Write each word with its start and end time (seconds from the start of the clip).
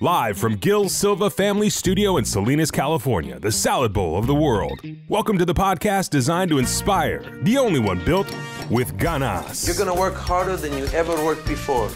Live 0.00 0.38
from 0.38 0.54
Gil 0.54 0.88
Silva 0.88 1.28
Family 1.28 1.68
Studio 1.68 2.18
in 2.18 2.24
Salinas, 2.24 2.70
California, 2.70 3.40
the 3.40 3.50
salad 3.50 3.92
bowl 3.92 4.16
of 4.16 4.28
the 4.28 4.34
world. 4.34 4.80
Welcome 5.08 5.38
to 5.38 5.44
the 5.44 5.54
podcast 5.54 6.10
designed 6.10 6.50
to 6.50 6.58
inspire, 6.58 7.24
the 7.42 7.58
only 7.58 7.80
one 7.80 8.04
built 8.04 8.32
with 8.70 8.96
ganas. 8.96 9.66
You're 9.66 9.76
gonna 9.76 9.98
work 9.98 10.14
harder 10.14 10.56
than 10.56 10.72
you 10.78 10.84
ever 10.94 11.12
worked 11.24 11.48
before. 11.48 11.90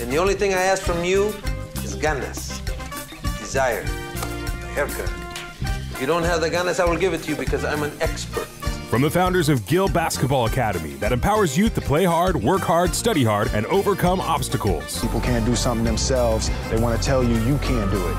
And 0.00 0.10
the 0.10 0.18
only 0.18 0.34
thing 0.34 0.54
I 0.54 0.62
ask 0.62 0.82
from 0.82 1.04
you 1.04 1.28
is 1.84 1.94
ganas, 1.94 2.60
desire, 3.38 3.84
haircut. 4.74 5.08
If 5.92 6.00
you 6.00 6.06
don't 6.08 6.24
have 6.24 6.40
the 6.40 6.50
ganas, 6.50 6.80
I 6.80 6.84
will 6.84 6.98
give 6.98 7.14
it 7.14 7.22
to 7.22 7.30
you 7.30 7.36
because 7.36 7.64
I'm 7.64 7.84
an 7.84 7.92
expert. 8.00 8.48
From 8.88 9.02
the 9.02 9.10
founders 9.10 9.50
of 9.50 9.66
Gil 9.66 9.86
Basketball 9.86 10.46
Academy 10.46 10.94
that 10.94 11.12
empowers 11.12 11.58
youth 11.58 11.74
to 11.74 11.80
play 11.82 12.04
hard, 12.04 12.42
work 12.42 12.62
hard, 12.62 12.94
study 12.94 13.22
hard, 13.22 13.50
and 13.52 13.66
overcome 13.66 14.18
obstacles. 14.18 14.98
People 15.02 15.20
can't 15.20 15.44
do 15.44 15.54
something 15.54 15.84
themselves. 15.84 16.48
They 16.70 16.78
want 16.80 16.98
to 16.98 17.06
tell 17.06 17.22
you 17.22 17.34
you 17.42 17.58
can't 17.58 17.90
do 17.90 18.02
it. 18.08 18.16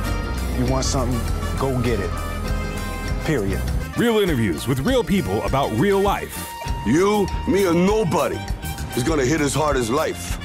You 0.59 0.71
want 0.71 0.85
something, 0.85 1.19
go 1.57 1.81
get 1.81 1.99
it. 1.99 2.11
Period. 3.25 3.59
Real 3.97 4.19
interviews 4.19 4.67
with 4.67 4.81
real 4.81 5.03
people 5.03 5.41
about 5.41 5.71
real 5.71 5.99
life. 5.99 6.47
You, 6.85 7.25
me, 7.47 7.65
or 7.65 7.73
nobody 7.73 8.37
is 8.95 9.01
gonna 9.01 9.25
hit 9.25 9.41
as 9.41 9.55
hard 9.55 9.75
as 9.75 9.89
life. 9.89 10.37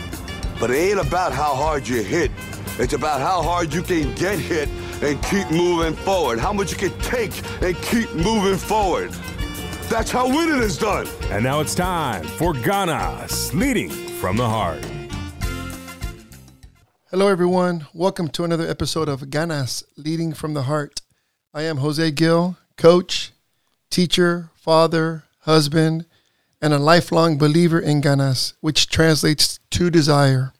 But 0.58 0.70
it 0.70 0.76
ain't 0.76 1.06
about 1.06 1.34
how 1.34 1.54
hard 1.54 1.86
you 1.86 2.02
hit. 2.02 2.30
It's 2.78 2.94
about 2.94 3.20
how 3.20 3.42
hard 3.42 3.74
you 3.74 3.82
can 3.82 4.14
get 4.14 4.38
hit 4.38 4.70
and 5.02 5.22
keep 5.24 5.50
moving 5.50 5.94
forward. 5.94 6.38
How 6.38 6.54
much 6.54 6.72
you 6.72 6.78
can 6.78 6.98
take 7.00 7.32
and 7.62 7.76
keep 7.82 8.10
moving 8.14 8.56
forward. 8.56 9.14
That's 9.88 10.10
how 10.10 10.26
winning 10.26 10.62
is 10.62 10.78
done. 10.78 11.06
And 11.24 11.44
now 11.44 11.60
it's 11.60 11.74
time 11.74 12.24
for 12.24 12.54
Ganas, 12.54 13.52
leading 13.52 13.90
from 13.90 14.38
the 14.38 14.48
heart. 14.48 14.84
Hello, 17.10 17.28
everyone. 17.28 17.86
Welcome 17.92 18.28
to 18.28 18.44
another 18.44 18.66
episode 18.66 19.10
of 19.10 19.20
Ganas, 19.30 19.84
leading 19.96 20.32
from 20.32 20.54
the 20.54 20.62
heart. 20.62 21.02
I 21.52 21.62
am 21.62 21.76
Jose 21.76 22.10
Gil, 22.12 22.56
coach, 22.78 23.32
teacher, 23.90 24.50
father, 24.54 25.24
husband, 25.40 26.06
and 26.62 26.72
a 26.72 26.78
lifelong 26.78 27.36
believer 27.36 27.78
in 27.78 28.00
Ganas, 28.00 28.54
which 28.62 28.88
translates 28.88 29.60
to 29.70 29.90
desire. 29.90 30.54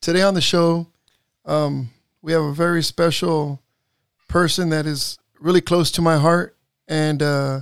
Today 0.00 0.22
on 0.22 0.32
the 0.32 0.40
show, 0.40 0.86
um, 1.44 1.90
we 2.22 2.32
have 2.32 2.42
a 2.42 2.54
very 2.54 2.82
special 2.82 3.60
person 4.26 4.70
that 4.70 4.86
is 4.86 5.18
really 5.38 5.60
close 5.60 5.90
to 5.92 6.02
my 6.02 6.16
heart 6.16 6.56
and 6.88 7.22
uh, 7.22 7.60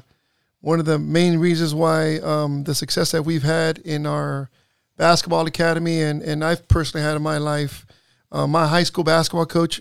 one 0.62 0.78
of 0.80 0.86
the 0.86 0.98
main 0.98 1.38
reasons 1.38 1.74
why 1.74 2.16
um, 2.20 2.62
the 2.64 2.74
success 2.74 3.10
that 3.10 3.22
we've 3.24 3.42
had 3.42 3.78
in 3.78 4.06
our 4.06 4.48
basketball 4.96 5.46
academy 5.46 6.00
and, 6.00 6.22
and 6.22 6.44
I've 6.44 6.66
personally 6.68 7.04
had 7.04 7.16
in 7.16 7.22
my 7.22 7.36
life, 7.38 7.84
uh, 8.30 8.46
my 8.46 8.66
high 8.68 8.84
school 8.84 9.04
basketball 9.04 9.44
coach, 9.46 9.80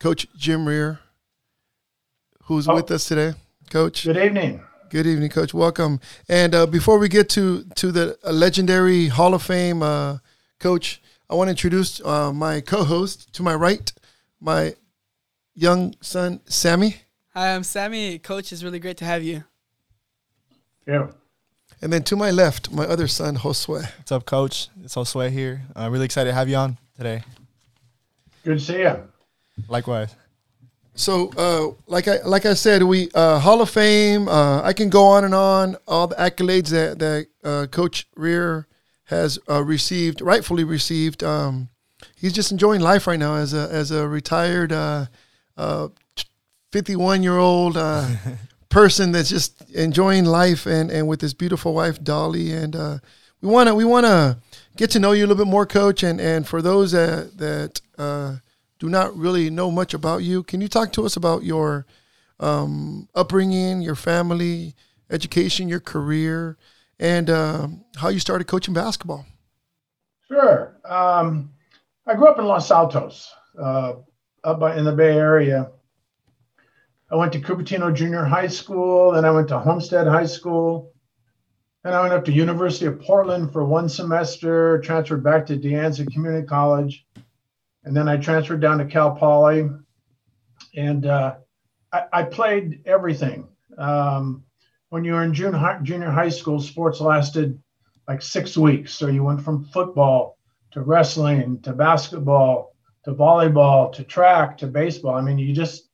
Coach 0.00 0.26
Jim 0.36 0.66
Rear, 0.68 0.98
who's 2.44 2.68
Oh. 2.68 2.74
with 2.74 2.90
us 2.90 3.06
today. 3.06 3.34
Coach, 3.70 4.04
Good 4.04 4.16
evening. 4.18 4.60
good 4.90 5.06
evening, 5.06 5.30
Coach. 5.30 5.54
Welcome. 5.54 6.00
And 6.28 6.54
uh, 6.54 6.66
before 6.66 6.98
we 6.98 7.08
get 7.08 7.28
to 7.30 7.64
to 7.76 7.90
the 7.92 8.18
legendary 8.30 9.08
Hall 9.08 9.32
of 9.32 9.42
Fame, 9.42 9.82
uh, 9.82 10.18
Coach, 10.60 11.00
I 11.30 11.34
want 11.36 11.46
to 11.48 11.52
introduce 11.52 12.00
uh, 12.04 12.32
my 12.32 12.60
co-host 12.60 13.32
to 13.34 13.42
my 13.42 13.54
right, 13.54 13.90
my 14.40 14.74
young 15.54 15.94
son 16.00 16.40
Sammy, 16.46 16.96
Hi, 17.34 17.54
I'm 17.54 17.62
Sammy. 17.64 18.18
Coach, 18.18 18.52
it's 18.52 18.62
really 18.64 18.78
great 18.80 18.96
to 18.98 19.04
have 19.04 19.22
you. 19.22 19.44
Yeah. 20.86 21.08
and 21.80 21.92
then 21.92 22.02
to 22.04 22.16
my 22.16 22.30
left, 22.30 22.70
my 22.72 22.84
other 22.84 23.08
son 23.08 23.36
Josue. 23.36 23.68
What's 23.68 24.12
up, 24.12 24.26
Coach? 24.26 24.68
It's 24.82 24.94
Josue 24.94 25.30
here. 25.30 25.62
I'm 25.74 25.92
really 25.92 26.04
excited 26.04 26.30
to 26.30 26.34
have 26.34 26.48
you 26.48 26.56
on 26.56 26.78
today. 26.96 27.22
Good 28.44 28.58
to 28.58 28.64
see 28.64 28.78
you. 28.80 28.96
Likewise. 29.68 30.14
So, 30.96 31.30
uh, 31.36 31.74
like 31.86 32.06
I 32.06 32.18
like 32.24 32.46
I 32.46 32.54
said, 32.54 32.82
we 32.82 33.08
uh, 33.14 33.40
Hall 33.40 33.60
of 33.60 33.70
Fame. 33.70 34.28
Uh, 34.28 34.62
I 34.62 34.72
can 34.72 34.90
go 34.90 35.04
on 35.04 35.24
and 35.24 35.34
on. 35.34 35.76
All 35.88 36.06
the 36.06 36.14
accolades 36.16 36.68
that 36.68 36.98
that 37.00 37.26
uh, 37.42 37.66
Coach 37.66 38.06
Rear 38.14 38.68
has 39.04 39.38
uh, 39.50 39.62
received, 39.64 40.20
rightfully 40.20 40.64
received. 40.64 41.24
Um, 41.24 41.68
he's 42.16 42.32
just 42.32 42.52
enjoying 42.52 42.80
life 42.80 43.06
right 43.06 43.18
now 43.18 43.34
as 43.36 43.52
a 43.54 43.68
as 43.72 43.90
a 43.90 44.06
retired 44.06 44.70
uh, 44.72 45.06
uh, 45.56 45.88
51 46.72 47.22
year 47.22 47.38
old 47.38 47.76
uh, 47.76 48.06
person 48.74 49.12
that's 49.12 49.28
just 49.28 49.70
enjoying 49.70 50.24
life 50.24 50.66
and 50.66 50.90
and 50.90 51.06
with 51.06 51.20
his 51.20 51.32
beautiful 51.32 51.72
wife 51.74 52.02
Dolly. 52.02 52.52
And 52.52 52.74
uh, 52.74 52.98
we 53.40 53.48
want 53.48 53.68
to 53.68 53.74
we 53.74 53.84
want 53.84 54.04
to 54.04 54.38
get 54.76 54.90
to 54.90 54.98
know 54.98 55.12
you 55.12 55.24
a 55.24 55.28
little 55.28 55.44
bit 55.44 55.50
more, 55.50 55.64
Coach. 55.64 56.02
And 56.02 56.20
and 56.20 56.46
for 56.46 56.60
those 56.60 56.90
that 56.90 57.38
that 57.38 57.80
uh, 57.96 58.36
do 58.80 58.88
not 58.88 59.16
really 59.16 59.48
know 59.48 59.70
much 59.70 59.94
about 59.94 60.24
you. 60.24 60.42
Can 60.42 60.60
you 60.60 60.66
talk 60.66 60.92
to 60.94 61.06
us 61.06 61.16
about 61.16 61.44
your 61.44 61.86
um, 62.40 63.08
upbringing, 63.14 63.80
your 63.80 63.94
family, 63.94 64.74
education, 65.08 65.68
your 65.68 65.80
career, 65.80 66.58
and 66.98 67.30
um 67.30 67.84
how 67.96 68.08
you 68.08 68.18
started 68.18 68.48
coaching 68.48 68.74
basketball? 68.74 69.24
Sure. 70.26 70.76
Um, 70.84 71.52
I 72.08 72.14
grew 72.14 72.26
up 72.26 72.40
in 72.40 72.44
Los 72.44 72.72
Altos, 72.72 73.30
uh, 73.56 73.92
up 74.42 74.76
in 74.76 74.84
the 74.84 74.92
Bay 74.92 75.16
Area. 75.16 75.70
I 77.14 77.16
went 77.16 77.32
to 77.34 77.40
Cupertino 77.40 77.94
Junior 77.94 78.24
High 78.24 78.48
School, 78.48 79.12
then 79.12 79.24
I 79.24 79.30
went 79.30 79.46
to 79.48 79.58
Homestead 79.60 80.08
High 80.08 80.26
School. 80.26 80.92
Then 81.84 81.92
I 81.92 82.00
went 82.00 82.12
up 82.12 82.24
to 82.24 82.32
University 82.32 82.86
of 82.86 83.00
Portland 83.00 83.52
for 83.52 83.64
one 83.64 83.88
semester, 83.88 84.80
transferred 84.80 85.22
back 85.22 85.46
to 85.46 85.56
De 85.56 85.74
Anza 85.74 86.12
Community 86.12 86.44
College, 86.44 87.06
and 87.84 87.96
then 87.96 88.08
I 88.08 88.16
transferred 88.16 88.60
down 88.60 88.78
to 88.78 88.84
Cal 88.86 89.14
Poly. 89.14 89.70
And 90.76 91.06
uh, 91.06 91.36
I, 91.92 92.02
I 92.12 92.22
played 92.24 92.82
everything. 92.84 93.46
Um, 93.78 94.42
when 94.88 95.04
you 95.04 95.12
were 95.12 95.22
in 95.22 95.32
high, 95.32 95.78
junior 95.84 96.10
high 96.10 96.30
school, 96.30 96.58
sports 96.58 97.00
lasted 97.00 97.62
like 98.08 98.22
six 98.22 98.56
weeks. 98.56 98.92
So 98.92 99.06
you 99.06 99.22
went 99.22 99.40
from 99.40 99.66
football 99.66 100.36
to 100.72 100.80
wrestling 100.80 101.62
to 101.62 101.74
basketball 101.74 102.74
to 103.04 103.14
volleyball 103.14 103.92
to 103.92 104.02
track 104.02 104.58
to 104.58 104.66
baseball. 104.66 105.14
I 105.14 105.20
mean, 105.20 105.38
you 105.38 105.54
just 105.54 105.90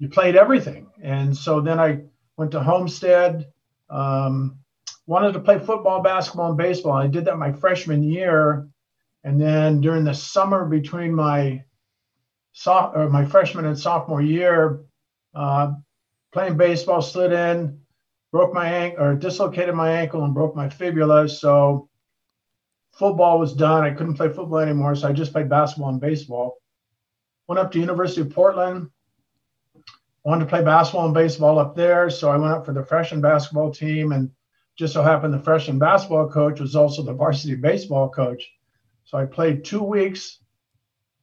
you 0.00 0.08
played 0.08 0.34
everything. 0.34 0.88
And 1.00 1.36
so 1.36 1.60
then 1.60 1.78
I 1.78 2.00
went 2.36 2.50
to 2.52 2.62
Homestead. 2.62 3.52
Um, 3.90 4.58
wanted 5.06 5.32
to 5.34 5.40
play 5.40 5.58
football, 5.58 6.02
basketball, 6.02 6.48
and 6.48 6.56
baseball. 6.56 6.94
I 6.94 7.06
did 7.06 7.26
that 7.26 7.36
my 7.36 7.52
freshman 7.52 8.02
year, 8.02 8.66
and 9.24 9.40
then 9.40 9.80
during 9.80 10.04
the 10.04 10.14
summer 10.14 10.64
between 10.64 11.14
my 11.14 11.62
so, 12.52 12.92
or 12.94 13.08
my 13.10 13.24
freshman 13.24 13.66
and 13.66 13.78
sophomore 13.78 14.22
year, 14.22 14.80
uh, 15.34 15.72
playing 16.32 16.56
baseball, 16.56 17.02
slid 17.02 17.32
in, 17.32 17.78
broke 18.32 18.54
my 18.54 18.68
ankle 18.68 19.04
or 19.04 19.14
dislocated 19.14 19.74
my 19.74 19.90
ankle 19.90 20.24
and 20.24 20.34
broke 20.34 20.56
my 20.56 20.68
fibula. 20.68 21.28
So 21.28 21.88
football 22.92 23.38
was 23.38 23.52
done. 23.52 23.84
I 23.84 23.90
couldn't 23.90 24.14
play 24.14 24.28
football 24.28 24.58
anymore, 24.58 24.94
so 24.94 25.08
I 25.08 25.12
just 25.12 25.32
played 25.32 25.48
basketball 25.48 25.90
and 25.90 26.00
baseball. 26.00 26.56
Went 27.48 27.58
up 27.58 27.70
to 27.72 27.80
University 27.80 28.22
of 28.22 28.30
Portland. 28.30 28.90
Wanted 30.24 30.44
to 30.44 30.50
play 30.50 30.62
basketball 30.62 31.06
and 31.06 31.14
baseball 31.14 31.58
up 31.58 31.74
there, 31.74 32.10
so 32.10 32.30
I 32.30 32.36
went 32.36 32.52
up 32.52 32.66
for 32.66 32.74
the 32.74 32.84
freshman 32.84 33.22
basketball 33.22 33.72
team, 33.72 34.12
and 34.12 34.30
just 34.76 34.92
so 34.92 35.02
happened 35.02 35.32
the 35.32 35.38
freshman 35.38 35.78
basketball 35.78 36.28
coach 36.28 36.60
was 36.60 36.76
also 36.76 37.02
the 37.02 37.12
varsity 37.22 37.54
baseball 37.54 38.10
coach. 38.10 38.52
So 39.04 39.18
I 39.18 39.24
played 39.24 39.64
two 39.64 39.82
weeks. 39.82 40.38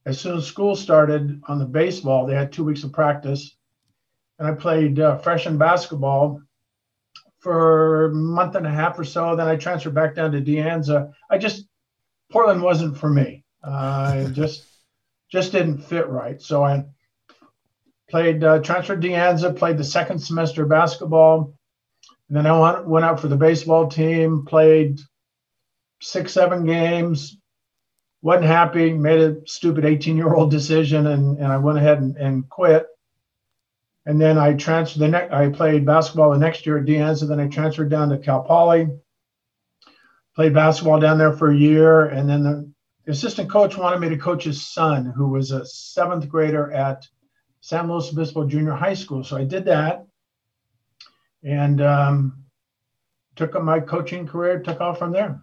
As 0.05 0.19
soon 0.19 0.37
as 0.37 0.47
school 0.47 0.75
started 0.75 1.41
on 1.47 1.59
the 1.59 1.65
baseball, 1.65 2.25
they 2.25 2.33
had 2.33 2.51
two 2.51 2.63
weeks 2.63 2.83
of 2.83 2.91
practice, 2.91 3.55
and 4.39 4.47
I 4.47 4.53
played 4.53 4.99
uh, 4.99 5.17
freshman 5.17 5.57
basketball 5.57 6.41
for 7.39 8.05
a 8.05 8.13
month 8.13 8.55
and 8.55 8.65
a 8.65 8.71
half 8.71 8.97
or 8.97 9.03
so. 9.03 9.35
Then 9.35 9.47
I 9.47 9.57
transferred 9.57 9.93
back 9.93 10.15
down 10.15 10.31
to 10.31 10.41
De 10.41 10.55
Anza. 10.55 11.11
I 11.29 11.37
just 11.37 11.67
Portland 12.31 12.61
wasn't 12.61 12.97
for 12.97 13.09
me. 13.09 13.43
Uh, 13.63 14.13
it 14.27 14.33
just 14.33 14.65
just 15.29 15.51
didn't 15.51 15.79
fit 15.79 16.07
right. 16.07 16.41
So 16.41 16.63
I 16.63 16.85
played 18.09 18.43
uh, 18.43 18.59
transferred 18.59 19.01
to 19.01 19.09
Anza, 19.09 19.55
played 19.55 19.77
the 19.77 19.83
second 19.83 20.19
semester 20.19 20.63
of 20.63 20.69
basketball, 20.69 21.53
and 22.29 22.37
then 22.37 22.45
I 22.45 22.59
went, 22.59 22.87
went 22.87 23.05
out 23.05 23.19
for 23.19 23.27
the 23.27 23.37
baseball 23.37 23.87
team. 23.87 24.45
Played 24.45 24.99
six 26.01 26.33
seven 26.33 26.65
games. 26.65 27.37
Wasn't 28.21 28.45
happy. 28.45 28.93
Made 28.93 29.19
a 29.19 29.47
stupid 29.47 29.85
18 29.85 30.17
year 30.17 30.33
old 30.33 30.51
decision, 30.51 31.07
and, 31.07 31.37
and 31.37 31.47
I 31.47 31.57
went 31.57 31.77
ahead 31.77 31.99
and, 31.99 32.15
and 32.17 32.49
quit. 32.49 32.87
And 34.05 34.19
then 34.19 34.37
I 34.37 34.53
transferred 34.53 34.99
the 34.99 35.07
next. 35.07 35.33
I 35.33 35.49
played 35.49 35.85
basketball 35.85 36.31
the 36.31 36.37
next 36.37 36.65
year 36.65 36.77
at 36.77 36.85
Anza. 36.85 37.27
Then 37.27 37.39
I 37.39 37.47
transferred 37.47 37.89
down 37.89 38.09
to 38.09 38.17
Cal 38.17 38.43
Poly. 38.43 38.87
Played 40.35 40.53
basketball 40.53 40.99
down 40.99 41.17
there 41.17 41.33
for 41.33 41.49
a 41.49 41.57
year, 41.57 42.05
and 42.05 42.29
then 42.29 42.43
the 42.43 43.11
assistant 43.11 43.49
coach 43.49 43.75
wanted 43.75 43.99
me 43.99 44.09
to 44.09 44.17
coach 44.17 44.43
his 44.43 44.67
son, 44.67 45.05
who 45.15 45.29
was 45.29 45.51
a 45.51 45.65
seventh 45.65 46.29
grader 46.29 46.71
at 46.71 47.07
San 47.67 47.89
Luis 47.89 48.09
Obispo 48.13 48.47
Junior 48.47 48.71
High 48.71 48.93
School. 48.93 49.25
So 49.25 49.35
I 49.35 49.43
did 49.43 49.65
that, 49.65 50.07
and 51.43 51.81
um, 51.81 52.45
took 53.35 53.57
up 53.57 53.61
my 53.61 53.81
coaching 53.81 54.25
career. 54.25 54.59
Took 54.59 54.79
off 54.79 54.97
from 54.97 55.11
there. 55.11 55.41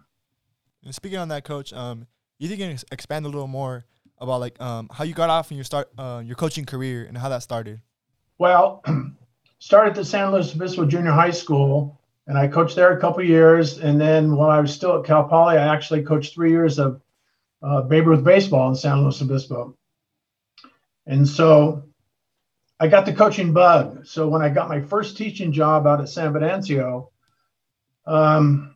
And 0.83 0.95
speaking 0.95 1.19
on 1.19 1.27
that, 1.27 1.43
Coach, 1.43 1.71
um, 1.71 2.07
you 2.39 2.47
think 2.47 2.59
you 2.59 2.65
can 2.65 2.79
expand 2.91 3.27
a 3.27 3.29
little 3.29 3.45
more 3.45 3.85
about 4.17 4.39
like 4.39 4.59
um, 4.59 4.89
how 4.91 5.03
you 5.03 5.13
got 5.13 5.29
off 5.29 5.51
in 5.51 5.57
your 5.57 5.65
start 5.65 5.91
uh, 5.99 6.23
your 6.25 6.35
coaching 6.35 6.65
career 6.65 7.05
and 7.05 7.15
how 7.15 7.29
that 7.29 7.43
started. 7.43 7.79
Well, 8.39 8.83
started 9.59 9.95
at 9.95 10.07
San 10.07 10.31
Luis 10.31 10.55
Obispo 10.55 10.83
Junior 10.87 11.11
High 11.11 11.29
School, 11.29 12.01
and 12.25 12.39
I 12.39 12.47
coached 12.47 12.75
there 12.75 12.97
a 12.97 12.99
couple 12.99 13.23
years. 13.23 13.77
And 13.77 14.01
then 14.01 14.35
while 14.35 14.49
I 14.49 14.59
was 14.59 14.73
still 14.73 14.97
at 14.97 15.05
Cal 15.05 15.25
Poly, 15.25 15.59
I 15.59 15.71
actually 15.71 16.01
coached 16.01 16.33
three 16.33 16.49
years 16.49 16.79
of 16.79 17.03
uh, 17.61 17.83
Babe 17.83 18.07
Ruth 18.07 18.23
baseball 18.23 18.69
in 18.69 18.75
San 18.75 19.03
Luis 19.03 19.21
Obispo. 19.21 19.77
And 21.05 21.27
so 21.27 21.84
I 22.85 22.87
got 22.87 23.07
the 23.07 23.13
coaching 23.13 23.51
bug. 23.51 24.05
So 24.05 24.27
when 24.27 24.43
I 24.43 24.49
got 24.49 24.69
my 24.69 24.79
first 24.79 25.17
teaching 25.17 25.51
job 25.51 25.87
out 25.87 26.01
at 26.01 26.09
San 26.09 26.31
Benancio, 26.33 27.09
um, 28.05 28.75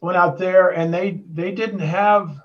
went 0.00 0.16
out 0.16 0.38
there 0.38 0.68
and 0.68 0.94
they 0.94 1.20
they 1.32 1.50
didn't 1.50 1.80
have 1.80 2.40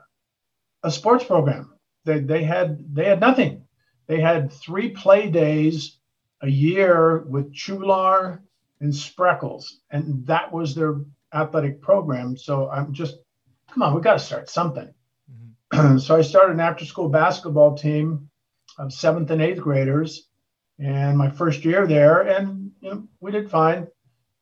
a 0.81 0.89
sports 0.89 1.23
program. 1.23 1.75
They 2.05 2.21
they 2.21 2.43
had 2.43 2.95
they 2.95 3.05
had 3.05 3.19
nothing. 3.19 3.65
They 4.07 4.19
had 4.19 4.51
three 4.51 4.89
play 4.89 5.29
days 5.29 5.99
a 6.41 6.49
year 6.49 7.19
with 7.19 7.53
Chualar 7.53 8.39
and 8.79 8.91
Spreckels, 8.91 9.65
and 9.91 10.25
that 10.25 10.51
was 10.51 10.73
their 10.73 11.01
athletic 11.31 11.81
program. 11.83 12.35
So 12.35 12.67
I'm 12.67 12.93
just, 12.93 13.17
come 13.71 13.83
on, 13.83 13.93
we 13.93 14.01
got 14.01 14.13
to 14.13 14.19
start 14.19 14.49
something. 14.49 14.91
Mm-hmm. 15.71 15.97
so 15.99 16.15
I 16.15 16.21
started 16.23 16.53
an 16.53 16.61
after-school 16.61 17.09
basketball 17.09 17.77
team 17.77 18.31
of 18.79 18.91
seventh 18.91 19.29
and 19.29 19.43
eighth 19.43 19.61
graders, 19.61 20.28
and 20.79 21.17
my 21.17 21.29
first 21.29 21.65
year 21.65 21.85
there, 21.85 22.21
and 22.21 22.71
you 22.81 22.89
know, 22.89 23.07
we 23.19 23.31
did 23.31 23.49
fine. 23.49 23.87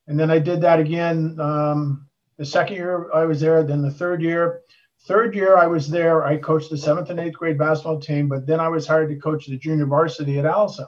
And 0.06 0.18
then 0.18 0.30
I 0.30 0.38
did 0.38 0.60
that 0.62 0.80
again 0.80 1.36
um, 1.38 2.06
the 2.38 2.44
second 2.44 2.76
year 2.76 3.10
I 3.12 3.24
was 3.24 3.40
there. 3.40 3.62
Then 3.62 3.82
the 3.82 3.90
third 3.90 4.22
year, 4.22 4.62
third 5.06 5.34
year 5.34 5.56
I 5.56 5.66
was 5.66 5.88
there, 5.88 6.24
I 6.24 6.36
coached 6.36 6.70
the 6.70 6.78
seventh 6.78 7.10
and 7.10 7.20
eighth 7.20 7.34
grade 7.34 7.58
basketball 7.58 8.00
team, 8.00 8.28
but 8.28 8.46
then 8.46 8.60
I 8.60 8.68
was 8.68 8.86
hired 8.86 9.10
to 9.10 9.16
coach 9.16 9.46
the 9.46 9.58
junior 9.58 9.86
varsity 9.86 10.38
at 10.38 10.44
Alisal. 10.44 10.86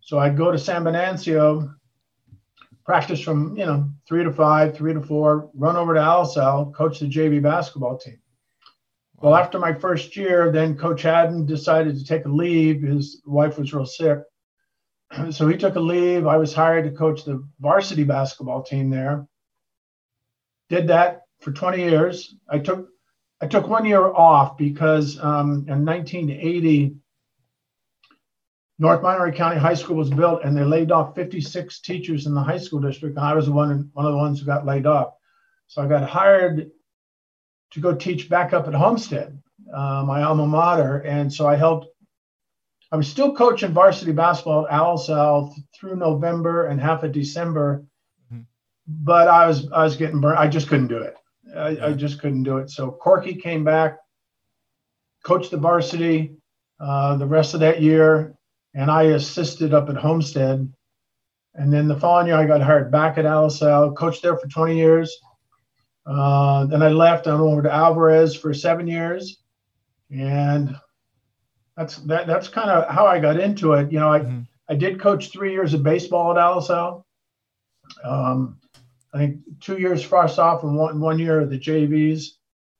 So 0.00 0.18
I'd 0.18 0.36
go 0.36 0.50
to 0.50 0.58
San 0.58 0.84
Benancio, 0.84 1.74
practice 2.84 3.20
from, 3.20 3.56
you 3.56 3.64
know, 3.64 3.90
three 4.06 4.24
to 4.24 4.32
five, 4.32 4.76
three 4.76 4.92
to 4.92 5.00
four, 5.00 5.50
run 5.54 5.76
over 5.76 5.94
to 5.94 6.00
Alisal, 6.00 6.74
coach 6.74 6.98
the 7.00 7.06
JV 7.06 7.42
basketball 7.42 7.96
team. 7.96 8.18
Well, 9.16 9.36
after 9.36 9.58
my 9.58 9.72
first 9.72 10.16
year, 10.16 10.50
then 10.50 10.76
Coach 10.76 11.02
Haddon 11.02 11.46
decided 11.46 11.96
to 11.96 12.04
take 12.04 12.24
a 12.24 12.28
leave. 12.28 12.82
His 12.82 13.22
wife 13.24 13.56
was 13.56 13.72
real 13.72 13.86
sick. 13.86 14.18
So 15.30 15.46
he 15.46 15.56
took 15.56 15.76
a 15.76 15.80
leave. 15.80 16.26
I 16.26 16.36
was 16.36 16.54
hired 16.54 16.84
to 16.84 16.90
coach 16.90 17.24
the 17.24 17.46
varsity 17.60 18.04
basketball 18.04 18.62
team 18.62 18.90
there. 18.90 19.26
Did 20.68 20.88
that 20.88 21.22
for 21.40 21.52
20 21.52 21.82
years. 21.82 22.34
I 22.48 22.58
took 22.58 22.88
I 23.40 23.46
took 23.46 23.66
one 23.66 23.84
year 23.84 24.06
off 24.06 24.56
because 24.56 25.18
um, 25.18 25.66
in 25.68 25.84
1980, 25.84 26.94
North 28.78 29.02
Monterey 29.02 29.32
County 29.32 29.58
High 29.58 29.74
School 29.74 29.96
was 29.96 30.10
built, 30.10 30.44
and 30.44 30.56
they 30.56 30.62
laid 30.62 30.92
off 30.92 31.16
56 31.16 31.80
teachers 31.80 32.26
in 32.26 32.34
the 32.34 32.40
high 32.40 32.58
school 32.58 32.80
district. 32.80 33.16
And 33.16 33.26
I 33.26 33.34
was 33.34 33.50
one 33.50 33.90
one 33.92 34.06
of 34.06 34.12
the 34.12 34.18
ones 34.18 34.38
who 34.38 34.46
got 34.46 34.64
laid 34.64 34.86
off. 34.86 35.14
So 35.66 35.82
I 35.82 35.88
got 35.88 36.08
hired 36.08 36.70
to 37.72 37.80
go 37.80 37.94
teach 37.94 38.28
back 38.28 38.52
up 38.52 38.68
at 38.68 38.74
Homestead, 38.74 39.42
uh, 39.74 40.04
my 40.06 40.22
alma 40.22 40.46
mater, 40.46 40.98
and 40.98 41.32
so 41.32 41.46
I 41.46 41.56
helped. 41.56 41.88
I 42.92 42.96
was 42.96 43.08
still 43.08 43.34
coaching 43.34 43.72
varsity 43.72 44.12
basketball 44.12 44.68
at 44.68 44.72
Alisal 44.78 45.54
through 45.74 45.96
November 45.96 46.66
and 46.66 46.78
half 46.78 47.02
of 47.02 47.12
December, 47.12 47.86
mm-hmm. 48.30 48.42
but 48.86 49.28
I 49.28 49.46
was 49.46 49.72
I 49.72 49.82
was 49.82 49.96
getting 49.96 50.20
burnt. 50.20 50.38
I 50.38 50.46
just 50.46 50.68
couldn't 50.68 50.88
do 50.88 50.98
it. 50.98 51.16
I, 51.56 51.86
I 51.86 51.92
just 51.94 52.20
couldn't 52.20 52.42
do 52.42 52.58
it. 52.58 52.68
So 52.68 52.90
Corky 52.90 53.34
came 53.34 53.64
back, 53.64 53.98
coached 55.24 55.50
the 55.50 55.56
varsity 55.56 56.36
uh, 56.78 57.16
the 57.16 57.26
rest 57.26 57.54
of 57.54 57.60
that 57.60 57.80
year, 57.80 58.34
and 58.74 58.90
I 58.90 59.04
assisted 59.04 59.72
up 59.72 59.88
at 59.88 59.96
Homestead. 59.96 60.70
And 61.54 61.72
then 61.72 61.88
the 61.88 61.98
following 61.98 62.26
year, 62.26 62.36
I 62.36 62.46
got 62.46 62.62
hired 62.62 62.90
back 62.90 63.18
at 63.18 63.24
Alisal, 63.24 63.96
coached 63.96 64.22
there 64.22 64.36
for 64.36 64.48
20 64.48 64.76
years. 64.76 65.16
Uh, 66.04 66.66
then 66.66 66.82
I 66.82 66.88
left. 66.88 67.26
I 67.26 67.34
went 67.34 67.42
over 67.42 67.62
to 67.62 67.72
Alvarez 67.72 68.34
for 68.34 68.52
seven 68.52 68.86
years, 68.86 69.42
and 70.10 70.76
that's 71.76 71.96
that. 71.98 72.26
That's 72.26 72.48
kind 72.48 72.70
of 72.70 72.92
how 72.92 73.06
I 73.06 73.18
got 73.18 73.40
into 73.40 73.72
it. 73.74 73.92
You 73.92 74.00
know, 74.00 74.12
I 74.12 74.20
mm-hmm. 74.20 74.40
I 74.68 74.74
did 74.74 75.00
coach 75.00 75.32
three 75.32 75.52
years 75.52 75.74
of 75.74 75.82
baseball 75.82 76.30
at 76.32 76.36
Alisal. 76.36 77.04
Um, 78.04 78.58
I 79.14 79.18
think 79.18 79.40
two 79.60 79.78
years 79.78 80.06
frosh 80.06 80.36
soph 80.36 80.62
and 80.62 80.76
one 80.76 81.00
one 81.00 81.18
year 81.18 81.40
of 81.40 81.50
the 81.50 81.58
JVs. 81.58 82.28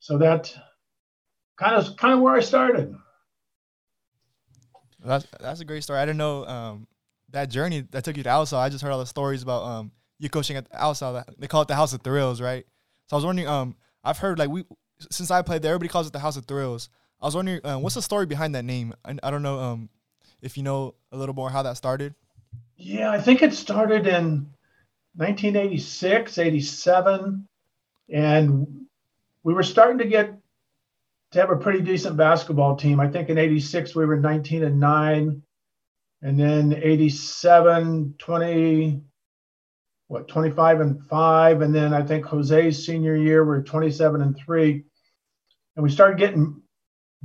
So 0.00 0.18
that 0.18 0.54
kind 1.58 1.74
of 1.74 1.96
kind 1.96 2.14
of 2.14 2.20
where 2.20 2.34
I 2.34 2.40
started. 2.40 2.94
That's 5.04 5.26
that's 5.40 5.60
a 5.60 5.64
great 5.64 5.82
story. 5.82 5.98
I 5.98 6.04
didn't 6.04 6.18
know 6.18 6.46
um, 6.46 6.86
that 7.30 7.50
journey 7.50 7.86
that 7.90 8.04
took 8.04 8.16
you 8.16 8.22
to 8.22 8.28
Alisal. 8.28 8.58
I 8.58 8.68
just 8.68 8.82
heard 8.82 8.92
all 8.92 8.98
the 8.98 9.06
stories 9.06 9.42
about 9.42 9.62
um, 9.62 9.92
you 10.18 10.28
coaching 10.28 10.56
at 10.56 10.70
Alisal. 10.72 11.24
They 11.38 11.48
call 11.48 11.62
it 11.62 11.68
the 11.68 11.74
House 11.74 11.92
of 11.92 12.02
Thrills, 12.02 12.40
right? 12.40 12.64
So 13.08 13.16
I 13.16 13.18
was 13.18 13.24
wondering. 13.24 13.48
Um, 13.48 13.76
I've 14.04 14.18
heard 14.18 14.38
like 14.38 14.50
we 14.50 14.64
since 15.10 15.30
I 15.30 15.42
played 15.42 15.62
there, 15.62 15.72
everybody 15.72 15.88
calls 15.88 16.06
it 16.06 16.12
the 16.12 16.18
House 16.18 16.36
of 16.36 16.46
Thrills. 16.46 16.88
I 17.22 17.26
was 17.26 17.36
wondering 17.36 17.60
um, 17.64 17.82
what's 17.82 17.94
the 17.94 18.02
story 18.02 18.26
behind 18.26 18.56
that 18.56 18.64
name. 18.64 18.94
I, 19.04 19.16
I 19.22 19.30
don't 19.30 19.42
know 19.42 19.58
um, 19.60 19.88
if 20.40 20.56
you 20.56 20.64
know 20.64 20.94
a 21.12 21.16
little 21.16 21.34
more 21.36 21.50
how 21.50 21.62
that 21.62 21.76
started. 21.76 22.14
Yeah, 22.76 23.12
I 23.12 23.20
think 23.20 23.42
it 23.42 23.54
started 23.54 24.08
in 24.08 24.48
1986, 25.14 26.36
87, 26.36 27.48
and 28.12 28.66
we 29.44 29.54
were 29.54 29.62
starting 29.62 29.98
to 29.98 30.04
get 30.04 30.34
to 31.30 31.40
have 31.40 31.50
a 31.50 31.56
pretty 31.56 31.80
decent 31.80 32.16
basketball 32.16 32.76
team. 32.76 32.98
I 32.98 33.08
think 33.08 33.28
in 33.28 33.38
86 33.38 33.94
we 33.94 34.04
were 34.04 34.18
19 34.18 34.64
and 34.64 34.80
9 34.80 35.42
and 36.22 36.38
then 36.38 36.72
87 36.74 38.14
20 38.18 39.02
what 40.08 40.28
25 40.28 40.80
and 40.80 41.06
5 41.06 41.62
and 41.62 41.74
then 41.74 41.94
I 41.94 42.02
think 42.02 42.26
Jose's 42.26 42.84
senior 42.84 43.16
year 43.16 43.42
we 43.44 43.48
we're 43.48 43.62
27 43.62 44.20
and 44.20 44.36
3 44.36 44.84
and 45.76 45.82
we 45.82 45.90
started 45.90 46.18
getting 46.18 46.62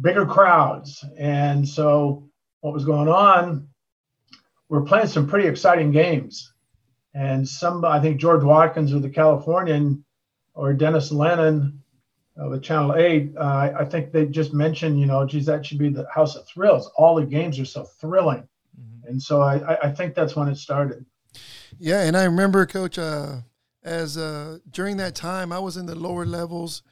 bigger 0.01 0.25
crowds 0.25 1.03
and 1.17 1.67
so 1.67 2.29
what 2.61 2.73
was 2.73 2.85
going 2.85 3.07
on 3.07 3.67
we 4.69 4.77
we're 4.77 4.85
playing 4.85 5.07
some 5.07 5.27
pretty 5.27 5.47
exciting 5.47 5.91
games 5.91 6.53
and 7.13 7.47
some 7.47 7.83
I 7.83 7.99
think 7.99 8.19
George 8.19 8.43
Watkins 8.43 8.93
or 8.93 8.99
the 8.99 9.09
Californian 9.09 10.05
or 10.53 10.73
Dennis 10.73 11.11
Lennon 11.11 11.81
uh, 12.39 12.49
with 12.49 12.63
Channel 12.63 12.95
8, 12.95 13.33
uh, 13.37 13.71
I 13.79 13.85
think 13.85 14.11
they 14.11 14.25
just 14.25 14.53
mentioned, 14.53 14.99
you 14.99 15.05
know, 15.05 15.25
geez, 15.25 15.45
that 15.47 15.65
should 15.65 15.79
be 15.79 15.89
the 15.89 16.07
House 16.13 16.35
of 16.35 16.47
Thrills. 16.47 16.91
All 16.95 17.15
the 17.15 17.25
games 17.25 17.59
are 17.59 17.65
so 17.65 17.83
thrilling. 17.83 18.47
Mm-hmm. 18.79 19.07
And 19.07 19.21
so 19.21 19.41
I, 19.41 19.87
I 19.87 19.91
think 19.91 20.13
that's 20.13 20.35
when 20.35 20.47
it 20.47 20.57
started. 20.57 21.05
Yeah. 21.79 22.03
And 22.03 22.15
I 22.15 22.25
remember, 22.25 22.65
Coach, 22.65 22.99
uh, 22.99 23.37
as 23.83 24.17
uh, 24.17 24.59
during 24.69 24.97
that 24.97 25.15
time, 25.15 25.51
I 25.51 25.59
was 25.59 25.77
in 25.77 25.85
the 25.85 25.95
lower 25.95 26.25
levels 26.25 26.83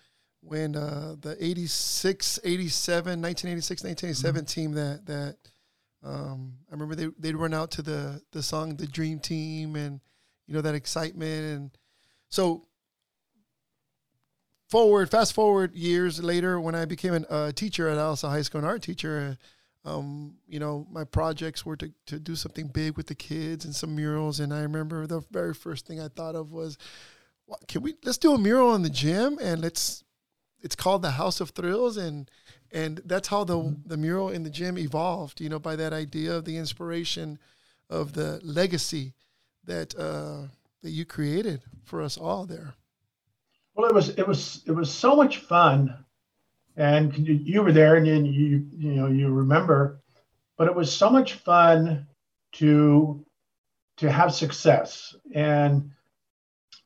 when 0.45 0.75
uh, 0.75 1.15
the 1.19 1.35
86, 1.43 2.39
87, 2.43 3.21
1986, 3.21 3.83
1987 3.83 4.35
mm-hmm. 4.35 4.45
team 4.45 4.71
that, 4.73 5.05
that 5.07 5.37
um, 6.03 6.53
I 6.69 6.73
remember 6.73 6.95
they, 6.95 7.07
they'd 7.17 7.35
run 7.35 7.53
out 7.53 7.71
to 7.71 7.81
the, 7.81 8.21
the 8.31 8.43
song, 8.43 8.75
The 8.75 8.85
Dream 8.85 9.19
Team, 9.19 9.75
and, 9.75 9.99
you 10.45 10.53
know, 10.53 10.61
that 10.61 10.75
excitement. 10.75 11.57
And 11.57 11.71
so 12.29 12.67
forward, 14.69 15.09
fast 15.09 15.33
forward 15.33 15.73
years 15.73 16.21
later, 16.21 16.59
when 16.59 16.75
I 16.75 16.85
became 16.85 17.13
a 17.13 17.33
uh, 17.33 17.51
teacher 17.51 17.89
at 17.89 17.97
Alisal 17.97 18.29
High 18.29 18.43
School, 18.43 18.59
an 18.59 18.65
art 18.65 18.83
teacher, 18.83 19.37
um, 19.83 20.35
you 20.47 20.59
know, 20.59 20.85
my 20.91 21.05
projects 21.05 21.65
were 21.65 21.75
to, 21.77 21.91
to 22.05 22.19
do 22.19 22.35
something 22.35 22.67
big 22.67 22.97
with 22.97 23.07
the 23.07 23.15
kids 23.15 23.65
and 23.65 23.75
some 23.75 23.95
murals. 23.95 24.39
And 24.39 24.53
I 24.53 24.61
remember 24.61 25.07
the 25.07 25.21
very 25.31 25.53
first 25.53 25.87
thing 25.87 25.99
I 25.99 26.07
thought 26.07 26.35
of 26.35 26.51
was, 26.51 26.77
can 27.67 27.83
we 27.83 27.93
let's 28.03 28.17
do 28.17 28.33
a 28.33 28.37
mural 28.39 28.73
in 28.73 28.81
the 28.81 28.89
gym 28.89 29.37
and 29.39 29.61
let's 29.61 30.03
it's 30.65 30.75
called 30.75 31.03
the 31.03 31.11
House 31.11 31.39
of 31.39 31.51
Thrills 31.51 31.95
and 31.95 32.29
and 32.71 32.99
that's 33.05 33.27
how 33.27 33.43
the 33.43 33.55
mm-hmm. 33.55 33.87
the 33.87 33.97
mural 33.97 34.29
in 34.29 34.43
the 34.43 34.49
gym 34.49 34.77
evolved. 34.77 35.39
You 35.39 35.47
know, 35.47 35.59
by 35.59 35.75
that 35.75 35.93
idea 35.93 36.33
of 36.35 36.43
the 36.43 36.57
inspiration 36.57 37.37
of 37.89 38.13
the 38.13 38.41
legacy 38.43 39.13
that 39.63 39.95
uh, 39.95 40.47
that 40.81 40.89
you 40.89 41.05
created 41.05 41.61
for 41.83 42.01
us 42.01 42.17
all 42.17 42.45
there. 42.45 42.73
Well, 43.75 43.87
it 43.87 43.93
was 43.93 44.09
it 44.09 44.27
was 44.27 44.63
it 44.65 44.71
was 44.71 44.91
so 44.91 45.15
much 45.15 45.37
fun, 45.37 45.95
and 46.75 47.15
you 47.15 47.61
were 47.61 47.71
there, 47.71 47.95
and 47.95 48.07
you 48.07 48.15
you, 48.25 48.67
you 48.75 48.91
know 48.93 49.07
you 49.07 49.29
remember, 49.29 50.01
but 50.57 50.67
it 50.67 50.75
was 50.75 50.91
so 50.91 51.11
much 51.11 51.33
fun 51.33 52.07
to 52.53 53.23
to 53.97 54.11
have 54.11 54.33
success. 54.33 55.15
And 55.33 55.91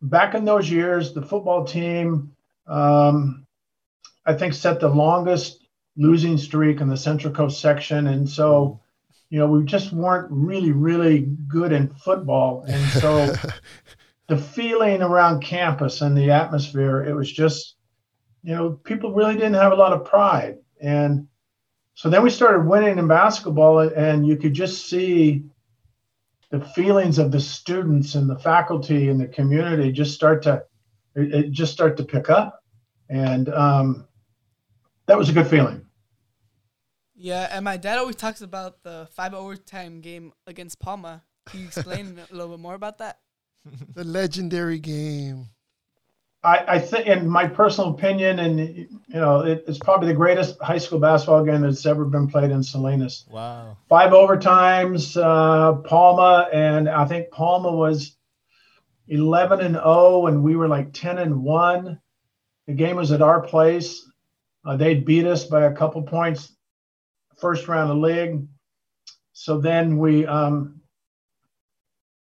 back 0.01 0.35
in 0.35 0.43
those 0.43 0.69
years, 0.69 1.13
the 1.13 1.21
football 1.21 1.63
team, 1.63 2.35
um, 2.67 3.47
I 4.29 4.33
think, 4.37 4.53
set 4.53 4.79
the 4.79 4.89
longest 4.89 5.65
losing 5.97 6.37
streak 6.37 6.81
in 6.81 6.87
the 6.87 6.97
Central 6.97 7.33
Coast 7.33 7.61
section, 7.61 8.07
and 8.07 8.29
so. 8.29 8.79
You 9.31 9.37
know, 9.37 9.45
we 9.45 9.63
just 9.63 9.93
weren't 9.93 10.27
really, 10.31 10.71
really 10.71 11.19
good 11.47 11.71
in 11.71 11.89
football. 11.89 12.65
And 12.67 12.83
so 12.99 13.31
the 14.27 14.37
feeling 14.37 15.03
around 15.03 15.43
campus 15.43 16.01
and 16.01 16.17
the 16.17 16.31
atmosphere, 16.31 17.03
it 17.03 17.13
was 17.13 17.31
just, 17.31 17.75
you 18.41 18.55
know, 18.55 18.71
people 18.71 19.13
really 19.13 19.35
didn't 19.35 19.53
have 19.53 19.71
a 19.71 19.75
lot 19.75 19.93
of 19.93 20.03
pride. 20.05 20.57
And 20.81 21.27
so 21.95 22.09
then 22.09 22.23
we 22.23 22.29
started 22.29 22.65
winning 22.65 22.97
in 22.97 23.07
basketball, 23.07 23.79
and 23.79 24.25
you 24.25 24.37
could 24.37 24.53
just 24.53 24.87
see 24.87 25.43
the 26.49 26.61
feelings 26.61 27.19
of 27.19 27.31
the 27.31 27.39
students 27.39 28.15
and 28.15 28.29
the 28.29 28.39
faculty 28.39 29.09
and 29.09 29.19
the 29.19 29.27
community 29.27 29.91
just 29.91 30.13
start 30.15 30.43
to 30.43 30.63
it, 31.15 31.33
it 31.33 31.51
just 31.51 31.73
start 31.73 31.97
to 31.97 32.03
pick 32.03 32.29
up, 32.29 32.63
and 33.09 33.49
um, 33.49 34.07
that 35.09 35.17
was 35.17 35.27
a 35.29 35.33
good 35.33 35.47
feeling. 35.47 35.85
Yeah, 37.15 37.49
and 37.51 37.65
my 37.65 37.77
dad 37.77 37.97
always 37.97 38.15
talks 38.15 38.41
about 38.41 38.83
the 38.83 39.07
five 39.11 39.33
overtime 39.33 40.01
game 40.01 40.31
against 40.47 40.79
Palma. 40.79 41.23
Can 41.47 41.61
you 41.61 41.65
explain 41.65 42.19
a 42.31 42.33
little 42.33 42.49
bit 42.49 42.59
more 42.59 42.75
about 42.75 42.99
that? 42.99 43.19
the 43.95 44.03
legendary 44.03 44.79
game. 44.79 45.47
I, 46.43 46.63
I 46.67 46.79
think, 46.79 47.07
in 47.07 47.27
my 47.27 47.47
personal 47.47 47.89
opinion, 47.89 48.39
and 48.39 48.59
you 48.59 48.87
know, 49.09 49.41
it, 49.41 49.65
it's 49.67 49.79
probably 49.79 50.07
the 50.07 50.13
greatest 50.13 50.61
high 50.61 50.77
school 50.77 50.99
basketball 50.99 51.43
game 51.43 51.61
that's 51.61 51.85
ever 51.85 52.05
been 52.05 52.27
played 52.27 52.51
in 52.51 52.63
Salinas. 52.63 53.25
Wow. 53.29 53.77
Five 53.89 54.11
overtimes, 54.11 55.17
uh, 55.21 55.81
Palma, 55.81 56.47
and 56.53 56.87
I 56.87 57.05
think 57.05 57.31
Palma 57.31 57.71
was 57.71 58.15
11 59.07 59.59
and 59.59 59.75
0, 59.75 60.27
and 60.27 60.43
we 60.43 60.55
were 60.55 60.67
like 60.67 60.93
10 60.93 61.17
and 61.17 61.43
1. 61.43 61.99
The 62.67 62.73
game 62.73 62.95
was 62.95 63.11
at 63.11 63.21
our 63.21 63.41
place. 63.41 64.08
Uh, 64.69 64.77
they'd 64.77 65.03
beat 65.03 65.25
us 65.25 65.45
by 65.45 65.63
a 65.65 65.73
couple 65.73 66.03
points 66.03 66.55
first 67.39 67.67
round 67.67 67.89
of 67.89 67.97
league. 67.97 68.45
So 69.33 69.57
then 69.57 69.97
we, 69.97 70.27
um, 70.27 70.81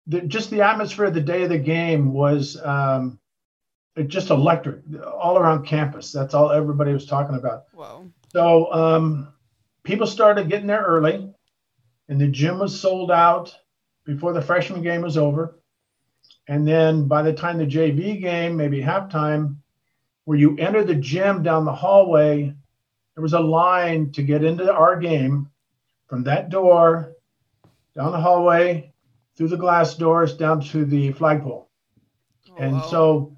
the, 0.07 0.21
just 0.21 0.49
the 0.49 0.61
atmosphere 0.61 1.07
of 1.07 1.13
the 1.13 1.19
day 1.19 1.43
of 1.43 1.49
the 1.49 1.57
game 1.57 2.13
was 2.13 2.55
um, 2.63 3.19
it 3.97 4.07
just 4.07 4.29
electric 4.29 4.79
all 5.05 5.37
around 5.37 5.65
campus. 5.65 6.13
That's 6.13 6.33
all 6.33 6.49
everybody 6.49 6.93
was 6.93 7.05
talking 7.05 7.35
about. 7.35 7.63
Wow. 7.73 8.05
So 8.29 8.71
um, 8.71 9.33
people 9.83 10.07
started 10.07 10.47
getting 10.47 10.67
there 10.67 10.83
early, 10.83 11.29
and 12.07 12.21
the 12.21 12.27
gym 12.29 12.57
was 12.57 12.79
sold 12.79 13.11
out 13.11 13.53
before 14.05 14.31
the 14.31 14.41
freshman 14.41 14.81
game 14.81 15.01
was 15.01 15.17
over. 15.17 15.59
And 16.47 16.65
then 16.65 17.05
by 17.05 17.21
the 17.21 17.33
time 17.33 17.57
the 17.57 17.65
JV 17.65 18.21
game, 18.21 18.55
maybe 18.55 18.81
halftime, 18.81 19.57
where 20.29 20.37
you 20.37 20.55
enter 20.57 20.83
the 20.83 20.93
gym 20.93 21.41
down 21.41 21.65
the 21.65 21.73
hallway, 21.73 22.53
there 23.15 23.21
was 23.23 23.33
a 23.33 23.39
line 23.39 24.11
to 24.11 24.21
get 24.21 24.43
into 24.43 24.71
our 24.71 24.95
game 24.95 25.49
from 26.05 26.21
that 26.21 26.51
door 26.51 27.13
down 27.95 28.11
the 28.11 28.21
hallway 28.21 28.93
through 29.35 29.47
the 29.47 29.57
glass 29.57 29.95
doors 29.95 30.37
down 30.37 30.61
to 30.61 30.85
the 30.85 31.11
flagpole. 31.13 31.67
Oh, 32.47 32.55
and 32.59 32.73
wow. 32.73 32.87
so 32.91 33.37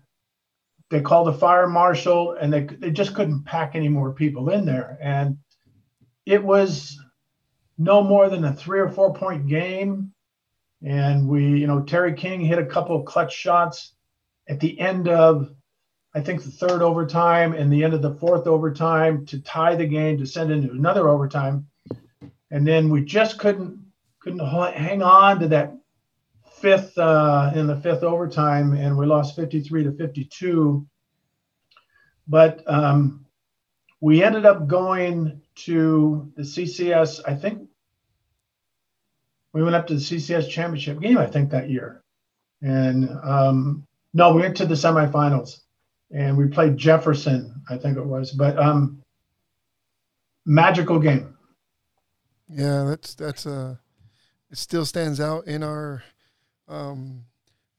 they 0.90 1.00
called 1.00 1.28
the 1.28 1.40
fire 1.40 1.66
marshal 1.66 2.34
and 2.34 2.52
they, 2.52 2.66
they 2.66 2.92
just 2.92 3.16
couldn't 3.16 3.46
pack 3.46 3.74
any 3.74 3.88
more 3.88 4.12
people 4.12 4.50
in 4.50 4.66
there. 4.66 4.98
And 5.02 5.38
it 6.26 6.44
was 6.44 7.00
no 7.78 8.04
more 8.04 8.28
than 8.28 8.44
a 8.44 8.54
three 8.54 8.82
or 8.82 8.90
four 8.90 9.14
point 9.14 9.48
game. 9.48 10.12
And 10.84 11.30
we, 11.30 11.58
you 11.58 11.68
know, 11.68 11.84
Terry 11.84 12.16
King 12.16 12.42
hit 12.42 12.60
a 12.60 12.66
couple 12.66 13.00
of 13.00 13.06
clutch 13.06 13.34
shots 13.34 13.94
at 14.50 14.60
the 14.60 14.78
end 14.78 15.08
of, 15.08 15.56
I 16.14 16.22
think, 16.22 16.44
the 16.44 16.52
third 16.52 16.82
overtime 16.82 17.54
and 17.54 17.72
the 17.72 17.84
end 17.84 17.94
of 17.94 18.02
the 18.02 18.16
fourth 18.16 18.48
overtime 18.48 19.26
to 19.28 19.40
tie 19.42 19.76
the 19.76 19.86
game 19.86 20.18
to 20.18 20.26
send 20.26 20.52
into 20.52 20.72
another 20.72 21.08
overtime. 21.08 21.68
And 22.52 22.68
then 22.68 22.90
we 22.90 23.06
just 23.06 23.40
couldn't 23.40 23.80
couldn't 24.20 24.40
hang 24.74 25.02
on 25.02 25.40
to 25.40 25.48
that 25.48 25.74
fifth 26.62 26.98
uh, 26.98 27.52
in 27.56 27.66
the 27.66 27.78
fifth 27.78 28.04
overtime, 28.04 28.74
and 28.74 28.98
we 28.98 29.06
lost 29.06 29.36
53 29.36 29.86
to 29.86 29.92
52. 29.94 30.88
But 32.28 32.64
um, 32.68 33.26
we 34.00 34.24
ended 34.24 34.46
up 34.46 34.68
going 34.68 35.42
to 35.56 36.32
the 36.36 36.44
CCS. 36.44 37.22
I 37.26 37.36
think 37.36 37.68
we 39.54 39.64
went 39.64 39.76
up 39.76 39.88
to 39.88 39.96
the 39.96 40.00
CCS 40.00 40.50
championship 40.50 41.00
game. 41.00 41.18
I 41.18 41.26
think 41.26 41.50
that 41.50 41.70
year, 41.70 42.04
and 42.62 43.10
um, 43.24 43.88
no, 44.14 44.34
we 44.34 44.42
went 44.42 44.58
to 44.58 44.66
the 44.66 44.76
semifinals, 44.76 45.61
and 46.14 46.38
we 46.38 46.48
played 46.48 46.78
Jefferson. 46.78 47.62
I 47.70 47.78
think 47.78 47.98
it 47.98 48.06
was, 48.06 48.32
but 48.32 48.58
um, 48.58 49.02
magical 50.46 51.00
game. 51.00 51.36
Yeah, 52.50 52.84
that's 52.84 53.16
that's 53.16 53.46
uh 53.46 53.76
it 54.52 54.58
still 54.58 54.86
stands 54.86 55.22
out 55.22 55.48
in 55.48 55.64
our 55.64 56.04
um, 56.68 57.24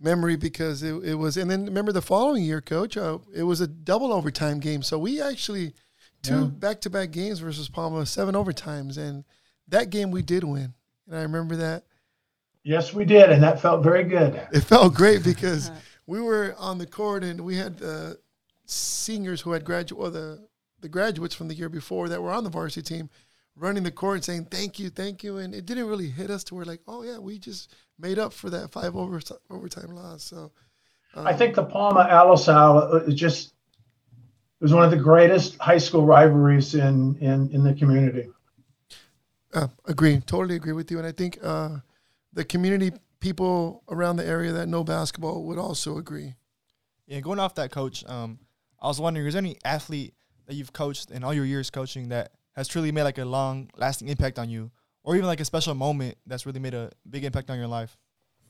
memory 0.00 0.36
because 0.36 0.82
it, 0.82 0.94
it 1.04 1.14
was 1.14 1.36
and 1.36 1.50
then 1.50 1.66
remember 1.66 1.92
the 1.92 2.02
following 2.02 2.42
year, 2.42 2.60
coach, 2.60 2.96
uh, 2.96 3.18
it 3.34 3.42
was 3.42 3.60
a 3.60 3.66
double 3.66 4.12
overtime 4.12 4.60
game. 4.60 4.82
So 4.82 4.98
we 4.98 5.20
actually 5.20 5.74
two 6.22 6.46
back 6.46 6.80
to 6.82 6.90
back 6.90 7.10
games 7.10 7.40
versus 7.40 7.68
Palma, 7.68 8.06
seven 8.06 8.34
overtimes, 8.34 8.96
and 8.96 9.24
that 9.68 9.90
game 9.90 10.10
we 10.10 10.22
did 10.22 10.44
win. 10.44 10.74
And 11.06 11.16
I 11.16 11.22
remember 11.22 11.56
that. 11.56 11.84
Yes, 12.64 12.94
we 12.94 13.04
did, 13.04 13.30
and 13.30 13.42
that 13.42 13.60
felt 13.60 13.82
very 13.82 14.04
good. 14.04 14.40
It 14.52 14.60
felt 14.60 14.94
great 14.94 15.24
because 15.24 15.70
we 16.06 16.20
were 16.20 16.54
on 16.58 16.78
the 16.78 16.86
court 16.86 17.24
and 17.24 17.40
we 17.40 17.56
had 17.56 17.78
the 17.78 18.18
seniors 18.72 19.42
who 19.42 19.52
had 19.52 19.64
graduate 19.64 20.00
or 20.00 20.10
the 20.10 20.46
the 20.80 20.88
graduates 20.88 21.34
from 21.34 21.48
the 21.48 21.54
year 21.54 21.68
before 21.68 22.08
that 22.08 22.22
were 22.22 22.32
on 22.32 22.44
the 22.44 22.50
varsity 22.50 22.82
team 22.82 23.08
running 23.56 23.82
the 23.82 23.90
court 23.90 24.16
and 24.16 24.24
saying 24.24 24.44
thank 24.46 24.78
you, 24.78 24.90
thank 24.90 25.22
you, 25.22 25.38
and 25.38 25.54
it 25.54 25.66
didn't 25.66 25.86
really 25.86 26.08
hit 26.08 26.30
us 26.30 26.44
to 26.44 26.54
where 26.54 26.64
like, 26.64 26.80
oh 26.88 27.02
yeah, 27.02 27.18
we 27.18 27.38
just 27.38 27.74
made 27.98 28.18
up 28.18 28.32
for 28.32 28.50
that 28.50 28.70
five 28.70 28.96
over, 28.96 29.20
overtime 29.50 29.94
loss. 29.94 30.24
So 30.24 30.52
I 31.14 31.32
think 31.34 31.54
the 31.54 31.64
Palma 31.64 32.06
Alisal 32.10 33.06
is 33.08 33.14
just 33.14 33.48
it 33.48 34.64
was 34.64 34.72
one 34.72 34.84
of 34.84 34.90
the 34.90 34.96
greatest 34.96 35.58
high 35.58 35.78
school 35.78 36.04
rivalries 36.04 36.74
in 36.74 37.16
in 37.20 37.50
in 37.50 37.62
the 37.62 37.74
community. 37.74 38.28
Uh, 39.54 39.68
agree, 39.86 40.18
totally 40.20 40.56
agree 40.56 40.72
with 40.72 40.90
you, 40.90 40.98
and 40.98 41.06
I 41.06 41.12
think 41.12 41.38
uh, 41.42 41.76
the 42.32 42.44
community 42.44 42.92
people 43.20 43.82
around 43.90 44.16
the 44.16 44.26
area 44.26 44.50
that 44.52 44.66
know 44.66 44.82
basketball 44.82 45.44
would 45.44 45.58
also 45.58 45.98
agree. 45.98 46.34
Yeah, 47.06 47.20
going 47.20 47.38
off 47.38 47.54
that, 47.56 47.70
coach. 47.70 48.04
Um, 48.06 48.38
I 48.82 48.88
was 48.88 49.00
wondering, 49.00 49.26
is 49.26 49.34
there 49.34 49.42
any 49.42 49.56
athlete 49.64 50.12
that 50.46 50.54
you've 50.54 50.72
coached 50.72 51.12
in 51.12 51.22
all 51.22 51.32
your 51.32 51.44
years 51.44 51.70
coaching 51.70 52.08
that 52.08 52.32
has 52.56 52.66
truly 52.66 52.90
made 52.90 53.04
like 53.04 53.18
a 53.18 53.24
long 53.24 53.70
lasting 53.76 54.08
impact 54.08 54.40
on 54.40 54.50
you, 54.50 54.72
or 55.04 55.14
even 55.14 55.26
like 55.28 55.38
a 55.38 55.44
special 55.44 55.74
moment 55.74 56.18
that's 56.26 56.46
really 56.46 56.58
made 56.58 56.74
a 56.74 56.90
big 57.08 57.24
impact 57.24 57.48
on 57.48 57.58
your 57.58 57.68
life? 57.68 57.96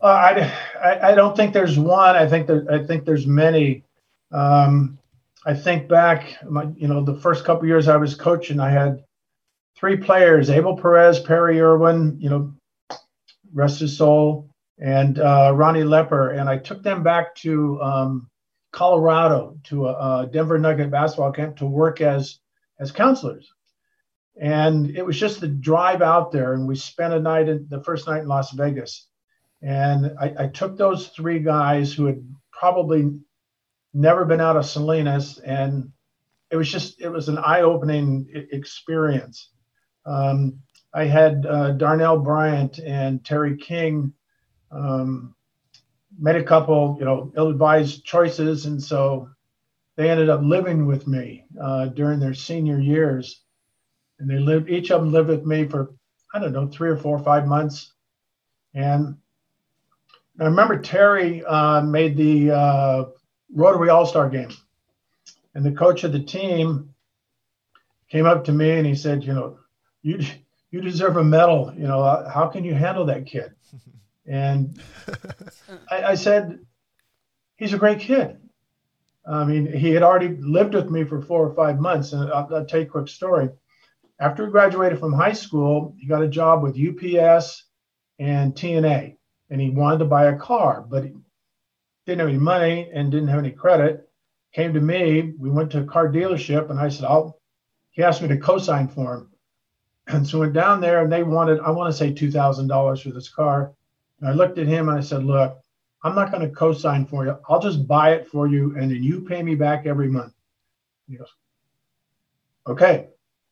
Uh, 0.01 0.51
I, 0.83 1.11
I 1.11 1.15
don't 1.15 1.37
think 1.37 1.53
there's 1.53 1.79
one. 1.79 2.17
I 2.17 2.27
think 2.27 2.47
there 2.47 2.65
I 2.73 2.83
think 2.83 3.05
there's 3.05 3.27
many. 3.27 3.85
Um, 4.33 4.99
I 5.45 5.55
think 5.55 5.87
back, 5.87 6.39
my, 6.49 6.67
you 6.77 6.89
know, 6.89 7.05
the 7.05 7.21
first 7.21 7.45
couple 7.45 7.67
years 7.67 7.87
I 7.87 7.97
was 7.97 8.15
coaching, 8.15 8.59
I 8.59 8.71
had 8.71 9.05
three 9.77 9.99
players: 9.99 10.49
Abel 10.49 10.77
Perez, 10.77 11.21
Perry 11.21 11.61
Irwin, 11.61 12.17
you 12.19 12.31
know, 12.31 12.55
rest 13.53 13.81
his 13.81 13.97
soul, 13.97 14.49
and 14.79 15.21
uh, 15.21 15.53
Ronnie 15.55 15.85
Lepper, 15.85 16.31
and 16.31 16.49
I 16.49 16.57
took 16.57 16.83
them 16.83 17.03
back 17.03 17.35
to 17.37 17.81
um, 17.83 18.29
Colorado 18.73 19.59
to 19.65 19.87
a, 19.87 20.23
a 20.23 20.27
Denver 20.27 20.59
Nugget 20.59 20.91
basketball 20.91 21.33
camp 21.33 21.57
to 21.59 21.67
work 21.67 22.01
as 22.01 22.41
as 22.81 22.91
counselors. 22.91 23.53
And 24.41 24.97
it 24.97 25.05
was 25.05 25.21
just 25.21 25.41
the 25.41 25.49
drive 25.49 26.01
out 26.01 26.33
there, 26.33 26.55
and 26.55 26.67
we 26.67 26.75
spent 26.75 27.13
a 27.13 27.21
night 27.21 27.49
in 27.49 27.67
the 27.69 27.85
first 27.85 28.09
night 28.09 28.23
in 28.23 28.29
Las 28.29 28.51
Vegas. 28.53 29.07
And 29.61 30.13
I, 30.19 30.35
I 30.39 30.47
took 30.49 30.77
those 30.77 31.09
three 31.09 31.39
guys 31.39 31.93
who 31.93 32.07
had 32.07 32.27
probably 32.51 33.13
never 33.93 34.25
been 34.25 34.41
out 34.41 34.57
of 34.57 34.65
Salinas, 34.67 35.39
and 35.39 35.93
it 36.51 36.57
was 36.57 36.71
just 36.71 37.01
it 37.01 37.11
was 37.11 37.29
an 37.29 37.39
eye-opening 37.39 38.27
experience. 38.53 39.51
Um, 40.07 40.59
I 40.95 41.05
had 41.05 41.47
uh, 41.47 41.73
Darnell 41.73 42.19
Bryant 42.19 42.79
and 42.79 43.25
Terry 43.25 43.57
King 43.57 44.13
um, 44.71 45.35
made 46.19 46.37
a 46.37 46.45
couple, 46.45 46.97
you 46.99 47.05
know, 47.05 47.33
ill-advised 47.37 48.05
choices, 48.05 48.67
and 48.67 48.83
so 48.83 49.29
they 49.97 50.11
ended 50.11 50.29
up 50.29 50.41
living 50.43 50.87
with 50.87 51.07
me 51.07 51.45
uh, 51.61 51.87
during 51.87 52.21
their 52.21 52.35
senior 52.35 52.79
years, 52.79 53.43
and 54.19 54.29
they 54.29 54.39
lived. 54.39 54.71
Each 54.71 54.91
of 54.91 55.01
them 55.01 55.13
lived 55.13 55.29
with 55.29 55.45
me 55.45 55.67
for 55.67 55.95
I 56.35 56.39
don't 56.39 56.53
know 56.53 56.67
three 56.67 56.89
or 56.89 56.97
four 56.97 57.19
or 57.19 57.23
five 57.23 57.47
months, 57.47 57.93
and 58.75 59.17
I 60.41 60.45
remember 60.45 60.79
Terry 60.79 61.45
uh, 61.45 61.83
made 61.83 62.17
the 62.17 62.51
uh, 62.53 63.05
Rotary 63.55 63.91
All 63.91 64.07
Star 64.07 64.31
game, 64.31 64.51
and 65.55 65.65
the 65.65 65.73
coach 65.73 66.05
of 66.05 66.13
the 66.13 66.23
team 66.23 66.95
came 68.09 68.27
up 68.27 68.45
to 68.45 68.53
me 68.53 68.71
and 68.71 68.87
he 68.87 68.95
said, 68.95 69.25
"You 69.25 69.35
know, 69.35 69.59
you 70.03 70.25
you 70.71 70.81
deserve 70.81 71.17
a 71.17 71.25
medal. 71.25 71.73
You 71.77 71.87
know, 71.87 72.03
how 72.33 72.49
can 72.49 72.65
you 72.65 72.75
handle 72.75 73.07
that 73.07 73.27
kid?" 73.27 73.53
And 74.27 74.81
I, 75.91 76.03
I 76.03 76.15
said, 76.15 76.59
"He's 77.57 77.73
a 77.73 77.79
great 77.79 78.01
kid. 78.01 78.39
I 79.27 79.45
mean, 79.45 79.73
he 79.73 79.91
had 79.91 80.03
already 80.03 80.37
lived 80.41 80.75
with 80.75 80.91
me 80.91 81.05
for 81.05 81.21
four 81.21 81.47
or 81.47 81.55
five 81.55 81.81
months." 81.81 82.13
And 82.13 82.33
I'll, 82.33 82.49
I'll 82.55 82.67
tell 82.67 82.81
you 82.81 82.87
a 82.87 82.91
quick 82.91 83.09
story. 83.09 83.51
After 84.21 84.47
he 84.47 84.53
graduated 84.53 85.01
from 85.01 85.13
high 85.13 85.33
school, 85.33 85.95
he 85.99 86.07
got 86.07 86.23
a 86.23 86.29
job 86.29 86.63
with 86.63 86.79
UPS 86.79 87.65
and 88.19 88.55
TNA 88.55 89.17
and 89.53 89.61
he 89.61 89.69
wanted 89.69 89.99
to 89.99 90.05
buy 90.07 90.27
a 90.27 90.39
car, 90.39 90.85
but 90.89 91.05
he 91.05 91.13
didn't 92.07 92.21
have 92.21 92.29
any 92.29 92.39
money 92.39 92.91
and 92.93 93.11
didn't 93.11 93.29
have 93.29 93.39
any 93.39 93.51
credit. 93.51 94.09
Came 94.55 94.73
to 94.73 94.81
me. 94.81 95.35
We 95.39 95.51
went 95.51 95.71
to 95.73 95.81
a 95.83 95.85
car 95.85 96.11
dealership, 96.11 96.71
and 96.71 96.81
I 96.81 96.89
said, 96.89 97.05
"I'll." 97.05 97.39
He 97.91 98.03
asked 98.03 98.23
me 98.23 98.29
to 98.29 98.39
co-sign 98.39 98.89
for 98.89 99.15
him, 99.15 99.31
And 100.07 100.27
so 100.27 100.41
went 100.41 100.55
down 100.55 100.81
there 100.81 101.03
and 101.03 101.13
they 101.13 101.23
wanted, 101.23 101.61
I 101.61 101.71
want 101.71 101.93
to 101.93 101.97
say 101.97 102.11
$2,000 102.13 103.03
for 103.03 103.11
this 103.11 103.29
car. 103.29 103.75
And 104.23 104.31
I 104.31 104.35
looked 104.35 104.59
at 104.59 104.69
him 104.69 104.89
and 104.89 104.97
I 104.97 105.01
said, 105.01 105.25
look, 105.25 105.59
I'm 106.05 106.15
not 106.15 106.31
going 106.31 106.49
to 106.49 106.55
co-sign 106.55 107.07
for 107.07 107.27
you. 107.27 107.37
I'll 107.49 107.61
just 107.61 107.89
buy 107.89 108.13
it 108.13 108.29
for 108.29 108.47
you 108.47 108.77
and 108.77 108.91
then 108.91 109.03
you 109.03 109.21
pay 109.21 109.43
me 109.43 109.57
back 109.57 109.85
every 109.85 110.09
month. 110.09 110.33
He 111.09 111.17
goes, 111.17 111.29
okay. 112.67 113.09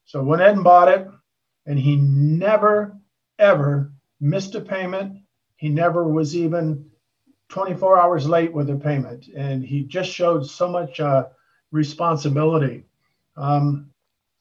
So 0.07 0.23
went 0.23 0.43
ahead 0.43 0.55
and 0.55 0.65
bought 0.65 0.89
it 0.89 1.09
and 1.67 1.79
he 1.79 1.97
never, 1.97 2.97
ever 3.39 3.93
missed 4.21 4.55
a 4.55 4.61
payment. 4.61 5.19
He 5.57 5.69
never 5.69 6.07
was 6.07 6.37
even 6.37 6.89
24 7.49 7.99
hours 7.99 8.29
late 8.29 8.53
with 8.53 8.71
a 8.71 8.77
payment. 8.77 9.27
And 9.37 9.65
he 9.65 9.83
just 9.83 10.11
showed 10.11 10.47
so 10.47 10.69
much 10.69 11.01
uh, 11.01 11.27
responsibility. 11.73 12.85
Um, 13.37 13.91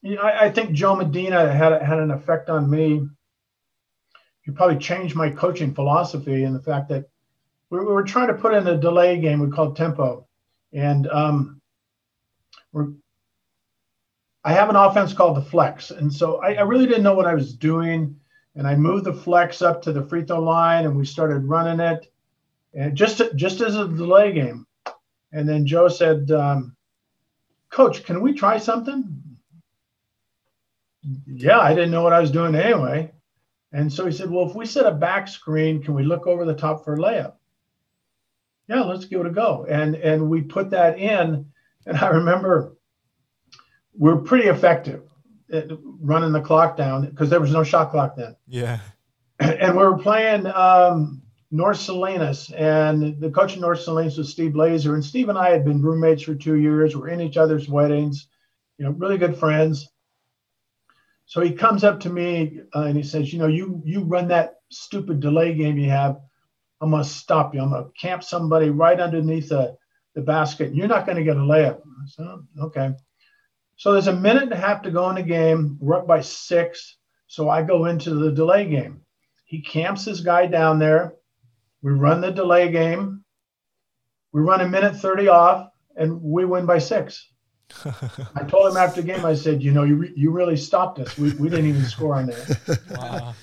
you 0.02 0.14
know, 0.14 0.22
I, 0.22 0.46
I, 0.46 0.50
think 0.50 0.72
Joe 0.72 0.94
Medina 0.94 1.52
had, 1.52 1.80
had 1.82 1.98
an 1.98 2.10
effect 2.10 2.50
on 2.50 2.70
me. 2.70 3.08
He 4.42 4.50
probably 4.50 4.78
changed 4.78 5.14
my 5.14 5.30
coaching 5.30 5.74
philosophy 5.74 6.44
and 6.44 6.54
the 6.54 6.62
fact 6.62 6.88
that 6.88 7.08
we, 7.70 7.78
we 7.78 7.84
were 7.84 8.02
trying 8.02 8.28
to 8.28 8.34
put 8.34 8.54
in 8.54 8.66
a 8.66 8.76
delay 8.76 9.18
game 9.18 9.40
we 9.40 9.50
called 9.50 9.76
tempo. 9.76 10.26
And 10.72 11.06
um, 11.08 11.60
we're, 12.72 12.88
I 14.44 14.52
have 14.52 14.70
an 14.70 14.76
offense 14.76 15.12
called 15.12 15.36
the 15.36 15.42
flex. 15.42 15.90
And 15.90 16.12
so 16.12 16.42
I, 16.42 16.54
I 16.54 16.62
really 16.62 16.86
didn't 16.86 17.02
know 17.02 17.14
what 17.14 17.26
I 17.26 17.34
was 17.34 17.54
doing. 17.54 18.16
And 18.56 18.66
I 18.66 18.74
moved 18.74 19.04
the 19.04 19.12
flex 19.12 19.62
up 19.62 19.82
to 19.82 19.92
the 19.92 20.02
free 20.02 20.24
throw 20.24 20.40
line 20.40 20.84
and 20.84 20.96
we 20.96 21.04
started 21.04 21.44
running 21.44 21.80
it. 21.80 22.10
And 22.74 22.96
just, 22.96 23.20
just 23.36 23.60
as 23.60 23.76
a 23.76 23.88
delay 23.88 24.32
game. 24.32 24.66
And 25.32 25.48
then 25.48 25.66
Joe 25.66 25.88
said, 25.88 26.30
um, 26.30 26.76
Coach, 27.70 28.04
can 28.04 28.20
we 28.20 28.32
try 28.32 28.58
something? 28.58 29.22
Yeah, 31.26 31.60
I 31.60 31.74
didn't 31.74 31.92
know 31.92 32.02
what 32.02 32.12
I 32.12 32.20
was 32.20 32.30
doing 32.30 32.54
anyway. 32.54 33.12
And 33.72 33.92
so 33.92 34.06
he 34.06 34.12
said, 34.12 34.30
Well, 34.30 34.48
if 34.48 34.54
we 34.54 34.66
set 34.66 34.86
a 34.86 34.92
back 34.92 35.28
screen, 35.28 35.82
can 35.82 35.94
we 35.94 36.02
look 36.02 36.26
over 36.26 36.44
the 36.44 36.54
top 36.54 36.84
for 36.84 36.94
a 36.94 36.98
layup? 36.98 37.34
Yeah, 38.68 38.82
let's 38.82 39.04
give 39.04 39.20
it 39.20 39.26
a 39.26 39.30
go. 39.30 39.66
And 39.68 39.94
and 39.94 40.28
we 40.28 40.42
put 40.42 40.70
that 40.70 40.98
in. 40.98 41.46
And 41.86 41.96
I 41.96 42.08
remember 42.08 42.76
we 43.96 44.10
are 44.10 44.16
pretty 44.16 44.48
effective 44.48 45.02
at 45.52 45.66
running 46.00 46.32
the 46.32 46.40
clock 46.40 46.76
down 46.76 47.06
because 47.06 47.30
there 47.30 47.40
was 47.40 47.52
no 47.52 47.64
shot 47.64 47.90
clock 47.90 48.16
then. 48.16 48.36
Yeah. 48.46 48.78
And 49.40 49.74
we 49.74 49.82
were 49.82 49.96
playing 49.96 50.46
um, 50.46 51.22
North 51.50 51.78
Salinas, 51.78 52.50
and 52.50 53.18
the 53.20 53.30
coach 53.30 53.54
of 53.54 53.60
North 53.60 53.80
Salinas 53.80 54.18
was 54.18 54.30
Steve 54.30 54.52
Blazer. 54.52 54.94
And 54.94 55.02
Steve 55.04 55.30
and 55.30 55.38
I 55.38 55.48
had 55.48 55.64
been 55.64 55.80
roommates 55.80 56.22
for 56.22 56.34
two 56.34 56.56
years. 56.56 56.94
We're 56.94 57.08
in 57.08 57.22
each 57.22 57.38
other's 57.38 57.66
weddings, 57.66 58.28
you 58.76 58.84
know, 58.84 58.90
really 58.92 59.16
good 59.16 59.36
friends. 59.36 59.88
So 61.30 61.40
he 61.40 61.52
comes 61.52 61.84
up 61.84 62.00
to 62.00 62.10
me 62.10 62.58
uh, 62.74 62.80
and 62.82 62.96
he 62.96 63.04
says, 63.04 63.32
"You 63.32 63.38
know, 63.38 63.46
you 63.46 63.80
you 63.84 64.02
run 64.02 64.26
that 64.28 64.56
stupid 64.68 65.20
delay 65.20 65.54
game 65.54 65.78
you 65.78 65.88
have. 65.88 66.20
I'm 66.80 66.90
gonna 66.90 67.04
stop 67.04 67.54
you. 67.54 67.62
I'm 67.62 67.70
gonna 67.70 67.86
camp 67.96 68.24
somebody 68.24 68.70
right 68.70 68.98
underneath 68.98 69.50
the, 69.50 69.76
the 70.16 70.22
basket. 70.22 70.74
You're 70.74 70.88
not 70.88 71.06
gonna 71.06 71.22
get 71.22 71.36
a 71.36 71.40
layup." 71.40 71.82
I 71.82 72.06
said, 72.08 72.26
oh, 72.26 72.42
"Okay." 72.62 72.94
So 73.76 73.92
there's 73.92 74.08
a 74.08 74.12
minute 74.12 74.42
and 74.42 74.52
a 74.52 74.56
half 74.56 74.82
to 74.82 74.90
go 74.90 75.08
in 75.08 75.14
the 75.14 75.22
game. 75.22 75.78
We're 75.80 75.98
up 75.98 76.08
by 76.08 76.20
six. 76.20 76.96
So 77.28 77.48
I 77.48 77.62
go 77.62 77.84
into 77.84 78.12
the 78.16 78.32
delay 78.32 78.68
game. 78.68 79.02
He 79.44 79.62
camps 79.62 80.04
his 80.04 80.22
guy 80.22 80.46
down 80.46 80.80
there. 80.80 81.14
We 81.80 81.92
run 81.92 82.20
the 82.20 82.32
delay 82.32 82.72
game. 82.72 83.24
We 84.32 84.40
run 84.40 84.62
a 84.62 84.68
minute 84.68 84.96
30 84.96 85.28
off 85.28 85.70
and 85.94 86.20
we 86.20 86.44
win 86.44 86.66
by 86.66 86.78
six. 86.78 87.24
I 88.34 88.44
told 88.44 88.70
him 88.70 88.76
after 88.76 89.00
the 89.02 89.06
game, 89.06 89.24
I 89.24 89.34
said, 89.34 89.62
you 89.62 89.72
know, 89.72 89.84
you, 89.84 89.96
re- 89.96 90.12
you 90.16 90.30
really 90.30 90.56
stopped 90.56 90.98
us. 90.98 91.16
We, 91.18 91.32
we 91.32 91.48
didn't 91.48 91.66
even 91.66 91.84
score 91.84 92.14
on 92.16 92.26
that. 92.26 92.80
Wow. 92.90 93.34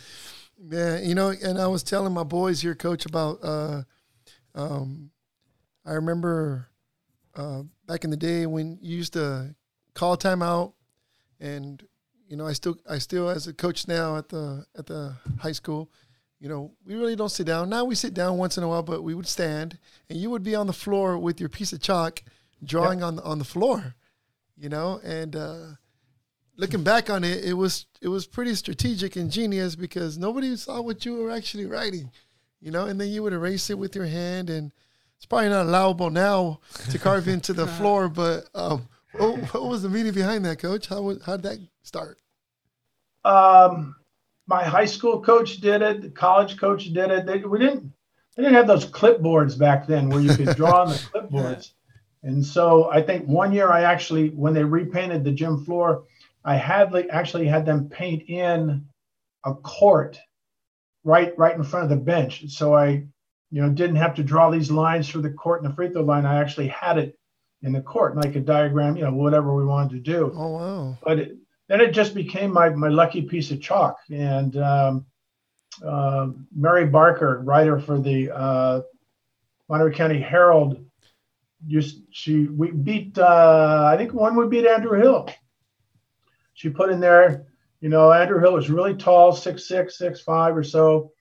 Yeah, 0.69 1.00
you 1.00 1.15
know, 1.15 1.29
and 1.29 1.60
I 1.60 1.67
was 1.67 1.84
telling 1.84 2.13
my 2.13 2.24
boys 2.24 2.62
here, 2.62 2.75
coach, 2.75 3.05
about, 3.05 3.39
uh, 3.43 3.84
um, 4.56 5.12
I 5.86 5.93
remember 5.93 6.67
uh, 7.36 7.62
back 7.86 8.04
in 8.04 8.10
the 8.10 8.17
day 8.17 8.45
when 8.47 8.78
you 8.82 8.97
used 8.97 9.13
to 9.13 9.56
call 9.93 10.17
timeout 10.17 10.73
and, 11.39 11.82
you 12.28 12.36
know, 12.36 12.45
I 12.45 12.54
still, 12.54 12.75
I 12.89 12.97
still, 12.97 13.30
as 13.30 13.47
a 13.47 13.54
coach 13.54 13.88
now 13.88 14.17
at 14.17 14.30
the, 14.30 14.65
at 14.78 14.88
the 14.88 15.15
high 15.39 15.52
school, 15.54 15.89
you 16.39 16.49
know, 16.49 16.71
we 16.86 16.95
really 16.95 17.15
don't 17.15 17.30
sit 17.30 17.47
down. 17.47 17.69
Now 17.69 17.86
we 17.86 17.95
sit 17.95 18.13
down 18.13 18.38
once 18.38 18.58
in 18.58 18.63
a 18.63 18.67
while, 18.67 18.84
but 18.84 19.04
we 19.04 19.13
would 19.13 19.28
stand, 19.28 19.80
and 20.10 20.19
you 20.19 20.30
would 20.30 20.43
be 20.43 20.56
on 20.56 20.67
the 20.67 20.73
floor 20.73 21.17
with 21.17 21.39
your 21.39 21.49
piece 21.49 21.73
of 21.73 21.82
chalk, 21.82 22.23
drawing 22.63 22.99
yep. 22.99 23.08
on 23.08 23.15
the, 23.15 23.23
on 23.23 23.39
the 23.39 23.45
floor, 23.45 23.95
you 24.58 24.70
know. 24.70 25.00
And 25.04 25.36
uh, 25.36 25.65
looking 26.56 26.84
back 26.84 27.10
on 27.10 27.24
it, 27.24 27.43
it 27.43 27.54
was 27.54 27.86
it 28.02 28.08
was 28.08 28.28
pretty 28.28 28.56
strategic 28.56 29.15
and 29.15 29.32
genius 29.32 29.76
because 29.76 30.17
nobody 30.17 30.56
saw 30.56 30.82
what 30.82 31.06
you 31.06 31.15
were 31.15 31.32
actually 31.32 31.65
writing, 31.65 32.12
you 32.60 32.72
know. 32.72 32.86
And 32.86 33.00
then 33.00 33.10
you 33.10 33.24
would 33.24 33.34
erase 33.34 33.70
it 33.70 33.78
with 33.78 33.96
your 33.96 34.08
hand, 34.08 34.50
and 34.50 34.72
it's 35.17 35.26
probably 35.26 35.50
not 35.50 35.65
allowable 35.65 36.10
now 36.10 36.60
to 36.89 37.00
carve 37.00 37.28
into 37.28 37.54
the 37.54 37.67
floor. 37.67 38.10
But 38.10 38.50
um, 38.56 38.88
what, 39.13 39.54
what 39.54 39.65
was 39.65 39.84
the 39.84 39.89
meaning 39.89 40.13
behind 40.13 40.46
that, 40.46 40.60
Coach? 40.60 40.88
How 40.88 41.02
was, 41.02 41.24
how 41.24 41.38
did 41.38 41.43
that 41.43 41.60
start? 41.84 42.20
Um 43.26 43.96
my 44.48 44.63
high 44.63 44.86
school 44.86 45.22
coach 45.22 45.58
did 45.58 45.82
it. 45.82 46.02
The 46.02 46.10
college 46.10 46.58
coach 46.58 46.86
did 46.86 47.12
it. 47.12 47.26
They, 47.26 47.39
we 47.39 47.60
didn't. 47.60 47.91
They 48.36 48.43
didn't 48.43 48.56
have 48.56 48.67
those 48.67 48.86
clipboards 48.86 49.58
back 49.58 49.88
then 49.88 50.10
where 50.10 50.22
you 50.22 50.34
could 50.34 50.56
draw 50.56 50.84
on 50.84 50.89
the 50.89 50.93
clipboards. 51.13 51.72
And 52.23 52.45
so 52.45 52.89
I 52.89 53.01
think 53.01 53.25
one 53.25 53.51
year 53.51 53.71
I 53.71 53.84
actually, 53.84 54.30
when 54.30 54.53
they 54.53 54.63
repainted 54.63 55.23
the 55.23 55.32
gym 55.32 55.63
floor, 55.63 56.03
I 56.43 56.56
had 56.56 56.91
like, 56.91 57.08
actually 57.10 57.47
had 57.47 57.65
them 57.65 57.89
paint 57.89 58.30
in 58.30 58.86
a 59.45 59.53
court 59.53 60.19
right 61.03 61.38
right 61.38 61.56
in 61.56 61.63
front 61.63 61.86
of 61.86 61.89
the 61.89 62.03
bench. 62.03 62.49
So 62.49 62.75
I, 62.75 63.03
you 63.49 63.62
know, 63.62 63.69
didn't 63.69 63.95
have 63.95 64.15
to 64.15 64.23
draw 64.23 64.49
these 64.49 64.69
lines 64.69 65.08
for 65.08 65.19
the 65.19 65.30
court 65.30 65.62
and 65.62 65.71
the 65.71 65.75
free 65.75 65.89
throw 65.89 66.03
line. 66.03 66.25
I 66.25 66.41
actually 66.41 66.67
had 66.67 66.97
it 66.97 67.17
in 67.63 67.71
the 67.71 67.82
court, 67.82 68.15
and 68.15 68.25
I 68.25 68.30
could 68.30 68.45
diagram, 68.45 68.97
you 68.97 69.03
know, 69.03 69.13
whatever 69.13 69.56
we 69.56 69.65
wanted 69.65 69.91
to 69.91 69.99
do. 69.99 70.32
Oh 70.36 70.49
wow! 70.49 70.97
But 71.03 71.19
it, 71.19 71.38
then 71.67 71.82
it 71.82 71.91
just 71.91 72.13
became 72.13 72.51
my, 72.51 72.69
my 72.69 72.88
lucky 72.88 73.21
piece 73.21 73.51
of 73.51 73.62
chalk. 73.62 73.97
And 74.12 74.58
um, 74.58 75.06
uh, 75.86 76.27
Mary 76.56 76.86
Barker, 76.86 77.41
writer 77.43 77.80
for 77.80 77.99
the 77.99 78.32
uh, 78.32 78.82
Monterey 79.69 79.93
County 79.93 80.19
Herald, 80.19 80.86
used 81.65 82.02
she 82.12 82.46
we 82.46 82.72
beat 82.72 83.17
uh, 83.17 83.89
I 83.91 83.98
think 83.98 84.13
one 84.13 84.36
would 84.36 84.50
beat 84.50 84.65
Andrew 84.65 85.00
Hill. 85.00 85.30
She 86.54 86.70
put 86.70 86.89
in 86.89 87.00
there, 87.00 87.48
you 87.82 87.89
know, 87.89 88.12
Andrew 88.12 88.39
Hill 88.39 88.54
was 88.54 88.70
really 88.70 88.96
tall, 88.96 89.32
six 89.32 89.67
six, 89.67 89.98
six 89.98 90.22
five 90.22 90.56
or 90.56 90.63
so, 90.63 91.12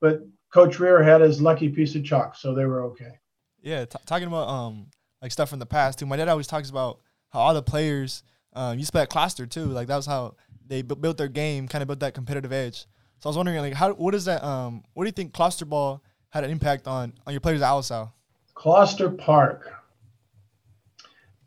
but 0.00 0.20
Coach 0.52 0.78
Rear 0.78 1.02
had 1.02 1.20
his 1.20 1.40
lucky 1.40 1.68
piece 1.68 1.94
of 1.94 2.04
chalk, 2.04 2.36
so 2.36 2.54
they 2.54 2.64
were 2.64 2.82
okay. 2.84 3.18
Yeah, 3.62 3.84
t- 3.84 3.98
talking 4.06 4.28
about 4.28 4.48
um 4.48 4.88
like 5.22 5.32
stuff 5.32 5.50
from 5.50 5.58
the 5.58 5.66
past 5.66 5.98
too. 5.98 6.06
My 6.06 6.16
dad 6.16 6.28
always 6.28 6.46
talks 6.46 6.70
about 6.70 7.00
how 7.30 7.40
all 7.40 7.54
the 7.54 7.62
players 7.62 8.22
um, 8.54 8.78
you 8.78 8.84
spent 8.84 9.10
Closter 9.10 9.48
too. 9.48 9.66
Like 9.66 9.88
that 9.88 9.96
was 9.96 10.06
how 10.06 10.36
they 10.66 10.82
b- 10.82 10.94
built 10.94 11.18
their 11.18 11.28
game, 11.28 11.68
kind 11.68 11.82
of 11.82 11.88
built 11.88 12.00
that 12.00 12.14
competitive 12.14 12.52
edge. 12.52 12.86
So 13.18 13.28
I 13.28 13.30
was 13.30 13.36
wondering, 13.36 13.58
like, 13.58 13.74
how 13.74 13.92
what 13.92 14.14
is 14.14 14.26
that? 14.26 14.44
Um, 14.44 14.82
what 14.92 15.04
do 15.04 15.08
you 15.08 15.12
think 15.12 15.32
Closter 15.32 15.64
ball 15.64 16.02
had 16.30 16.44
an 16.44 16.50
impact 16.50 16.86
on 16.86 17.14
on 17.26 17.32
your 17.32 17.40
players 17.40 17.62
at 17.62 17.70
Alisal? 17.70 18.12
Closter 18.54 19.16
Park. 19.16 19.70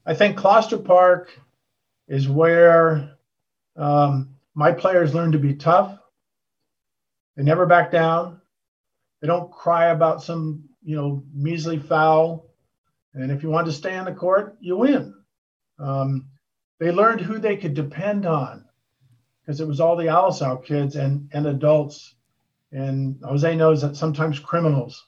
I 0.05 0.13
think 0.13 0.37
Closter 0.37 0.83
Park 0.83 1.37
is 2.07 2.29
where 2.29 3.17
um, 3.75 4.35
my 4.53 4.71
players 4.71 5.13
learn 5.13 5.31
to 5.33 5.39
be 5.39 5.55
tough. 5.55 5.97
They 7.35 7.43
never 7.43 7.65
back 7.65 7.91
down. 7.91 8.41
They 9.21 9.27
don't 9.27 9.51
cry 9.51 9.87
about 9.87 10.23
some, 10.23 10.63
you 10.83 10.95
know, 10.95 11.23
measly 11.33 11.79
foul. 11.79 12.45
And 13.13 13.31
if 13.31 13.43
you 13.43 13.49
want 13.49 13.67
to 13.67 13.73
stay 13.73 13.95
on 13.95 14.05
the 14.05 14.13
court, 14.13 14.57
you 14.59 14.77
win. 14.77 15.13
Um, 15.79 16.27
they 16.79 16.91
learned 16.91 17.21
who 17.21 17.39
they 17.39 17.57
could 17.57 17.73
depend 17.73 18.25
on 18.25 18.65
because 19.41 19.61
it 19.61 19.67
was 19.67 19.79
all 19.79 19.95
the 19.95 20.05
Alisal 20.05 20.63
kids 20.63 20.95
and, 20.95 21.29
and 21.33 21.47
adults. 21.47 22.15
And 22.71 23.19
Jose 23.23 23.55
knows 23.55 23.81
that 23.81 23.95
sometimes 23.95 24.39
criminals. 24.39 25.05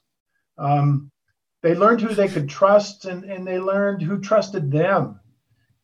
Um, 0.58 1.12
they 1.62 1.76
learned 1.76 2.02
who 2.02 2.14
they 2.14 2.28
could 2.28 2.50
trust 2.50 3.06
and, 3.06 3.24
and 3.26 3.46
they 3.46 3.60
learned 3.60 4.02
who 4.02 4.20
trusted 4.20 4.72
them. 4.72 5.20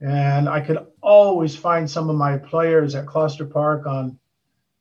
And 0.02 0.48
I 0.48 0.62
could 0.62 0.86
always 1.02 1.56
find 1.56 1.90
some 1.90 2.10
of 2.10 2.16
my 2.16 2.38
players 2.38 2.96
at 2.96 3.06
Closter 3.06 3.50
Park 3.50 3.86
on, 3.86 4.18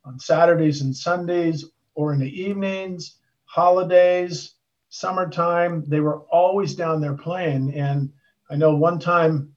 on 0.04 0.18
Saturdays 0.18 0.82
and 0.82 0.94
Sundays 0.94 1.64
or 1.94 2.12
in 2.12 2.20
the 2.20 2.42
evenings, 2.42 3.16
holidays, 3.44 4.54
summertime. 4.88 5.84
They 5.86 6.00
were 6.00 6.20
always 6.30 6.74
down 6.74 7.00
there 7.00 7.16
playing. 7.16 7.74
And 7.74 8.12
I 8.50 8.56
know 8.56 8.76
one 8.76 8.98
time 8.98 9.54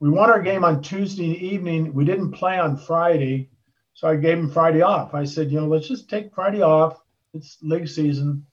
we 0.00 0.08
won 0.08 0.30
our 0.30 0.42
game 0.42 0.64
on 0.64 0.82
Tuesday 0.82 1.32
evening. 1.46 1.92
We 1.92 2.04
didn't 2.04 2.32
play 2.32 2.58
on 2.58 2.76
Friday. 2.76 3.50
So 3.92 4.08
I 4.08 4.16
gave 4.16 4.38
him 4.38 4.50
Friday 4.50 4.80
off. 4.80 5.12
I 5.12 5.24
said, 5.24 5.50
you 5.50 5.60
know, 5.60 5.66
let's 5.66 5.88
just 5.88 6.08
take 6.08 6.34
Friday 6.34 6.62
off. 6.62 6.98
It's 7.34 7.58
league 7.60 7.88
season. 7.88 8.46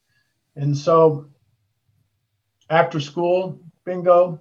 And 0.56 0.76
so 0.76 1.30
after 2.70 3.00
school, 3.00 3.60
bingo, 3.84 4.40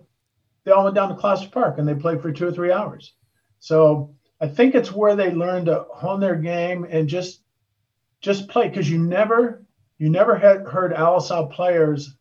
they 0.64 0.72
all 0.72 0.84
went 0.84 0.96
down 0.96 1.10
to 1.10 1.16
Closter 1.16 1.50
Park 1.50 1.78
and 1.78 1.88
they 1.88 1.96
played 1.96 2.22
for 2.22 2.32
two 2.32 2.48
or 2.48 2.52
three 2.52 2.72
hours. 2.72 3.14
So 3.60 4.16
I 4.42 4.48
think 4.48 4.76
it's 4.76 4.92
where 4.92 5.16
they 5.16 5.32
learn 5.32 5.66
to 5.66 5.86
hone 5.94 6.20
their 6.20 6.36
game 6.36 6.86
and 6.90 7.08
just 7.08 7.42
just 8.20 8.48
play 8.50 8.68
because 8.68 8.90
you 8.90 8.98
never 8.98 9.66
you 9.98 10.10
never 10.10 10.38
had 10.38 10.68
heard 10.68 10.94
Alisal 10.94 11.52
players 11.52 12.16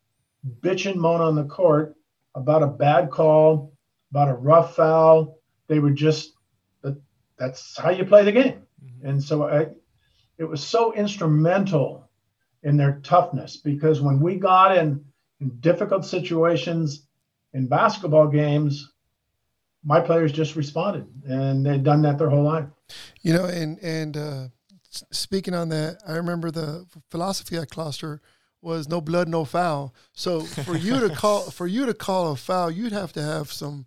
bitch 0.61 0.89
and 0.89 0.99
moan 0.99 1.21
on 1.21 1.35
the 1.35 1.43
court 1.43 1.95
about 2.35 2.63
a 2.63 2.67
bad 2.67 3.11
call, 3.11 3.73
about 4.11 4.29
a 4.29 4.33
rough 4.33 4.75
foul. 4.75 5.39
They 5.67 5.79
were 5.79 5.91
just 5.91 6.33
that. 6.81 6.99
that's 7.37 7.77
how 7.77 7.89
you 7.89 8.05
play 8.05 8.23
the 8.23 8.31
game. 8.31 8.61
Mm-hmm. 8.83 9.07
And 9.07 9.23
so 9.23 9.47
I, 9.47 9.67
it 10.37 10.45
was 10.45 10.63
so 10.63 10.93
instrumental 10.93 12.09
in 12.63 12.77
their 12.77 12.99
toughness 13.03 13.57
because 13.57 14.01
when 14.01 14.19
we 14.19 14.35
got 14.35 14.77
in 14.77 15.03
difficult 15.59 16.05
situations 16.05 17.07
in 17.53 17.67
basketball 17.67 18.27
games, 18.27 18.91
my 19.83 19.99
players 19.99 20.31
just 20.31 20.55
responded 20.55 21.07
and 21.25 21.65
they'd 21.65 21.83
done 21.83 22.01
that 22.01 22.17
their 22.17 22.29
whole 22.29 22.43
life. 22.43 22.65
You 23.21 23.33
know, 23.33 23.45
and 23.45 23.79
and 23.79 24.17
uh, 24.17 24.47
speaking 25.11 25.53
on 25.53 25.69
that, 25.69 25.99
I 26.07 26.13
remember 26.13 26.51
the 26.51 26.85
philosophy 27.09 27.57
at 27.57 27.69
Closter 27.69 28.19
was 28.61 28.89
no 28.89 29.01
blood, 29.01 29.27
no 29.27 29.45
foul. 29.45 29.93
So 30.13 30.41
for 30.41 30.75
you 30.75 30.99
to 30.99 31.09
call 31.15 31.41
for 31.51 31.67
you 31.67 31.85
to 31.85 31.93
call 31.93 32.31
a 32.31 32.35
foul, 32.35 32.71
you'd 32.71 32.91
have 32.91 33.13
to 33.13 33.21
have 33.21 33.51
some 33.51 33.85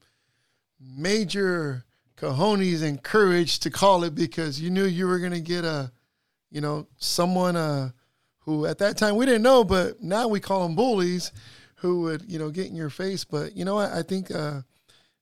major 0.81 1.85
cojones 2.17 2.83
and 2.83 3.03
courage 3.03 3.59
to 3.61 3.71
call 3.71 4.05
it 4.05 4.15
because 4.15 4.61
you 4.61 4.71
knew 4.71 4.85
you 4.85 5.07
were 5.07 5.19
going 5.19 5.33
to 5.33 5.41
get 5.41 5.65
a, 5.65 5.91
you 6.51 6.61
know, 6.61 6.87
someone 6.99 7.57
uh, 7.57 7.91
who 8.41 8.67
at 8.67 8.79
that 8.79 8.97
time 8.97 9.17
we 9.17 9.27
didn't 9.27 9.43
know, 9.43 9.65
but 9.65 10.03
now 10.03 10.29
we 10.29 10.41
call 10.41 10.63
them 10.63 10.77
bullies 10.77 11.33
who 11.77 12.03
would, 12.03 12.31
you 12.31 12.39
know, 12.39 12.51
get 12.51 12.67
in 12.67 12.75
your 12.75 12.91
face. 12.91 13.25
But 13.25 13.57
you 13.57 13.65
know 13.65 13.77
what? 13.77 13.91
I 13.93 14.03
think 14.03 14.31
uh, 14.31 14.63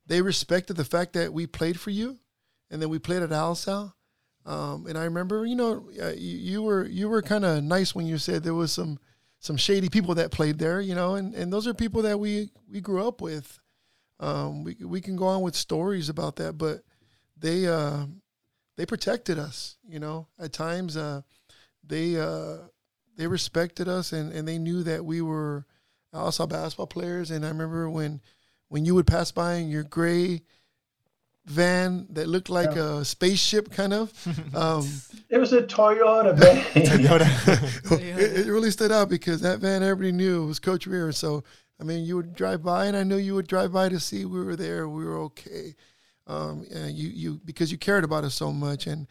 they 0.07 0.23
respected 0.23 0.77
the 0.77 0.85
fact 0.85 1.13
that 1.13 1.33
we 1.33 1.47
played 1.47 1.79
for 1.79 1.91
you 1.91 2.19
and 2.71 2.81
then 2.81 2.89
we 2.89 2.99
played 2.99 3.23
at 3.23 3.31
Alisal. 3.31 3.93
Um, 4.47 4.87
and 4.87 4.97
I 4.97 5.05
remember, 5.05 5.45
you 5.45 5.57
know, 5.57 5.89
uh, 6.03 6.13
you, 6.17 6.37
you, 6.39 6.63
were 6.63 6.87
you 6.87 7.09
were 7.09 7.21
kind 7.21 7.45
of 7.45 7.63
nice 7.63 7.95
when 7.95 8.07
you 8.07 8.19
said 8.19 8.43
there 8.43 8.55
was 8.55 8.73
some 8.73 8.99
some 9.41 9.57
shady 9.57 9.89
people 9.89 10.15
that 10.17 10.33
played 10.33 10.59
there, 10.59 10.81
you 10.81 10.95
know, 10.95 11.15
and, 11.15 11.35
and 11.35 11.53
those 11.53 11.67
are 11.67 11.75
people 11.75 12.03
that 12.03 12.19
we 12.19 12.51
we 12.71 12.81
grew 12.81 13.07
up 13.07 13.21
with. 13.21 13.59
Um, 14.21 14.65
we 14.65 14.77
we 14.81 15.01
can 15.01 15.17
go 15.17 15.27
on 15.27 15.43
with 15.43 15.55
stories 15.55 16.09
about 16.09 16.37
that, 16.37 16.57
but 16.57 16.83
they 17.37 17.67
uh, 17.67 18.07
they 18.77 18.87
protected 18.87 19.39
us. 19.39 19.77
You 19.87 20.01
know, 20.01 20.29
at 20.39 20.53
times 20.53 20.97
uh, 20.97 21.23
they 21.85 22.19
uh, 22.19 22.57
they 23.19 23.27
respected 23.27 23.89
us 23.89 24.13
and, 24.13 24.33
and 24.33 24.49
they 24.49 24.59
knew 24.59 24.83
that 24.85 25.05
we 25.05 25.21
were 25.21 25.67
also 26.15 26.47
basketball 26.47 26.87
players. 26.87 27.31
And 27.31 27.45
I 27.45 27.49
remember 27.49 27.91
when 27.91 28.23
when 28.69 28.87
you 28.87 28.95
would 28.95 29.07
pass 29.07 29.31
by 29.31 29.55
in 29.55 29.69
your 29.69 29.83
gray 29.83 30.43
van 31.45 32.07
that 32.11 32.29
looked 32.29 32.51
like 32.51 32.75
yeah. 32.75 33.01
a 33.01 33.05
spaceship 33.05 33.71
kind 33.71 33.93
of. 33.93 34.13
Um, 34.55 34.89
it 35.29 35.39
was 35.39 35.53
a 35.53 35.63
Toyota 35.63 36.35
van. 36.35 36.65
Toyota. 36.75 37.93
it, 38.01 38.47
it, 38.47 38.51
really 38.51 38.71
stood 38.71 38.91
out 38.91 39.09
because 39.09 39.43
that 39.43 39.61
van 39.61 39.83
everybody 39.83 40.13
knew 40.13 40.47
was 40.47 40.59
Coach 40.59 40.87
Rear. 40.87 41.13
So 41.13 41.45
I 41.81 41.85
mean, 41.85 42.05
you 42.05 42.17
would 42.17 42.35
drive 42.35 42.63
by, 42.63 42.87
and 42.87 42.97
I 42.97 43.03
knew 43.03 43.17
you 43.17 43.35
would 43.35 43.47
drive 43.47 43.73
by 43.73 43.89
to 43.89 44.01
see 44.01 44.25
we 44.25 44.43
were 44.43 44.57
there. 44.57 44.89
We 44.89 45.05
were 45.05 45.19
okay 45.19 45.75
um, 46.29 46.65
you 46.71 47.09
you 47.09 47.41
because 47.45 47.73
you 47.73 47.79
cared 47.79 48.05
about 48.05 48.25
us 48.25 48.35
so 48.35 48.53
much, 48.53 48.87
and 48.87 49.07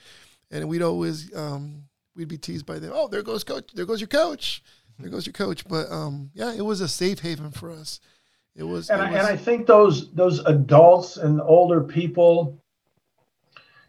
and 0.52 0.70
we'd 0.70 0.82
always 0.82 1.36
um, 1.36 1.84
we'd 2.18 2.28
be 2.28 2.38
teased 2.38 2.66
by 2.66 2.80
them. 2.80 2.92
Oh, 2.94 3.08
there 3.08 3.22
goes 3.22 3.44
coach. 3.44 3.72
There 3.74 3.86
goes 3.86 4.02
your 4.02 4.08
coach. 4.08 4.64
There 5.00 5.10
goes 5.10 5.26
your 5.26 5.34
coach. 5.34 5.66
But 5.68 5.90
um, 5.92 6.32
yeah, 6.34 6.54
it 6.54 6.66
was 6.66 6.82
a 6.82 6.88
safe 6.88 7.20
haven 7.20 7.52
for 7.52 7.72
us. 7.72 8.02
It 8.56 8.64
was. 8.64 8.90
And, 8.90 9.00
it 9.00 9.06
I, 9.06 9.08
and 9.10 9.28
I 9.28 9.38
think 9.38 9.68
those 9.68 10.12
those 10.14 10.40
adults 10.40 11.18
and 11.18 11.40
older 11.40 11.82
people, 11.82 12.60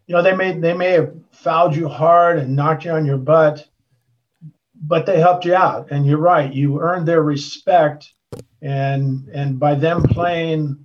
you 0.07 0.15
know, 0.15 0.23
they 0.23 0.37
may 0.37 0.57
they 0.57 0.75
may 0.75 0.93
have 0.93 1.15
fouled 1.33 1.75
you 1.75 1.89
hard 1.89 2.39
and 2.39 2.55
knocked 2.55 2.85
you 2.85 2.93
on 2.93 3.07
your 3.07 3.17
butt, 3.17 3.67
but 4.75 5.07
they 5.07 5.19
helped 5.19 5.47
you 5.47 5.55
out. 5.55 5.91
And 5.91 6.07
you're 6.07 6.19
right, 6.19 6.53
you 6.53 6.81
earned 6.81 7.09
their 7.09 7.23
respect, 7.23 8.13
and 8.61 9.27
and 9.29 9.59
by 9.59 9.75
them 9.75 10.03
playing 10.03 10.85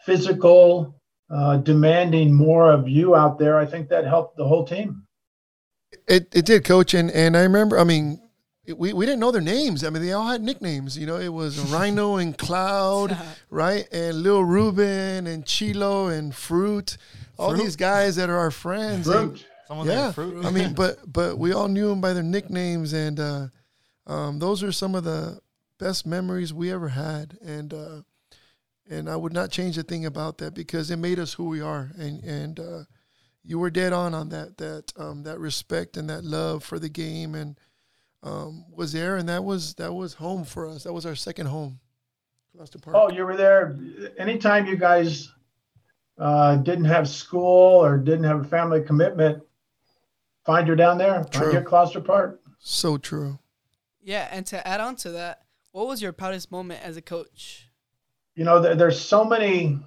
physical 0.00 0.98
uh, 1.30 1.58
demanding 1.58 2.34
more 2.34 2.72
of 2.72 2.88
you 2.88 3.14
out 3.14 3.38
there, 3.38 3.58
I 3.58 3.66
think 3.66 3.90
that 3.90 4.06
helped 4.06 4.36
the 4.36 4.46
whole 4.46 4.66
team. 4.66 5.04
It 6.06 6.28
it 6.34 6.46
did, 6.46 6.64
coach, 6.64 6.94
and 6.94 7.10
and 7.10 7.36
I 7.36 7.42
remember. 7.42 7.78
I 7.78 7.84
mean, 7.84 8.20
it, 8.64 8.78
we 8.78 8.92
we 8.92 9.06
didn't 9.06 9.20
know 9.20 9.30
their 9.30 9.40
names. 9.40 9.84
I 9.84 9.90
mean, 9.90 10.02
they 10.02 10.12
all 10.12 10.26
had 10.26 10.42
nicknames. 10.42 10.96
You 10.98 11.06
know, 11.06 11.16
it 11.16 11.28
was 11.28 11.58
Rhino 11.72 12.16
and 12.16 12.36
Cloud, 12.36 13.16
right, 13.50 13.88
and 13.92 14.22
Lil 14.22 14.44
Ruben 14.44 15.26
and 15.26 15.46
Chilo 15.46 16.08
and 16.08 16.34
Fruit. 16.34 16.96
All 17.38 17.50
Fruit? 17.50 17.62
these 17.62 17.76
guys 17.76 18.16
that 18.16 18.28
are 18.28 18.38
our 18.38 18.50
friends. 18.50 19.06
Fruit. 19.06 19.44
And, 19.70 19.86
yeah, 19.86 20.12
I 20.16 20.50
mean, 20.50 20.72
but 20.74 20.98
but 21.10 21.38
we 21.38 21.52
all 21.52 21.68
knew 21.68 21.88
them 21.88 22.00
by 22.00 22.12
their 22.12 22.22
nicknames, 22.22 22.92
and 22.92 23.20
uh, 23.20 23.46
um, 24.06 24.38
those 24.38 24.62
are 24.62 24.72
some 24.72 24.94
of 24.94 25.04
the 25.04 25.40
best 25.78 26.06
memories 26.06 26.52
we 26.52 26.72
ever 26.72 26.88
had. 26.88 27.38
And 27.44 27.72
uh, 27.72 28.02
and 28.88 29.08
I 29.08 29.16
would 29.16 29.32
not 29.32 29.50
change 29.50 29.78
a 29.78 29.82
thing 29.82 30.06
about 30.06 30.38
that 30.38 30.54
because 30.54 30.90
it 30.90 30.96
made 30.96 31.18
us 31.18 31.34
who 31.34 31.48
we 31.48 31.60
are. 31.60 31.90
And 31.96 32.22
and 32.24 32.60
uh, 32.60 32.84
you 33.44 33.58
were 33.58 33.70
dead 33.70 33.92
on 33.92 34.14
on 34.14 34.28
that 34.30 34.58
that 34.58 34.92
um, 34.96 35.22
that 35.22 35.38
respect 35.38 35.96
and 35.96 36.08
that 36.10 36.24
love 36.24 36.64
for 36.64 36.78
the 36.78 36.88
game 36.88 37.34
and 37.34 37.58
um, 38.22 38.64
was 38.74 38.92
there, 38.92 39.16
and 39.16 39.28
that 39.28 39.44
was 39.44 39.74
that 39.74 39.92
was 39.92 40.14
home 40.14 40.44
for 40.44 40.68
us. 40.68 40.84
That 40.84 40.92
was 40.92 41.06
our 41.06 41.14
second 41.14 41.46
home. 41.46 41.80
Park. 42.82 42.96
Oh, 42.96 43.08
you 43.08 43.24
were 43.24 43.36
there. 43.36 43.78
Anytime 44.18 44.66
you 44.66 44.76
guys 44.76 45.32
uh, 46.18 46.56
didn't 46.56 46.86
have 46.86 47.08
school 47.08 47.84
or 47.84 47.96
didn't 47.98 48.24
have 48.24 48.40
a 48.40 48.44
family 48.44 48.82
commitment, 48.82 49.44
find 50.44 50.66
you 50.66 50.74
down 50.74 50.98
there. 50.98 51.24
True. 51.30 51.42
Find 51.42 51.52
you 51.52 51.58
at 51.60 51.64
Closter 51.66 52.04
Park. 52.04 52.40
So 52.58 52.98
true. 52.98 53.38
Yeah, 54.02 54.26
and 54.32 54.44
to 54.46 54.66
add 54.66 54.80
on 54.80 54.96
to 54.96 55.12
that, 55.12 55.42
what 55.70 55.86
was 55.86 56.02
your 56.02 56.12
proudest 56.12 56.50
moment 56.50 56.82
as 56.82 56.96
a 56.96 57.02
coach? 57.02 57.68
you 58.38 58.44
know, 58.44 58.60
there, 58.60 58.76
there's 58.76 59.00
so 59.00 59.24
many 59.24 59.80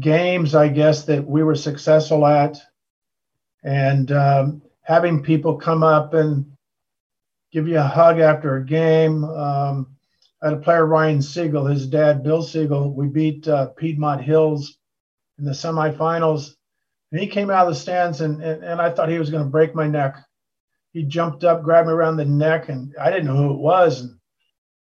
games, 0.00 0.54
I 0.54 0.68
guess, 0.68 1.04
that 1.04 1.26
we 1.26 1.42
were 1.42 1.54
successful 1.54 2.26
at, 2.26 2.58
and 3.64 4.10
um, 4.12 4.62
having 4.82 5.22
people 5.22 5.56
come 5.56 5.82
up 5.82 6.14
and 6.14 6.46
give 7.52 7.68
you 7.68 7.78
a 7.78 7.82
hug 7.82 8.18
after 8.18 8.56
a 8.56 8.64
game. 8.64 9.24
Um, 9.24 9.96
I 10.42 10.46
had 10.48 10.54
a 10.54 10.60
player, 10.60 10.86
Ryan 10.86 11.22
Siegel, 11.22 11.66
his 11.66 11.86
dad, 11.86 12.22
Bill 12.22 12.42
Siegel. 12.42 12.92
We 12.92 13.06
beat 13.06 13.46
uh, 13.46 13.66
Piedmont 13.76 14.22
Hills 14.22 14.78
in 15.38 15.44
the 15.44 15.52
semifinals. 15.52 16.54
And 17.12 17.20
he 17.20 17.26
came 17.26 17.50
out 17.50 17.66
of 17.66 17.74
the 17.74 17.78
stands, 17.78 18.20
and, 18.20 18.42
and, 18.42 18.64
and 18.64 18.80
I 18.80 18.90
thought 18.90 19.10
he 19.10 19.18
was 19.18 19.30
going 19.30 19.44
to 19.44 19.50
break 19.50 19.74
my 19.74 19.86
neck. 19.86 20.16
He 20.92 21.04
jumped 21.04 21.44
up, 21.44 21.62
grabbed 21.62 21.88
me 21.88 21.94
around 21.94 22.16
the 22.16 22.24
neck, 22.24 22.68
and 22.68 22.94
I 23.00 23.10
didn't 23.10 23.26
know 23.26 23.36
who 23.36 23.52
it 23.52 23.60
was. 23.60 24.00
And 24.00 24.18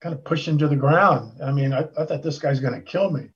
kind 0.00 0.14
of 0.14 0.24
pushed 0.24 0.46
him 0.46 0.58
to 0.58 0.68
the 0.68 0.76
ground. 0.76 1.40
I 1.42 1.52
mean, 1.52 1.72
I, 1.72 1.80
I 1.98 2.04
thought 2.04 2.22
this 2.22 2.38
guy's 2.38 2.60
going 2.60 2.74
to 2.74 2.80
kill 2.80 3.10
me. 3.10 3.30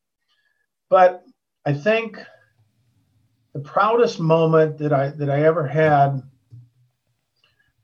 But 0.89 1.22
I 1.65 1.73
think 1.73 2.19
the 3.53 3.61
proudest 3.61 4.19
moment 4.19 4.79
that 4.79 4.93
I 4.93 5.11
that 5.11 5.31
I 5.31 5.45
ever 5.45 5.67
had 5.67 6.23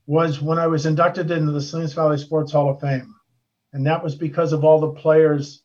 was 0.05 0.41
when 0.41 0.57
I 0.57 0.67
was 0.67 0.85
inducted 0.85 1.31
into 1.31 1.51
the 1.51 1.61
Salinas 1.61 1.93
Valley 1.93 2.17
Sports 2.17 2.51
Hall 2.51 2.69
of 2.69 2.81
Fame, 2.81 3.15
and 3.71 3.85
that 3.85 4.03
was 4.03 4.15
because 4.15 4.51
of 4.53 4.63
all 4.63 4.79
the 4.79 4.99
players 4.99 5.63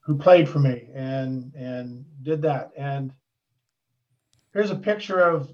who 0.00 0.16
played 0.18 0.48
for 0.48 0.58
me 0.58 0.88
and 0.94 1.52
and 1.54 2.04
did 2.22 2.42
that. 2.42 2.70
And 2.76 3.12
here's 4.52 4.70
a 4.70 4.76
picture 4.76 5.20
of 5.20 5.50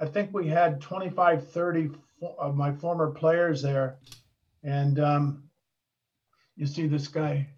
I 0.00 0.06
think 0.06 0.32
we 0.32 0.48
had 0.48 0.80
25, 0.80 1.50
30 1.50 1.90
of 2.38 2.56
my 2.56 2.72
former 2.72 3.10
players 3.10 3.60
there, 3.60 3.98
and 4.62 4.98
um, 4.98 5.44
you 6.56 6.66
see 6.66 6.86
this 6.86 7.08
guy 7.08 7.48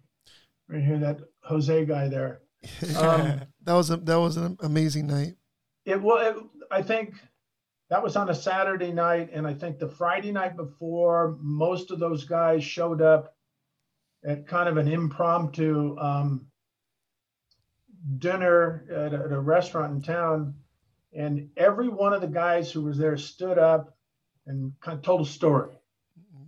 right 0.67 0.83
here, 0.83 0.99
that 0.99 1.19
Jose 1.41 1.85
guy 1.85 2.07
there. 2.07 2.41
Um, 2.97 3.41
that 3.63 3.73
was 3.73 3.89
a 3.89 3.97
that 3.97 4.19
was 4.19 4.37
an 4.37 4.57
amazing 4.61 5.07
night. 5.07 5.35
It 5.85 6.01
was. 6.01 6.43
I 6.71 6.81
think 6.81 7.13
that 7.89 8.03
was 8.03 8.15
on 8.15 8.29
a 8.29 8.35
Saturday 8.35 8.91
night, 8.91 9.29
and 9.31 9.47
I 9.47 9.53
think 9.53 9.79
the 9.79 9.87
Friday 9.87 10.31
night 10.31 10.57
before, 10.57 11.37
most 11.39 11.91
of 11.91 11.99
those 11.99 12.25
guys 12.25 12.63
showed 12.63 13.01
up 13.01 13.35
at 14.25 14.47
kind 14.47 14.67
of 14.67 14.77
an 14.77 14.87
impromptu 14.87 15.97
um, 15.97 16.47
dinner 18.17 18.85
at 18.91 19.13
a, 19.13 19.25
at 19.25 19.31
a 19.31 19.39
restaurant 19.39 19.93
in 19.93 20.01
town, 20.01 20.55
and 21.13 21.49
every 21.55 21.87
one 21.87 22.13
of 22.13 22.21
the 22.21 22.27
guys 22.27 22.71
who 22.71 22.81
was 22.81 22.97
there 22.97 23.17
stood 23.17 23.57
up 23.57 23.97
and 24.45 24.73
kind 24.81 24.97
of 24.97 25.03
told 25.03 25.21
a 25.21 25.29
story 25.29 25.71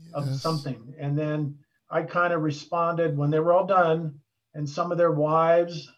yes. 0.05 0.13
of 0.13 0.41
something, 0.41 0.95
and 0.99 1.17
then 1.17 1.57
I 1.89 2.03
kind 2.03 2.33
of 2.33 2.41
responded 2.41 3.17
when 3.17 3.29
they 3.29 3.39
were 3.39 3.53
all 3.53 3.65
done, 3.65 4.19
and 4.53 4.67
some 4.67 4.91
of 4.91 4.97
their 4.97 5.11
wives 5.11 5.89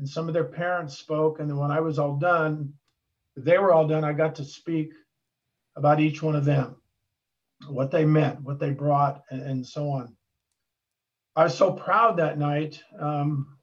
and 0.00 0.08
some 0.08 0.28
of 0.28 0.34
their 0.34 0.44
parents 0.44 0.98
spoke. 0.98 1.40
And 1.40 1.48
then 1.48 1.58
when 1.58 1.70
I 1.70 1.80
was 1.80 1.98
all 1.98 2.16
done, 2.16 2.72
they 3.36 3.58
were 3.58 3.70
all 3.70 3.86
done, 3.86 4.02
I 4.02 4.14
got 4.14 4.34
to 4.36 4.44
speak 4.44 4.92
about 5.76 6.00
each 6.00 6.22
one 6.22 6.34
of 6.34 6.46
them, 6.46 6.76
what 7.68 7.90
they 7.90 8.06
meant, 8.06 8.40
what 8.40 8.58
they 8.58 8.70
brought, 8.70 9.22
and, 9.30 9.42
and 9.42 9.66
so 9.66 9.90
on. 9.90 10.16
I 11.36 11.44
was 11.44 11.56
so 11.56 11.72
proud 11.72 12.16
that 12.16 12.38
night. 12.38 12.82
Um, 12.98 13.58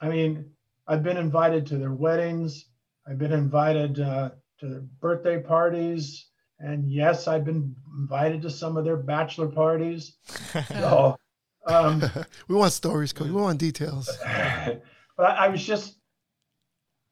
I 0.00 0.08
mean, 0.08 0.52
I've 0.86 1.02
been 1.02 1.16
invited 1.16 1.66
to 1.66 1.76
their 1.76 1.92
weddings. 1.92 2.66
I've 3.06 3.18
been 3.18 3.32
invited 3.32 3.98
uh, 3.98 4.30
to 4.60 4.66
their 4.68 4.80
birthday 5.00 5.42
parties. 5.42 6.28
And 6.60 6.88
yes, 6.88 7.26
I've 7.26 7.44
been 7.44 7.74
invited 7.98 8.42
to 8.42 8.50
some 8.50 8.76
of 8.76 8.84
their 8.84 8.96
bachelor 8.96 9.48
parties. 9.48 10.18
so, 10.68 11.16
um, 11.66 12.00
we 12.48 12.54
want 12.54 12.72
stories, 12.72 13.12
coach. 13.12 13.26
We 13.26 13.32
want 13.32 13.58
details. 13.58 14.08
but 15.20 15.32
I, 15.32 15.44
I 15.44 15.48
was 15.48 15.62
just, 15.62 15.98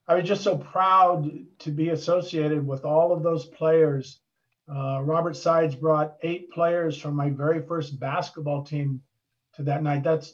I 0.07 0.15
was 0.15 0.27
just 0.27 0.43
so 0.43 0.57
proud 0.57 1.31
to 1.59 1.71
be 1.71 1.91
associated 1.91 2.67
with 2.67 2.87
all 2.87 3.13
of 3.13 3.23
those 3.23 3.45
players. 3.45 4.23
Uh, 4.67 5.03
Robert 5.03 5.37
Sides 5.37 5.75
brought 5.75 6.17
eight 6.23 6.51
players 6.51 6.99
from 6.99 7.15
my 7.15 7.29
very 7.29 7.61
first 7.61 8.01
basketball 8.01 8.65
team 8.65 9.03
to 9.57 9.63
that 9.65 9.83
night. 9.83 10.05
That's 10.05 10.33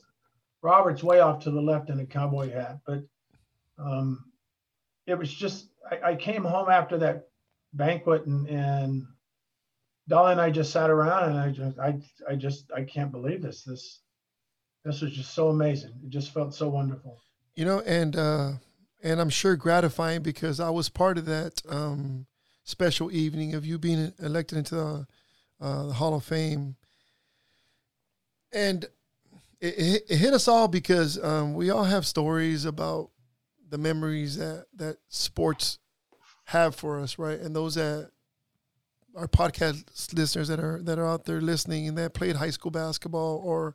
Robert's 0.63 1.03
way 1.03 1.19
off 1.19 1.43
to 1.43 1.51
the 1.51 1.61
left 1.61 1.91
in 1.91 1.99
a 1.99 2.07
cowboy 2.07 2.53
hat, 2.53 2.79
but 2.87 3.03
um, 3.77 4.25
it 5.09 5.19
was 5.19 5.35
just 5.35 5.69
I, 5.91 6.13
I, 6.13 6.15
came 6.15 6.45
home 6.45 6.71
after 6.71 6.97
that 6.99 7.27
banquet 7.73 8.25
and 8.27 8.47
and 8.49 9.03
Dolly 10.07 10.31
and 10.31 10.41
I 10.41 10.51
just 10.51 10.71
sat 10.71 10.91
around 10.91 11.31
and 11.31 11.39
I 11.41 11.51
just 11.51 11.79
I 11.81 11.99
I 12.31 12.37
just 12.37 12.71
I 12.71 12.85
can't 12.85 13.11
believe 13.11 13.43
this 13.43 13.65
this 13.65 14.01
this 14.85 15.01
was 15.01 15.11
just 15.11 15.35
so 15.35 15.49
amazing. 15.49 15.95
It 16.05 16.11
just 16.11 16.33
felt 16.33 16.55
so 16.55 16.69
wonderful. 16.69 17.24
You 17.57 17.65
know, 17.65 17.81
and 17.81 18.17
uh, 18.17 18.53
and 19.03 19.21
I'm 19.21 19.31
sure 19.31 19.55
gratifying 19.55 20.23
because 20.23 20.59
I 20.59 20.71
was 20.71 20.89
part 20.89 21.19
of 21.19 21.27
that 21.27 21.63
um, 21.69 22.27
special 22.65 23.13
evening 23.13 23.55
of 23.55 23.65
you 23.65 23.79
being 23.79 24.13
elected 24.21 24.59
into 24.59 24.75
the, 24.75 25.07
uh, 25.61 25.87
the 25.87 25.93
Hall 25.93 26.15
of 26.15 26.25
Fame, 26.25 26.75
and 28.53 28.85
it, 29.61 30.03
it, 30.09 30.17
hit 30.17 30.35
us 30.35 30.49
all 30.49 30.69
because 30.69 31.23
um, 31.23 31.55
we 31.55 31.71
all 31.71 31.85
have 31.85 32.07
stories 32.07 32.65
about 32.65 33.11
the 33.69 33.79
memories 33.79 34.37
that 34.37 34.67
that 34.77 34.97
sports 35.09 35.79
have 36.45 36.75
for 36.75 37.01
us, 37.01 37.19
right? 37.19 37.39
And 37.39 37.55
those 37.55 37.77
that 37.77 38.11
our 39.17 39.29
podcast 39.29 40.13
listeners 40.17 40.49
that 40.49 40.61
are 40.61 40.81
that 40.83 40.99
are 40.99 41.07
out 41.07 41.25
there 41.25 41.41
listening 41.41 41.89
and 41.89 41.99
that 41.99 42.15
played 42.15 42.37
high 42.37 42.51
school 42.51 42.71
basketball 42.71 43.41
or 43.45 43.75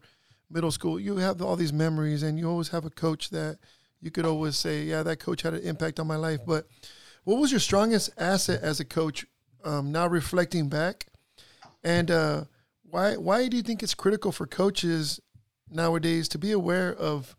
middle 0.50 0.72
school, 0.72 1.00
you 1.00 1.18
have 1.18 1.42
all 1.42 1.56
these 1.56 1.74
memories, 1.74 2.24
and 2.24 2.40
you 2.40 2.50
always 2.50 2.70
have 2.70 2.86
a 2.86 2.90
coach 2.90 3.30
that 3.30 3.60
you 4.02 4.12
could 4.12 4.26
always 4.26 4.58
say, 4.58 4.84
"Yeah, 4.84 5.04
that 5.04 5.20
coach 5.20 5.42
had 5.42 5.54
an 5.54 5.64
impact 5.64 6.00
on 6.00 6.08
my 6.08 6.16
life." 6.16 6.42
But 6.46 6.68
what 7.24 7.40
was 7.40 7.52
your 7.52 7.60
strongest 7.60 8.12
asset 8.18 8.62
as 8.62 8.80
a 8.80 8.86
coach? 8.86 9.26
Um, 9.64 9.92
now 9.92 10.08
reflecting 10.08 10.70
back, 10.70 11.08
and 11.84 12.10
uh, 12.10 12.46
why 12.84 13.18
why 13.18 13.48
do 13.48 13.58
you 13.58 13.64
think 13.64 13.84
it's 13.84 13.94
critical 13.94 14.32
for 14.32 14.48
coaches 14.48 15.20
nowadays 15.70 16.28
to 16.30 16.38
be 16.38 16.52
aware 16.52 16.94
of 16.94 17.36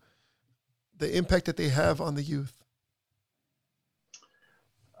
the 0.97 1.15
impact 1.17 1.45
that 1.45 1.57
they 1.57 1.69
have 1.69 1.99
on 1.99 2.15
the 2.15 2.23
youth? 2.23 2.61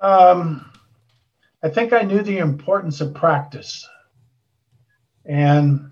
Um, 0.01 0.71
I 1.63 1.69
think 1.69 1.93
I 1.93 2.01
knew 2.01 2.23
the 2.23 2.39
importance 2.39 3.01
of 3.01 3.13
practice. 3.13 3.87
And 5.25 5.91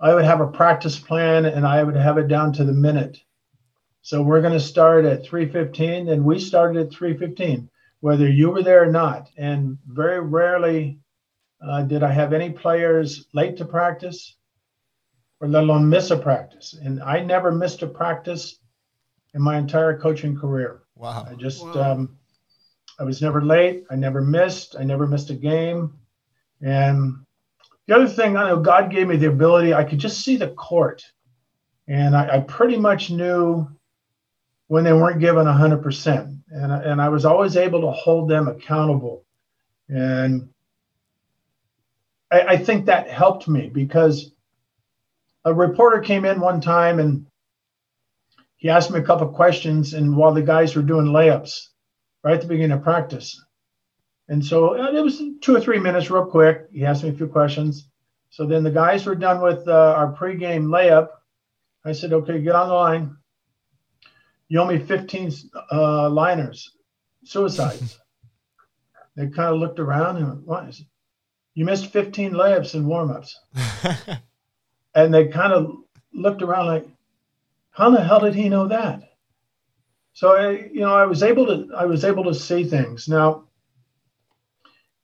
I 0.00 0.14
would 0.14 0.24
have 0.24 0.40
a 0.40 0.46
practice 0.46 0.98
plan 0.98 1.44
and 1.44 1.66
I 1.66 1.82
would 1.82 1.96
have 1.96 2.18
it 2.18 2.28
down 2.28 2.52
to 2.54 2.64
the 2.64 2.72
minute. 2.72 3.18
So 4.02 4.22
we're 4.22 4.40
going 4.40 4.54
to 4.54 4.60
start 4.60 5.04
at 5.04 5.24
3:15 5.24 6.10
and 6.10 6.24
we 6.24 6.38
started 6.38 6.86
at 6.86 6.92
3:15 6.92 7.68
whether 8.00 8.26
you 8.26 8.50
were 8.50 8.62
there 8.62 8.82
or 8.82 8.90
not. 8.90 9.28
And 9.36 9.78
very 9.86 10.20
rarely 10.20 10.98
uh, 11.62 11.82
did 11.82 12.02
I 12.02 12.10
have 12.10 12.32
any 12.32 12.50
players 12.50 13.26
late 13.34 13.58
to 13.58 13.66
practice 13.66 14.36
or 15.38 15.48
let 15.48 15.64
alone 15.64 15.88
miss 15.88 16.10
a 16.10 16.16
practice. 16.16 16.74
And 16.82 17.02
I 17.02 17.20
never 17.20 17.52
missed 17.52 17.82
a 17.82 17.86
practice 17.86 18.58
in 19.34 19.42
my 19.42 19.58
entire 19.58 19.98
coaching 19.98 20.34
career. 20.34 20.82
Wow. 20.96 21.26
I 21.30 21.34
just, 21.34 21.62
Wow. 21.62 21.92
um, 21.92 22.18
I 22.98 23.04
was 23.04 23.20
never 23.22 23.42
late. 23.42 23.84
I 23.90 23.96
never 23.96 24.22
missed. 24.22 24.76
I 24.78 24.84
never 24.84 25.06
missed 25.06 25.30
a 25.30 25.34
game. 25.34 25.98
And 26.62 27.24
the 27.90 27.96
other 27.96 28.06
thing, 28.06 28.36
I 28.36 28.50
know 28.50 28.60
God 28.60 28.92
gave 28.92 29.08
me 29.08 29.16
the 29.16 29.26
ability, 29.26 29.74
I 29.74 29.82
could 29.82 29.98
just 29.98 30.20
see 30.24 30.36
the 30.36 30.50
court. 30.50 31.02
And 31.88 32.16
I, 32.16 32.36
I 32.36 32.38
pretty 32.38 32.76
much 32.76 33.10
knew 33.10 33.66
when 34.68 34.84
they 34.84 34.92
weren't 34.92 35.18
given 35.18 35.44
100%. 35.44 36.38
And, 36.50 36.72
and 36.72 37.02
I 37.02 37.08
was 37.08 37.24
always 37.24 37.56
able 37.56 37.80
to 37.80 37.90
hold 37.90 38.30
them 38.30 38.46
accountable. 38.46 39.24
And 39.88 40.50
I, 42.30 42.40
I 42.42 42.56
think 42.58 42.86
that 42.86 43.10
helped 43.10 43.48
me 43.48 43.68
because 43.68 44.30
a 45.44 45.52
reporter 45.52 45.98
came 45.98 46.24
in 46.24 46.38
one 46.38 46.60
time 46.60 47.00
and 47.00 47.26
he 48.54 48.68
asked 48.68 48.92
me 48.92 49.00
a 49.00 49.04
couple 49.04 49.26
questions 49.30 49.94
and 49.94 50.16
while 50.16 50.32
the 50.32 50.42
guys 50.42 50.76
were 50.76 50.82
doing 50.82 51.06
layups 51.06 51.70
right 52.22 52.34
at 52.34 52.40
the 52.40 52.46
beginning 52.46 52.76
of 52.76 52.84
practice 52.84 53.44
and 54.30 54.44
so 54.44 54.80
uh, 54.80 54.90
it 54.92 55.02
was 55.02 55.22
two 55.42 55.54
or 55.54 55.60
three 55.60 55.78
minutes 55.78 56.10
real 56.10 56.24
quick. 56.24 56.68
He 56.72 56.86
asked 56.86 57.02
me 57.04 57.10
a 57.10 57.12
few 57.12 57.26
questions. 57.26 57.88
So 58.30 58.46
then 58.46 58.62
the 58.62 58.70
guys 58.70 59.04
were 59.04 59.16
done 59.16 59.42
with 59.42 59.68
uh, 59.68 59.94
our 59.96 60.14
pregame 60.14 60.66
layup. 60.66 61.08
I 61.84 61.92
said 61.92 62.12
okay 62.12 62.40
get 62.40 62.54
on 62.54 62.68
the 62.68 62.74
line. 62.74 63.16
You 64.48 64.60
owe 64.60 64.66
me 64.66 64.78
15 64.78 65.32
uh, 65.70 66.08
liners. 66.08 66.72
Suicides. 67.24 67.98
They 69.16 69.26
kind 69.26 69.52
of 69.52 69.58
looked 69.58 69.80
around 69.80 70.16
and 70.16 70.28
went, 70.28 70.46
what? 70.46 70.68
Is 70.68 70.80
it? 70.80 70.86
you 71.54 71.64
missed 71.64 71.86
15 71.92 72.32
layups 72.32 72.74
in 72.74 72.86
warmups. 72.86 73.34
And 74.94 75.14
they 75.14 75.28
kind 75.28 75.52
of 75.52 75.76
looked 76.12 76.42
around 76.42 76.66
like, 76.66 76.86
how 77.70 77.90
the 77.90 78.02
hell 78.02 78.20
did 78.20 78.34
he 78.34 78.48
know 78.48 78.66
that? 78.68 79.02
So 80.14 80.36
I, 80.36 80.50
you 80.72 80.80
know, 80.80 80.94
I 80.94 81.04
was 81.06 81.22
able 81.22 81.46
to 81.46 81.72
I 81.76 81.84
was 81.84 82.04
able 82.04 82.24
to 82.24 82.34
see 82.34 82.64
things. 82.64 83.06
Now, 83.06 83.44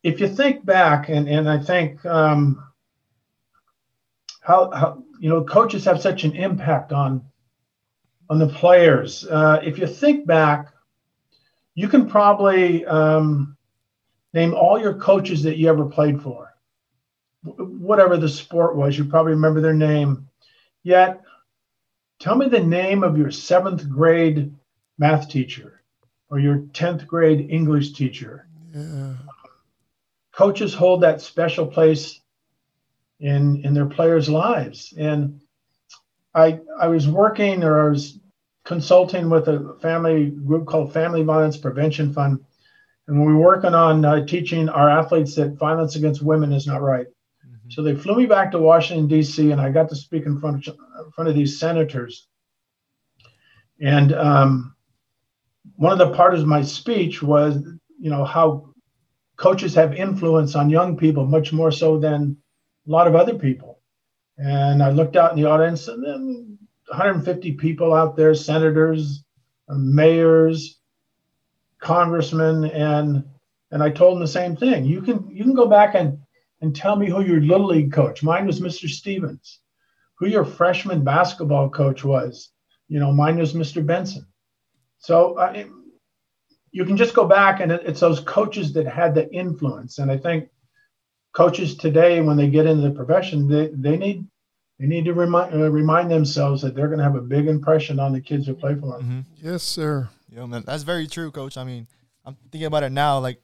if 0.06 0.20
you 0.20 0.28
think 0.28 0.64
back, 0.64 1.08
and 1.08 1.28
and 1.28 1.48
I 1.48 1.58
think 1.58 2.04
um, 2.06 2.62
how 4.40 4.70
how 4.70 5.02
you 5.20 5.28
know 5.28 5.44
coaches 5.44 5.84
have 5.84 6.00
such 6.00 6.24
an 6.24 6.34
impact 6.34 6.92
on 6.92 7.24
on 8.30 8.38
the 8.38 8.48
players. 8.48 9.26
Uh, 9.26 9.60
if 9.62 9.78
you 9.78 9.86
think 9.86 10.26
back, 10.26 10.68
you 11.74 11.88
can 11.88 12.08
probably 12.08 12.84
um, 12.86 13.56
name 14.34 14.54
all 14.54 14.80
your 14.80 14.94
coaches 14.94 15.42
that 15.42 15.56
you 15.56 15.68
ever 15.68 15.84
played 15.84 16.22
for 16.22 16.46
whatever 17.46 18.16
the 18.16 18.28
sport 18.28 18.76
was, 18.76 18.98
you 18.98 19.04
probably 19.04 19.32
remember 19.32 19.60
their 19.60 19.74
name. 19.74 20.28
Yet, 20.82 21.22
tell 22.18 22.36
me 22.36 22.48
the 22.48 22.60
name 22.60 23.04
of 23.04 23.16
your 23.16 23.30
seventh 23.30 23.88
grade 23.88 24.54
math 24.98 25.28
teacher 25.28 25.82
or 26.28 26.38
your 26.38 26.58
10th 26.58 27.06
grade 27.06 27.48
English 27.50 27.92
teacher. 27.92 28.48
Yeah. 28.74 29.14
Coaches 30.36 30.74
hold 30.74 31.02
that 31.02 31.20
special 31.20 31.66
place 31.66 32.20
in 33.20 33.64
in 33.64 33.72
their 33.72 33.86
players' 33.86 34.28
lives. 34.28 34.92
And 34.98 35.40
I 36.34 36.60
I 36.78 36.88
was 36.88 37.08
working 37.08 37.64
or 37.64 37.86
I 37.86 37.90
was 37.90 38.18
consulting 38.64 39.30
with 39.30 39.48
a 39.48 39.76
family 39.80 40.30
group 40.30 40.66
called 40.66 40.92
Family 40.92 41.22
Violence 41.22 41.56
Prevention 41.56 42.12
Fund. 42.12 42.40
And 43.08 43.24
we 43.24 43.32
were 43.32 43.38
working 43.40 43.72
on 43.72 44.04
uh, 44.04 44.26
teaching 44.26 44.68
our 44.68 44.90
athletes 44.90 45.36
that 45.36 45.52
violence 45.52 45.94
against 45.94 46.22
women 46.22 46.52
is 46.52 46.66
not 46.66 46.82
right. 46.82 47.06
So 47.68 47.82
they 47.82 47.94
flew 47.94 48.16
me 48.16 48.26
back 48.26 48.50
to 48.52 48.58
Washington 48.58 49.08
D.C. 49.08 49.50
and 49.50 49.60
I 49.60 49.70
got 49.70 49.88
to 49.88 49.96
speak 49.96 50.26
in 50.26 50.38
front 50.40 50.66
of 50.66 50.76
in 51.04 51.10
front 51.12 51.28
of 51.28 51.34
these 51.34 51.58
senators. 51.58 52.28
And 53.80 54.12
um, 54.12 54.74
one 55.76 55.92
of 55.92 55.98
the 55.98 56.14
parts 56.14 56.40
of 56.40 56.46
my 56.46 56.62
speech 56.62 57.22
was, 57.22 57.56
you 57.98 58.10
know, 58.10 58.24
how 58.24 58.72
coaches 59.36 59.74
have 59.74 59.94
influence 59.94 60.54
on 60.54 60.70
young 60.70 60.96
people 60.96 61.26
much 61.26 61.52
more 61.52 61.70
so 61.70 61.98
than 61.98 62.36
a 62.86 62.90
lot 62.90 63.06
of 63.06 63.14
other 63.14 63.34
people. 63.34 63.80
And 64.38 64.82
I 64.82 64.90
looked 64.90 65.16
out 65.16 65.32
in 65.32 65.40
the 65.40 65.48
audience, 65.48 65.88
and 65.88 66.04
then 66.04 66.58
150 66.88 67.52
people 67.52 67.94
out 67.94 68.16
there, 68.16 68.34
senators, 68.34 69.24
mayors, 69.68 70.78
congressmen, 71.80 72.64
and 72.66 73.24
and 73.72 73.82
I 73.82 73.90
told 73.90 74.14
them 74.14 74.20
the 74.20 74.28
same 74.28 74.56
thing. 74.56 74.84
You 74.84 75.02
can 75.02 75.28
you 75.30 75.42
can 75.42 75.54
go 75.54 75.66
back 75.66 75.94
and 75.94 76.18
and 76.60 76.74
tell 76.74 76.96
me 76.96 77.08
who 77.08 77.22
your 77.22 77.40
little 77.40 77.66
league 77.66 77.92
coach. 77.92 78.22
Mine 78.22 78.46
was 78.46 78.60
Mr. 78.60 78.88
Stevens. 78.88 79.60
Who 80.18 80.26
your 80.26 80.44
freshman 80.44 81.04
basketball 81.04 81.68
coach 81.68 82.04
was. 82.04 82.50
You 82.88 83.00
know, 83.00 83.12
mine 83.12 83.38
was 83.38 83.52
Mr. 83.52 83.84
Benson. 83.84 84.26
So 84.98 85.34
uh, 85.34 85.64
you 86.76 86.84
can 86.84 86.98
just 86.98 87.14
go 87.14 87.24
back 87.24 87.60
and 87.60 87.72
it's 87.72 88.00
those 88.00 88.20
coaches 88.20 88.74
that 88.74 88.86
had 88.86 89.14
the 89.14 89.32
influence. 89.32 89.96
And 89.96 90.10
I 90.10 90.18
think 90.18 90.50
coaches 91.32 91.74
today, 91.74 92.20
when 92.20 92.36
they 92.36 92.50
get 92.50 92.66
into 92.66 92.82
the 92.82 92.94
profession, 92.94 93.48
they, 93.48 93.70
they 93.72 93.96
need 93.96 94.26
they 94.78 94.86
need 94.86 95.06
to 95.06 95.14
remind 95.14 95.54
uh, 95.54 95.70
remind 95.70 96.10
themselves 96.10 96.60
that 96.60 96.74
they're 96.74 96.88
going 96.88 96.98
to 96.98 97.04
have 97.04 97.14
a 97.14 97.22
big 97.22 97.46
impression 97.46 97.98
on 97.98 98.12
the 98.12 98.20
kids 98.20 98.46
who 98.46 98.52
play 98.52 98.74
for 98.74 98.98
them. 98.98 99.24
Yes, 99.38 99.62
sir. 99.62 100.10
Yo, 100.28 100.46
man, 100.46 100.64
that's 100.66 100.82
very 100.82 101.06
true, 101.06 101.30
coach. 101.30 101.56
I 101.56 101.64
mean, 101.64 101.86
I'm 102.26 102.36
thinking 102.52 102.66
about 102.66 102.82
it 102.82 102.92
now. 102.92 103.20
Like, 103.20 103.40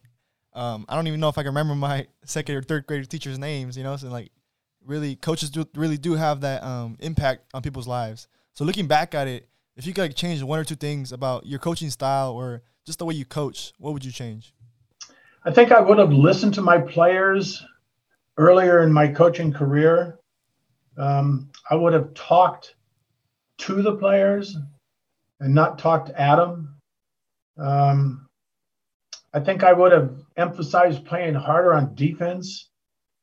um, 0.53 0.85
I 0.87 0.93
don't 0.93 1.07
even 1.07 1.19
know 1.19 1.29
if 1.29 1.39
I 1.39 1.41
can 1.41 1.49
remember 1.49 1.73
my 1.73 2.05
second 2.25 2.53
or 2.53 2.61
third 2.61 2.85
grade 2.85 3.09
teachers' 3.09 3.39
names. 3.39 3.75
You 3.75 3.81
know, 3.81 3.97
so 3.97 4.09
like, 4.09 4.29
really, 4.85 5.15
coaches 5.15 5.49
do 5.49 5.65
really 5.73 5.97
do 5.97 6.13
have 6.13 6.41
that 6.41 6.63
um, 6.63 6.97
impact 6.99 7.45
on 7.55 7.63
people's 7.63 7.87
lives. 7.87 8.27
So 8.53 8.63
looking 8.63 8.85
back 8.85 9.15
at 9.15 9.27
it, 9.27 9.49
if 9.75 9.87
you 9.87 9.93
could 9.93 10.03
like, 10.03 10.15
change 10.15 10.43
one 10.43 10.59
or 10.59 10.63
two 10.63 10.75
things 10.75 11.11
about 11.11 11.47
your 11.47 11.57
coaching 11.57 11.89
style 11.89 12.33
or 12.33 12.61
just 12.85 12.99
the 12.99 13.05
way 13.05 13.13
you 13.13 13.25
coach, 13.25 13.73
what 13.77 13.93
would 13.93 14.05
you 14.05 14.11
change? 14.11 14.53
I 15.45 15.51
think 15.51 15.71
I 15.71 15.81
would 15.81 15.97
have 15.97 16.11
listened 16.11 16.53
to 16.55 16.61
my 16.61 16.79
players 16.79 17.63
earlier 18.37 18.81
in 18.83 18.91
my 18.91 19.07
coaching 19.07 19.51
career. 19.53 20.19
Um, 20.97 21.49
I 21.69 21.75
would 21.75 21.93
have 21.93 22.13
talked 22.13 22.75
to 23.59 23.81
the 23.81 23.95
players 23.95 24.57
and 25.39 25.53
not 25.53 25.79
talked 25.79 26.09
at 26.11 26.37
them. 26.37 26.75
Um, 27.57 28.27
I 29.33 29.39
think 29.39 29.63
I 29.63 29.73
would 29.73 29.91
have 29.91 30.15
emphasized 30.37 31.05
playing 31.05 31.33
harder 31.33 31.73
on 31.73 31.95
defense. 31.95 32.69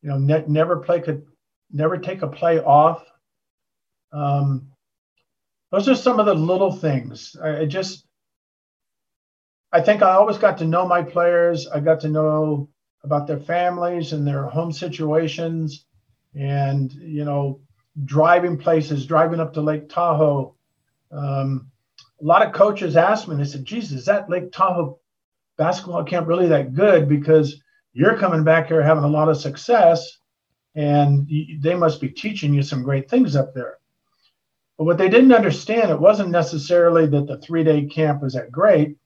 You 0.01 0.09
know, 0.09 0.17
ne- 0.17 0.45
never 0.47 0.77
play 0.77 0.99
could 0.99 1.25
never 1.71 1.97
take 1.97 2.21
a 2.21 2.27
play 2.27 2.59
off. 2.59 3.03
Um, 4.11 4.67
those 5.71 5.87
are 5.87 5.95
some 5.95 6.19
of 6.19 6.25
the 6.25 6.35
little 6.35 6.71
things. 6.71 7.35
I, 7.41 7.59
I 7.59 7.65
just, 7.65 8.05
I 9.71 9.81
think 9.81 10.01
I 10.01 10.11
always 10.11 10.37
got 10.37 10.57
to 10.57 10.65
know 10.65 10.85
my 10.85 11.01
players. 11.01 11.67
I 11.67 11.79
got 11.79 12.01
to 12.01 12.09
know 12.09 12.69
about 13.03 13.25
their 13.25 13.39
families 13.39 14.11
and 14.13 14.27
their 14.27 14.45
home 14.45 14.71
situations, 14.71 15.85
and 16.35 16.91
you 16.93 17.23
know, 17.23 17.61
driving 18.05 18.57
places, 18.57 19.05
driving 19.05 19.39
up 19.39 19.53
to 19.53 19.61
Lake 19.61 19.89
Tahoe. 19.89 20.55
Um, 21.11 21.71
a 22.21 22.23
lot 22.23 22.45
of 22.45 22.53
coaches 22.53 22.95
asked 22.95 23.27
me, 23.27 23.35
they 23.35 23.45
said, 23.45 23.65
"Jesus, 23.65 23.99
is 23.99 24.05
that 24.05 24.29
Lake 24.29 24.51
Tahoe 24.51 24.99
basketball 25.57 26.03
camp 26.03 26.27
really 26.27 26.47
that 26.47 26.73
good? 26.73 27.07
Because 27.07 27.61
you're 27.93 28.17
coming 28.17 28.43
back 28.43 28.67
here 28.67 28.81
having 28.81 29.03
a 29.03 29.07
lot 29.07 29.29
of 29.29 29.37
success, 29.37 30.17
and 30.75 31.27
they 31.59 31.75
must 31.75 31.99
be 32.01 32.09
teaching 32.09 32.53
you 32.53 32.61
some 32.61 32.83
great 32.83 33.09
things 33.09 33.35
up 33.35 33.53
there." 33.53 33.77
But 34.77 34.85
what 34.85 34.97
they 34.97 35.09
didn't 35.09 35.33
understand, 35.33 35.91
it 35.91 35.99
wasn't 35.99 36.29
necessarily 36.29 37.05
that 37.07 37.27
the 37.27 37.37
three 37.37 37.63
day 37.63 37.85
camp 37.85 38.21
was 38.21 38.33
that 38.33 38.51
great, 38.51 38.97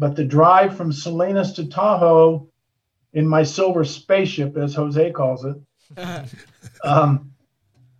but 0.00 0.16
the 0.16 0.24
drive 0.24 0.78
from 0.78 0.92
Salinas 0.92 1.52
to 1.52 1.68
Tahoe 1.68 2.48
in 3.12 3.28
my 3.28 3.42
silver 3.42 3.84
spaceship, 3.84 4.56
as 4.56 4.74
Jose 4.74 5.12
calls 5.12 5.44
it, 5.44 5.56
um, 6.84 7.32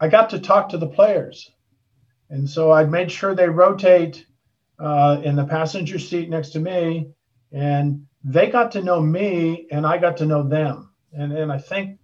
I 0.00 0.08
got 0.08 0.30
to 0.30 0.40
talk 0.40 0.70
to 0.70 0.78
the 0.78 0.88
players. 0.88 1.50
And 2.30 2.48
so 2.48 2.72
I 2.72 2.84
made 2.84 3.12
sure 3.12 3.34
they 3.34 3.50
rotate 3.50 4.24
uh, 4.78 5.20
in 5.22 5.36
the 5.36 5.44
passenger 5.44 5.98
seat 5.98 6.30
next 6.30 6.50
to 6.50 6.58
me, 6.58 7.10
and 7.52 8.06
they 8.24 8.48
got 8.48 8.72
to 8.72 8.82
know 8.82 9.02
me, 9.02 9.66
and 9.70 9.86
I 9.86 9.98
got 9.98 10.16
to 10.18 10.26
know 10.26 10.48
them. 10.48 10.94
And, 11.12 11.36
and 11.36 11.52
I 11.52 11.58
think 11.58 11.98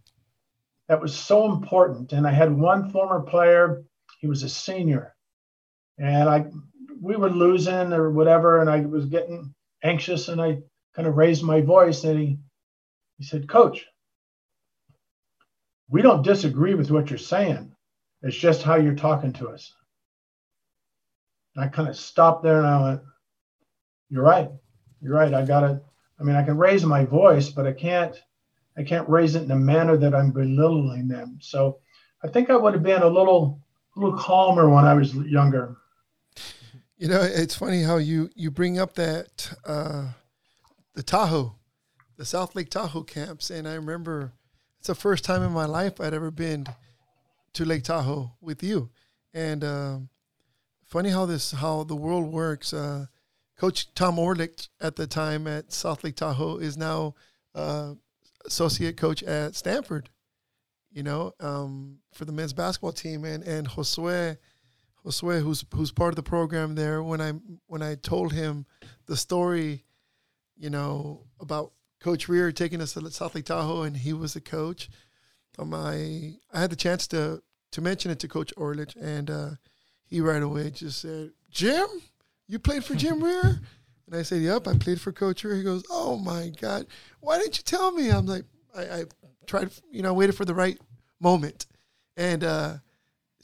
that 0.89 1.01
was 1.01 1.17
so 1.17 1.51
important. 1.51 2.13
And 2.13 2.27
I 2.27 2.33
had 2.33 2.53
one 2.53 2.91
former 2.91 3.23
player 3.23 3.83
he 4.21 4.27
was 4.27 4.43
a 4.43 4.49
senior, 4.51 5.15
and 5.99 6.29
I 6.29 6.47
we 7.01 7.17
were 7.17 7.31
losing 7.31 7.93
or 7.93 8.11
whatever, 8.11 8.61
and 8.61 8.69
I 8.69 8.81
was 8.81 9.07
getting 9.07 9.55
anxious, 9.87 10.29
and 10.29 10.41
I 10.41 10.59
kind 10.95 11.09
of 11.09 11.17
raised 11.17 11.43
my 11.43 11.61
voice, 11.61 12.05
and 12.05 12.19
he 12.19 12.39
he 13.19 13.25
said, 13.25 13.49
"Coach, 13.49 13.87
we 15.89 16.03
don't 16.03 16.23
disagree 16.23 16.75
with 16.75 16.91
what 16.91 17.11
you're 17.11 17.19
saying. 17.19 17.75
It's 18.23 18.37
just 18.37 18.63
how 18.63 18.77
you're 18.77 18.95
talking 18.95 19.33
to 19.35 19.49
us." 19.49 19.75
And 21.55 21.65
I 21.65 21.69
kind 21.69 21.89
of 21.89 21.97
stopped 21.97 22.43
there, 22.43 22.59
and 22.59 22.67
I 22.67 22.83
went, 22.83 23.03
"You're 24.11 24.25
right. 24.25 24.51
You're 25.01 25.15
right. 25.15 25.33
I 25.33 25.45
got 25.45 25.71
it. 25.71 25.83
I 26.19 26.23
mean, 26.25 26.37
I 26.37 26.43
can 26.43 26.57
raise 26.59 26.85
my 26.85 27.05
voice, 27.05 27.51
but 27.51 27.67
I 27.67 27.73
can't." 27.73 28.17
I 28.79 28.83
can't 28.83 29.09
raise 29.09 29.35
it 29.35 29.43
in 29.43 29.51
a 29.51 29.57
manner 29.57 29.97
that 29.97 30.15
I'm 30.15 30.33
belittling 30.33 31.09
them. 31.09 31.39
So 31.41 31.79
I 32.23 32.29
think 32.29 32.51
I 32.51 32.57
would 32.57 32.75
have 32.75 32.83
been 32.83 33.03
a 33.03 33.09
little 33.09 33.63
a 33.97 34.01
little 34.01 34.19
calmer 34.19 34.69
when 34.69 34.85
I 34.85 34.93
was 34.93 35.15
younger. 35.15 35.79
You 36.99 37.09
know, 37.09 37.21
it's 37.21 37.55
funny 37.55 37.83
how 37.83 37.99
you 37.99 38.31
you 38.35 38.51
bring 38.51 38.79
up 38.79 38.95
that 38.95 39.53
uh, 39.67 40.13
the 40.95 41.03
Tahoe, 41.03 41.57
the 42.17 42.25
South 42.25 42.57
Lake 42.57 42.71
Tahoe 42.71 43.03
camps, 43.03 43.51
and 43.51 43.69
I 43.69 43.75
remember 43.75 44.33
it's 44.79 44.89
the 44.89 44.95
first 44.95 45.23
time 45.23 45.43
in 45.43 45.53
my 45.53 45.67
life 45.67 46.01
I'd 46.01 46.15
ever 46.15 46.31
been 46.31 46.67
to 47.53 47.65
Lake 47.67 47.85
Tahoe 47.85 48.33
with 48.41 48.63
you, 48.63 48.89
and 49.35 49.63
uh, 49.63 49.99
funny 50.87 51.11
how 51.11 51.27
this 51.27 51.53
how 51.53 51.85
the 51.85 51.97
world 51.97 52.33
works. 52.33 52.73
Uh, 52.73 53.07
Coach 53.59 53.93
Tom 53.95 54.17
Orlick 54.17 54.69
at 54.81 54.97
the 54.97 55.07
time 55.07 55.47
at 55.47 55.73
South 55.73 56.03
Lake 56.03 56.17
Tahoe 56.17 56.57
is 56.57 56.79
now 56.79 57.15
uh, 57.55 57.93
associate 58.47 58.97
coach 58.97 59.23
at 59.23 59.55
Stanford 59.55 60.09
you 60.97 61.03
know, 61.03 61.35
um, 61.41 61.99
for 62.15 62.25
the 62.25 62.33
men's 62.33 62.55
basketball 62.55 62.91
team. 62.91 63.27
And 63.27 63.45
and 63.45 63.69
Josue, 63.69 64.39
Who's 65.13 65.65
who's 65.73 65.93
part 65.93 66.11
of 66.11 66.17
the 66.17 66.23
program 66.23 66.75
there. 66.75 67.03
When 67.03 67.21
I 67.21 67.33
when 67.67 67.83
I 67.83 67.95
told 67.95 68.33
him 68.33 68.67
the 69.07 69.17
story, 69.17 69.85
you 70.57 70.71
know, 70.71 71.27
about 71.41 71.73
Coach 72.01 72.29
Rear 72.29 72.53
taking 72.53 72.81
us 72.81 72.95
to 72.95 73.11
South 73.11 73.35
Lake 73.35 73.45
Tahoe, 73.45 73.83
and 73.83 73.97
he 73.97 74.13
was 74.13 74.35
the 74.35 74.41
coach. 74.41 74.89
Um, 75.59 75.73
I 75.73 76.35
I 76.53 76.61
had 76.61 76.71
the 76.71 76.77
chance 76.77 77.07
to 77.09 77.43
to 77.73 77.81
mention 77.81 78.11
it 78.11 78.19
to 78.21 78.29
Coach 78.29 78.53
Orlich, 78.57 78.97
and 79.01 79.31
uh, 79.31 79.51
he 80.05 80.21
right 80.21 80.43
away 80.43 80.71
just 80.71 81.01
said, 81.03 81.31
"Jim, 81.51 81.87
you 82.47 82.59
played 82.59 82.85
for 82.85 82.95
Jim 82.95 83.23
Rear." 83.23 83.61
And 84.09 84.15
I 84.15 84.23
said, 84.23 84.41
"Yep, 84.41 84.69
I 84.69 84.79
played 84.79 85.01
for 85.01 85.11
Coach 85.11 85.43
Rear." 85.43 85.57
He 85.57 85.65
goes, 85.65 85.83
"Oh 85.91 86.17
my 86.17 86.53
God, 86.61 86.87
why 87.19 87.39
didn't 87.39 87.59
you 87.59 87.65
tell 87.65 87.91
me?" 87.91 88.09
I'm 88.09 88.25
like, 88.25 88.45
I, 88.73 88.83
I 88.83 89.05
tried, 89.47 89.71
you 89.91 90.03
know, 90.03 90.15
waited 90.15 90.37
for 90.37 90.45
the 90.45 90.55
right 90.55 90.79
moment. 91.21 91.67
And 92.17 92.45
uh, 92.45 92.75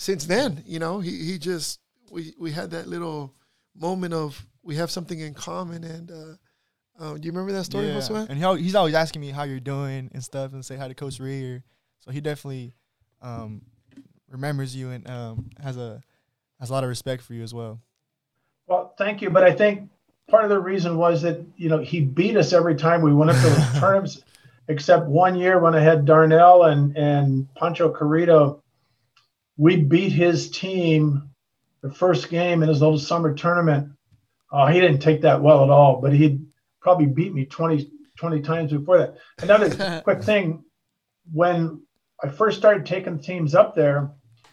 since 0.03 0.25
then, 0.25 0.65
you 0.67 0.81
know, 0.81 0.99
he, 0.99 1.17
he 1.17 1.39
just, 1.39 1.79
we, 2.11 2.35
we 2.37 2.51
had 2.51 2.73
that 2.73 2.89
little 2.89 3.33
moment 3.77 4.13
of 4.13 4.45
we 4.65 4.75
have 4.75 4.91
something 4.91 5.21
in 5.21 5.33
common. 5.33 5.85
And 5.85 6.11
uh, 6.11 6.35
uh, 6.99 7.15
do 7.15 7.21
you 7.23 7.31
remember 7.31 7.53
that 7.53 7.65
story, 7.65 7.87
yeah. 7.87 7.99
Josue? 7.99 8.29
And 8.29 8.37
he, 8.37 8.65
he's 8.65 8.75
always 8.75 8.95
asking 8.95 9.21
me 9.21 9.31
how 9.31 9.45
you're 9.45 9.61
doing 9.61 10.11
and 10.13 10.23
stuff 10.23 10.55
and 10.55 10.65
say 10.65 10.75
hi 10.75 10.89
to 10.89 10.95
Coach 10.95 11.21
Rear. 11.21 11.63
So 12.01 12.11
he 12.11 12.21
definitely 12.21 12.75
um, 13.21 13.63
remembers 14.29 14.75
you 14.75 14.91
and 14.91 15.09
um, 15.09 15.51
has 15.63 15.77
a 15.77 16.03
has 16.59 16.71
a 16.71 16.73
lot 16.73 16.83
of 16.83 16.89
respect 16.89 17.23
for 17.23 17.35
you 17.35 17.45
as 17.45 17.55
well. 17.55 17.81
Well, 18.67 18.95
thank 18.99 19.23
you. 19.23 19.31
But 19.31 19.45
I 19.45 19.53
think 19.53 19.89
part 20.29 20.43
of 20.43 20.51
the 20.51 20.59
reason 20.59 20.97
was 20.97 21.23
that 21.23 21.41
you 21.57 21.69
know 21.69 21.79
he 21.79 22.01
beat 22.01 22.37
us 22.37 22.53
every 22.53 22.75
time 22.75 23.03
we 23.03 23.15
went 23.15 23.31
up 23.31 23.37
to 23.37 23.43
those 23.43 23.81
tournaments 23.81 24.25
except 24.69 25.07
one 25.07 25.37
year 25.37 25.61
when 25.61 25.77
I 25.77 25.81
had 25.81 26.05
Darnell 26.05 26.65
and, 26.65 26.97
and 26.97 27.53
Pancho 27.55 27.93
Carrito, 27.93 28.62
we 29.57 29.77
beat 29.77 30.13
his 30.13 30.51
team 30.51 31.31
the 31.83 31.93
first 31.93 32.31
game 32.31 32.63
in 32.63 32.69
his 32.69 32.81
little 32.81 32.99
summer 32.99 33.35
tournament. 33.35 33.93
Oh, 34.51 34.67
he 34.67 34.81
didn't 34.81 35.01
take 35.01 35.23
that 35.23 35.43
well 35.43 35.65
at 35.65 35.71
all, 35.71 36.01
but 36.01 36.13
he 36.13 36.41
probably 36.81 37.07
beat 37.07 37.35
me 37.35 37.45
20, 37.47 37.91
20 38.17 38.41
times 38.43 38.73
before 38.73 38.99
that. 38.99 39.17
Another 39.41 40.01
quick 40.05 40.23
thing 40.23 40.65
when 41.33 41.83
I 42.23 42.29
first 42.29 42.59
started 42.59 42.87
taking 42.87 43.21
teams 43.21 43.55
up 43.55 43.75
there, 43.75 44.11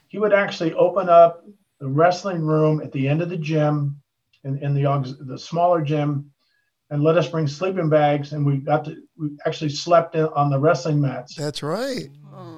he 0.08 0.18
would 0.18 0.34
actually 0.34 0.74
open 0.74 1.10
up 1.10 1.44
the 1.80 1.88
wrestling 1.88 2.42
room 2.42 2.82
at 2.82 2.92
the 2.92 3.08
end 3.08 3.22
of 3.22 3.30
the 3.30 3.38
gym 3.38 4.02
in, 4.44 4.58
in 4.64 4.74
the, 4.74 5.18
the 5.22 5.38
smaller 5.38 5.82
gym 5.82 6.32
and 6.90 7.04
let 7.04 7.18
us 7.18 7.28
bring 7.28 7.48
sleeping 7.48 7.90
bags, 7.90 8.34
and 8.34 8.46
we 8.46 8.58
got 8.58 8.86
to 8.86 8.96
we 9.18 9.38
actually 9.46 9.70
slept 9.70 10.16
in, 10.16 10.26
on 10.26 10.50
the 10.50 10.58
wrestling 10.58 11.00
mats. 11.00 11.36
That's 11.36 11.62
right. 11.62 12.10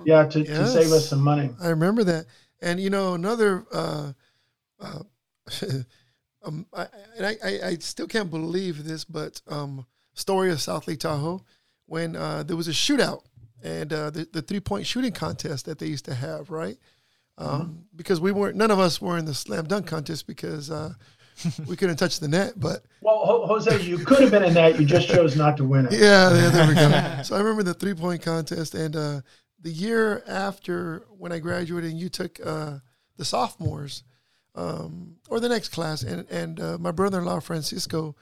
Yeah, 0.06 0.26
to, 0.28 0.40
yes. 0.40 0.58
to 0.58 0.68
save 0.68 0.92
us 0.92 1.10
some 1.10 1.22
money. 1.22 1.50
I 1.62 1.70
remember 1.70 2.04
that, 2.06 2.26
and 2.62 2.80
you 2.80 2.90
know 2.90 3.14
another. 3.14 3.66
Uh, 3.72 4.14
uh, 4.80 5.04
um, 6.46 6.66
I, 6.74 6.88
I, 7.22 7.60
I 7.64 7.76
still 7.80 8.08
can't 8.08 8.30
believe 8.30 8.84
this, 8.84 9.06
but 9.06 9.42
um, 9.48 9.86
story 10.14 10.52
of 10.52 10.62
South 10.62 10.88
Lake 10.88 11.00
Tahoe 11.00 11.44
when 11.86 12.16
uh, 12.16 12.44
there 12.44 12.56
was 12.56 12.68
a 12.68 12.72
shootout 12.72 13.24
and 13.64 13.92
uh, 13.94 14.10
the, 14.10 14.28
the 14.32 14.42
three 14.42 14.60
point 14.60 14.86
shooting 14.88 15.12
contest 15.12 15.66
that 15.66 15.80
they 15.80 15.88
used 15.88 16.06
to 16.06 16.14
have, 16.14 16.50
right? 16.50 16.78
Um, 17.38 17.48
mm-hmm. 17.48 17.74
Because 17.96 18.20
we 18.20 18.32
weren't, 18.32 18.56
none 18.56 18.72
of 18.72 18.80
us 18.80 19.02
were 19.02 19.18
in 19.18 19.26
the 19.26 19.34
slam 19.34 19.66
dunk 19.66 19.88
contest 19.88 20.28
because 20.28 20.72
uh, 20.72 20.94
we 21.68 21.76
couldn't 21.76 21.98
touch 21.98 22.20
the 22.20 22.28
net, 22.28 22.54
but 22.58 22.84
well, 23.02 23.46
Jose, 23.48 23.82
you 23.82 24.00
could 24.00 24.20
have 24.20 24.32
been 24.32 24.44
in 24.44 24.54
that. 24.54 24.80
You 24.80 24.86
just 24.86 25.08
chose 25.10 25.36
not 25.36 25.58
to 25.58 25.66
win 25.66 25.88
it. 25.88 25.94
Yeah, 25.94 26.34
yeah 26.34 26.50
there 26.50 26.68
we 26.68 26.74
go. 26.76 27.24
so 27.24 27.36
I 27.36 27.40
remember 27.40 27.64
the 27.64 27.74
three 27.74 27.94
point 27.94 28.22
contest, 28.22 28.76
and 28.76 28.96
uh, 28.96 29.22
the 29.62 29.72
year 29.72 30.24
after 30.28 31.06
when 31.18 31.32
I 31.32 31.40
graduated, 31.40 31.92
and 31.92 32.00
you 32.00 32.10
took 32.10 32.40
uh, 32.46 32.80
the 33.18 33.26
sophomores 33.26 34.04
um, 34.56 35.18
or 35.30 35.40
the 35.40 35.50
next 35.50 35.70
class, 35.70 36.04
and 36.04 36.28
and 36.30 36.60
uh, 36.60 36.78
my 36.80 36.92
brother 36.92 37.20
in 37.20 37.26
law 37.26 37.40
Francisco, 37.40 38.16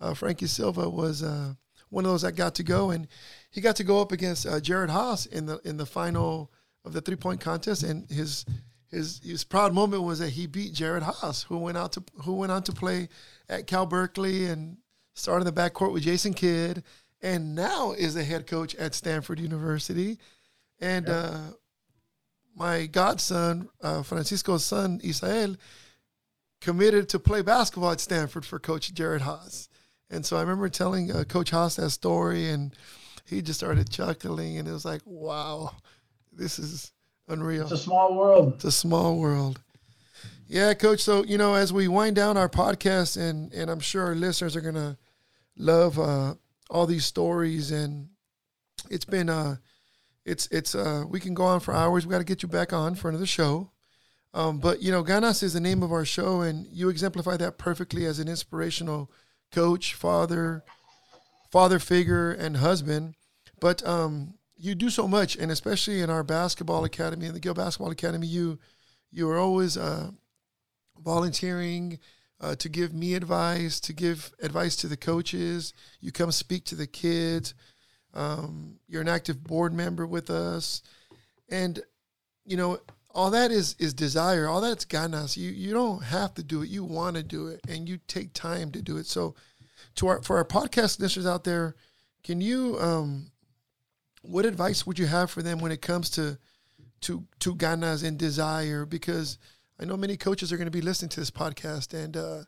uh, 0.00 0.14
Frankie 0.14 0.46
Silva 0.46 0.88
was 0.88 1.22
uh, 1.22 1.54
one 1.90 2.04
of 2.04 2.10
those 2.10 2.22
that 2.22 2.32
got 2.32 2.54
to 2.56 2.62
go, 2.62 2.90
and 2.90 3.06
he 3.50 3.60
got 3.60 3.76
to 3.76 3.84
go 3.84 4.00
up 4.00 4.12
against 4.12 4.46
uh, 4.46 4.60
Jerod 4.60 4.88
Haase 4.88 5.26
in 5.28 5.46
the 5.46 5.60
in 5.64 5.76
the 5.76 5.86
final 5.86 6.52
of 6.84 6.92
the 6.92 7.00
three 7.00 7.16
point 7.16 7.40
contest, 7.40 7.82
and 7.82 8.08
his 8.10 8.44
his 8.88 9.20
his 9.22 9.44
proud 9.44 9.74
moment 9.74 10.02
was 10.02 10.18
that 10.18 10.30
he 10.30 10.46
beat 10.46 10.74
Jerod 10.74 11.02
Haase, 11.02 11.44
who 11.44 11.58
went 11.58 11.78
out 11.78 11.92
to 11.92 12.02
who 12.22 12.34
went 12.34 12.52
on 12.52 12.62
to 12.64 12.72
play 12.72 13.08
at 13.48 13.66
Cal 13.66 13.86
Berkeley 13.86 14.46
and 14.46 14.78
started 15.14 15.46
in 15.46 15.54
the 15.54 15.60
backcourt 15.60 15.92
with 15.92 16.02
Jason 16.02 16.34
Kidd, 16.34 16.82
and 17.22 17.54
now 17.54 17.92
is 17.92 18.14
the 18.14 18.24
head 18.24 18.46
coach 18.46 18.74
at 18.74 18.94
Stanford 18.94 19.38
University. 19.38 20.18
And 20.80 21.06
yep. 21.06 21.16
uh, 21.16 21.38
my 22.54 22.86
godson, 22.86 23.68
uh, 23.82 24.02
Francisco's 24.02 24.64
son, 24.64 25.00
Isael, 25.00 25.56
committed 26.60 27.08
to 27.10 27.18
play 27.18 27.42
basketball 27.42 27.92
at 27.92 28.00
Stanford 28.00 28.44
for 28.44 28.58
Coach 28.58 28.94
Jerod 28.94 29.20
Haase. 29.20 29.68
And 30.10 30.24
so 30.24 30.36
I 30.36 30.40
remember 30.40 30.68
telling 30.68 31.10
uh, 31.10 31.24
Coach 31.24 31.50
Haase 31.50 31.76
that 31.76 31.90
story, 31.90 32.48
and 32.50 32.74
he 33.26 33.42
just 33.42 33.58
started 33.58 33.90
chuckling, 33.90 34.58
and 34.58 34.68
it 34.68 34.72
was 34.72 34.84
like, 34.84 35.02
wow, 35.04 35.72
this 36.32 36.58
is 36.58 36.92
unreal. 37.28 37.62
It's 37.62 37.72
a 37.72 37.78
small 37.78 38.14
world. 38.14 38.54
It's 38.54 38.64
a 38.64 38.72
small 38.72 39.18
world. 39.18 39.60
Yeah, 40.48 40.74
Coach. 40.74 41.02
So 41.02 41.24
you 41.24 41.38
know, 41.38 41.54
as 41.54 41.72
we 41.72 41.88
wind 41.88 42.14
down 42.16 42.36
our 42.36 42.48
podcast, 42.48 43.16
and 43.16 43.52
and 43.52 43.68
I'm 43.68 43.80
sure 43.80 44.04
our 44.04 44.14
listeners 44.14 44.54
are 44.54 44.60
gonna 44.60 44.96
love 45.56 45.98
uh, 45.98 46.34
all 46.70 46.86
these 46.86 47.04
stories, 47.04 47.72
and 47.72 48.08
it's 48.88 49.04
been 49.04 49.28
uh, 49.28 49.56
it's 50.26 50.48
it's 50.48 50.74
uh, 50.74 51.04
we 51.08 51.20
can 51.20 51.32
go 51.32 51.44
on 51.44 51.60
for 51.60 51.72
hours. 51.72 52.04
We 52.04 52.10
got 52.10 52.18
to 52.18 52.24
get 52.24 52.42
you 52.42 52.48
back 52.48 52.72
on 52.72 52.96
for 52.96 53.08
another 53.08 53.26
show. 53.26 53.70
Um, 54.34 54.58
but 54.58 54.82
you 54.82 54.90
know, 54.90 55.02
Ganas 55.02 55.42
is 55.42 55.54
the 55.54 55.60
name 55.60 55.82
of 55.82 55.92
our 55.92 56.04
show, 56.04 56.40
and 56.42 56.66
you 56.66 56.90
exemplify 56.90 57.36
that 57.38 57.56
perfectly 57.56 58.04
as 58.04 58.18
an 58.18 58.28
inspirational 58.28 59.10
coach, 59.52 59.94
father, 59.94 60.64
father 61.50 61.78
figure, 61.78 62.32
and 62.32 62.56
husband. 62.58 63.14
But 63.60 63.86
um, 63.86 64.34
you 64.58 64.74
do 64.74 64.90
so 64.90 65.06
much, 65.06 65.36
and 65.36 65.50
especially 65.50 66.00
in 66.00 66.10
our 66.10 66.24
basketball 66.24 66.84
academy, 66.84 67.26
in 67.26 67.32
the 67.32 67.40
Gill 67.40 67.54
Basketball 67.54 67.92
Academy, 67.92 68.26
you 68.26 68.58
you 69.12 69.30
are 69.30 69.38
always 69.38 69.76
uh, 69.76 70.10
volunteering 71.02 72.00
uh, 72.40 72.56
to 72.56 72.68
give 72.68 72.92
me 72.92 73.14
advice, 73.14 73.78
to 73.80 73.92
give 73.92 74.34
advice 74.42 74.74
to 74.76 74.88
the 74.88 74.96
coaches. 74.96 75.72
You 76.00 76.10
come 76.10 76.32
speak 76.32 76.64
to 76.64 76.74
the 76.74 76.88
kids. 76.88 77.54
Um, 78.16 78.78
you're 78.88 79.02
an 79.02 79.08
active 79.08 79.44
board 79.44 79.74
member 79.74 80.06
with 80.06 80.30
us, 80.30 80.82
and 81.50 81.78
you 82.44 82.56
know 82.56 82.80
all 83.14 83.30
that 83.30 83.50
is 83.50 83.76
is 83.78 83.94
desire. 83.94 84.48
All 84.48 84.60
that's 84.60 84.84
ganas. 84.84 85.36
You 85.36 85.50
you 85.50 85.72
don't 85.72 86.02
have 86.02 86.34
to 86.34 86.42
do 86.42 86.62
it. 86.62 86.68
You 86.68 86.82
want 86.82 87.16
to 87.16 87.22
do 87.22 87.48
it, 87.48 87.60
and 87.68 87.88
you 87.88 87.98
take 88.08 88.32
time 88.32 88.70
to 88.72 88.82
do 88.82 88.96
it. 88.96 89.06
So, 89.06 89.34
to 89.96 90.06
our 90.08 90.22
for 90.22 90.38
our 90.38 90.44
podcast 90.44 90.98
listeners 90.98 91.26
out 91.26 91.44
there, 91.44 91.76
can 92.24 92.40
you 92.40 92.78
um, 92.80 93.30
what 94.22 94.46
advice 94.46 94.86
would 94.86 94.98
you 94.98 95.06
have 95.06 95.30
for 95.30 95.42
them 95.42 95.58
when 95.58 95.72
it 95.72 95.82
comes 95.82 96.10
to 96.10 96.38
to 97.02 97.24
to 97.40 97.54
ganas 97.54 98.02
and 98.02 98.18
desire? 98.18 98.86
Because 98.86 99.38
I 99.78 99.84
know 99.84 99.96
many 99.96 100.16
coaches 100.16 100.52
are 100.52 100.56
going 100.56 100.66
to 100.66 100.70
be 100.70 100.80
listening 100.80 101.10
to 101.10 101.20
this 101.20 101.30
podcast, 101.30 101.92
and 101.92 102.16
uh, 102.16 102.44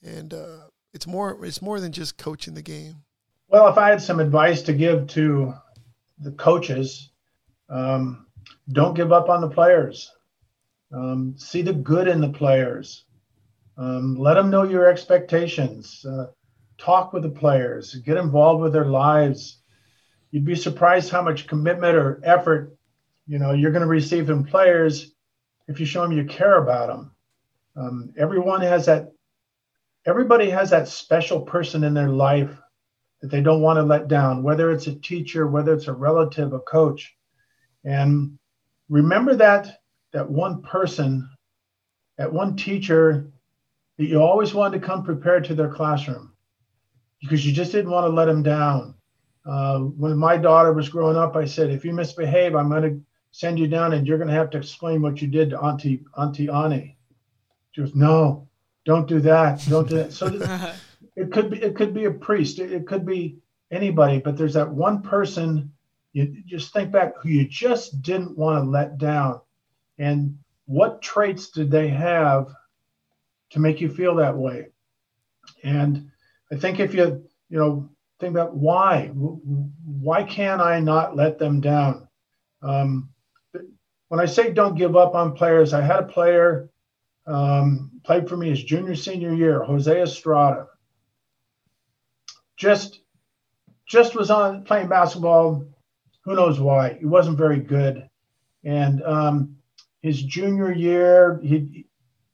and 0.00 0.32
uh, 0.32 0.68
it's 0.94 1.06
more 1.06 1.44
it's 1.44 1.60
more 1.60 1.80
than 1.80 1.92
just 1.92 2.18
coaching 2.18 2.54
the 2.54 2.62
game. 2.62 3.02
Well, 3.48 3.68
if 3.68 3.78
I 3.78 3.90
had 3.90 4.02
some 4.02 4.18
advice 4.18 4.62
to 4.62 4.72
give 4.72 5.06
to 5.08 5.54
the 6.18 6.32
coaches, 6.32 7.12
um, 7.68 8.26
don't 8.72 8.94
give 8.94 9.12
up 9.12 9.28
on 9.28 9.40
the 9.40 9.48
players. 9.48 10.10
Um, 10.92 11.34
see 11.36 11.62
the 11.62 11.72
good 11.72 12.08
in 12.08 12.20
the 12.20 12.28
players. 12.28 13.04
Um, 13.78 14.16
let 14.16 14.34
them 14.34 14.50
know 14.50 14.64
your 14.64 14.88
expectations. 14.88 16.04
Uh, 16.04 16.26
talk 16.76 17.12
with 17.12 17.22
the 17.22 17.28
players. 17.28 17.94
Get 17.94 18.16
involved 18.16 18.62
with 18.62 18.72
their 18.72 18.86
lives. 18.86 19.62
You'd 20.32 20.44
be 20.44 20.56
surprised 20.56 21.10
how 21.10 21.22
much 21.22 21.46
commitment 21.46 21.96
or 21.96 22.20
effort 22.24 22.76
you 23.28 23.38
know 23.38 23.52
you're 23.52 23.72
going 23.72 23.82
to 23.82 23.88
receive 23.88 24.26
from 24.26 24.44
players 24.44 25.12
if 25.68 25.80
you 25.80 25.86
show 25.86 26.02
them 26.02 26.12
you 26.12 26.24
care 26.24 26.62
about 26.62 26.88
them. 26.88 27.12
Um, 27.76 28.12
everyone 28.18 28.60
has 28.62 28.86
that. 28.86 29.12
Everybody 30.04 30.50
has 30.50 30.70
that 30.70 30.88
special 30.88 31.40
person 31.40 31.84
in 31.84 31.94
their 31.94 32.08
life 32.08 32.56
that 33.20 33.30
they 33.30 33.40
don't 33.40 33.62
want 33.62 33.78
to 33.78 33.82
let 33.82 34.08
down, 34.08 34.42
whether 34.42 34.70
it's 34.70 34.86
a 34.86 34.94
teacher, 34.94 35.46
whether 35.46 35.74
it's 35.74 35.88
a 35.88 35.92
relative, 35.92 36.52
a 36.52 36.60
coach. 36.60 37.14
And 37.84 38.38
remember 38.88 39.34
that 39.36 39.80
that 40.12 40.30
one 40.30 40.62
person, 40.62 41.28
that 42.18 42.32
one 42.32 42.56
teacher 42.56 43.30
that 43.98 44.06
you 44.06 44.20
always 44.20 44.54
wanted 44.54 44.80
to 44.80 44.86
come 44.86 45.04
prepared 45.04 45.44
to 45.44 45.54
their 45.54 45.72
classroom 45.72 46.32
because 47.20 47.46
you 47.46 47.52
just 47.52 47.72
didn't 47.72 47.90
want 47.90 48.04
to 48.04 48.10
let 48.10 48.26
them 48.26 48.42
down. 48.42 48.94
Uh, 49.44 49.78
when 49.78 50.16
my 50.16 50.36
daughter 50.36 50.72
was 50.72 50.88
growing 50.88 51.16
up, 51.16 51.36
I 51.36 51.44
said, 51.44 51.70
if 51.70 51.84
you 51.84 51.92
misbehave, 51.92 52.54
I'm 52.54 52.68
going 52.68 52.82
to 52.82 53.00
send 53.30 53.58
you 53.58 53.68
down 53.68 53.92
and 53.92 54.06
you're 54.06 54.18
going 54.18 54.28
to 54.28 54.34
have 54.34 54.50
to 54.50 54.58
explain 54.58 55.02
what 55.02 55.22
you 55.22 55.28
did 55.28 55.50
to 55.50 55.58
Auntie 55.60 56.04
Auntie 56.16 56.48
Annie. 56.48 56.96
She 57.72 57.82
goes, 57.82 57.94
no, 57.94 58.48
don't 58.84 59.06
do 59.06 59.20
that. 59.20 59.64
Don't 59.68 59.88
do 59.88 59.96
that. 59.96 60.12
So 60.12 60.28
it 61.16 61.32
could 61.32 61.50
be 61.50 61.62
it 61.62 61.74
could 61.74 61.94
be 61.94 62.04
a 62.04 62.10
priest. 62.10 62.58
It, 62.58 62.86
could 62.86 63.06
be 63.06 63.38
anybody. 63.70 64.18
But 64.18 64.36
there's 64.36 64.54
that 64.54 64.70
one 64.70 65.02
person. 65.02 65.72
You 66.12 66.42
just 66.46 66.72
think 66.72 66.92
back 66.92 67.14
who 67.18 67.30
you 67.30 67.46
just 67.48 68.02
didn't 68.02 68.36
want 68.36 68.62
to 68.62 68.70
let 68.70 68.98
down, 68.98 69.40
and 69.98 70.38
what 70.66 71.02
traits 71.02 71.50
did 71.50 71.70
they 71.70 71.88
have 71.88 72.48
to 73.50 73.58
make 73.58 73.80
you 73.80 73.88
feel 73.88 74.14
that 74.16 74.36
way? 74.36 74.68
And 75.62 76.10
I 76.52 76.56
think 76.56 76.80
if 76.80 76.94
you 76.94 77.24
you 77.48 77.58
know 77.58 77.90
think 78.20 78.32
about 78.32 78.54
why 78.54 79.08
why 79.08 80.22
can't 80.22 80.60
I 80.60 80.80
not 80.80 81.16
let 81.16 81.38
them 81.38 81.60
down? 81.60 82.08
Um, 82.62 83.10
when 84.08 84.20
I 84.20 84.26
say 84.26 84.52
don't 84.52 84.76
give 84.76 84.96
up 84.96 85.14
on 85.14 85.34
players, 85.34 85.72
I 85.72 85.80
had 85.80 86.00
a 86.00 86.06
player 86.06 86.70
um, 87.26 87.90
played 88.04 88.28
for 88.28 88.36
me 88.36 88.50
his 88.50 88.62
junior 88.62 88.94
senior 88.94 89.34
year, 89.34 89.62
Jose 89.64 90.00
Estrada. 90.00 90.66
Just 92.56 93.00
just 93.86 94.14
was 94.16 94.30
on 94.30 94.64
playing 94.64 94.88
basketball. 94.88 95.64
Who 96.24 96.34
knows 96.34 96.58
why? 96.58 96.94
He 96.94 97.06
wasn't 97.06 97.38
very 97.38 97.60
good, 97.60 98.08
and 98.64 99.02
um, 99.02 99.56
his 100.02 100.22
junior 100.22 100.72
year 100.72 101.40
he 101.42 101.86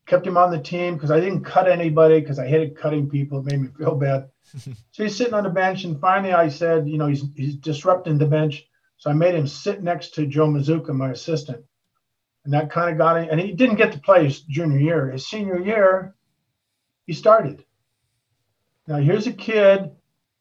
kept 0.06 0.26
him 0.26 0.36
on 0.36 0.50
the 0.50 0.60
team 0.60 0.94
because 0.94 1.10
I 1.10 1.20
didn't 1.20 1.44
cut 1.44 1.68
anybody 1.68 2.20
because 2.20 2.38
I 2.38 2.46
hated 2.46 2.76
cutting 2.76 3.08
people. 3.08 3.40
It 3.40 3.46
made 3.46 3.60
me 3.60 3.68
feel 3.76 3.94
bad. 3.94 4.28
so 4.58 4.72
he's 5.02 5.16
sitting 5.16 5.34
on 5.34 5.44
the 5.44 5.50
bench, 5.50 5.84
and 5.84 6.00
finally 6.00 6.32
I 6.32 6.48
said, 6.48 6.88
you 6.88 6.98
know, 6.98 7.06
he's 7.06 7.24
he's 7.34 7.56
disrupting 7.56 8.18
the 8.18 8.26
bench. 8.26 8.66
So 9.02 9.10
I 9.10 9.14
made 9.14 9.34
him 9.34 9.48
sit 9.48 9.82
next 9.82 10.14
to 10.14 10.26
Joe 10.26 10.46
Mazuka, 10.46 10.94
my 10.94 11.10
assistant. 11.10 11.64
And 12.44 12.54
that 12.54 12.70
kind 12.70 12.90
of 12.90 12.98
got 12.98 13.20
him. 13.20 13.28
And 13.30 13.40
he 13.40 13.52
didn't 13.52 13.74
get 13.74 13.92
to 13.92 13.98
play 13.98 14.24
his 14.24 14.42
junior 14.42 14.78
year. 14.78 15.10
His 15.10 15.26
senior 15.26 15.58
year, 15.58 16.14
he 17.06 17.12
started. 17.12 17.64
Now, 18.86 18.98
here's 18.98 19.26
a 19.26 19.32
kid 19.32 19.90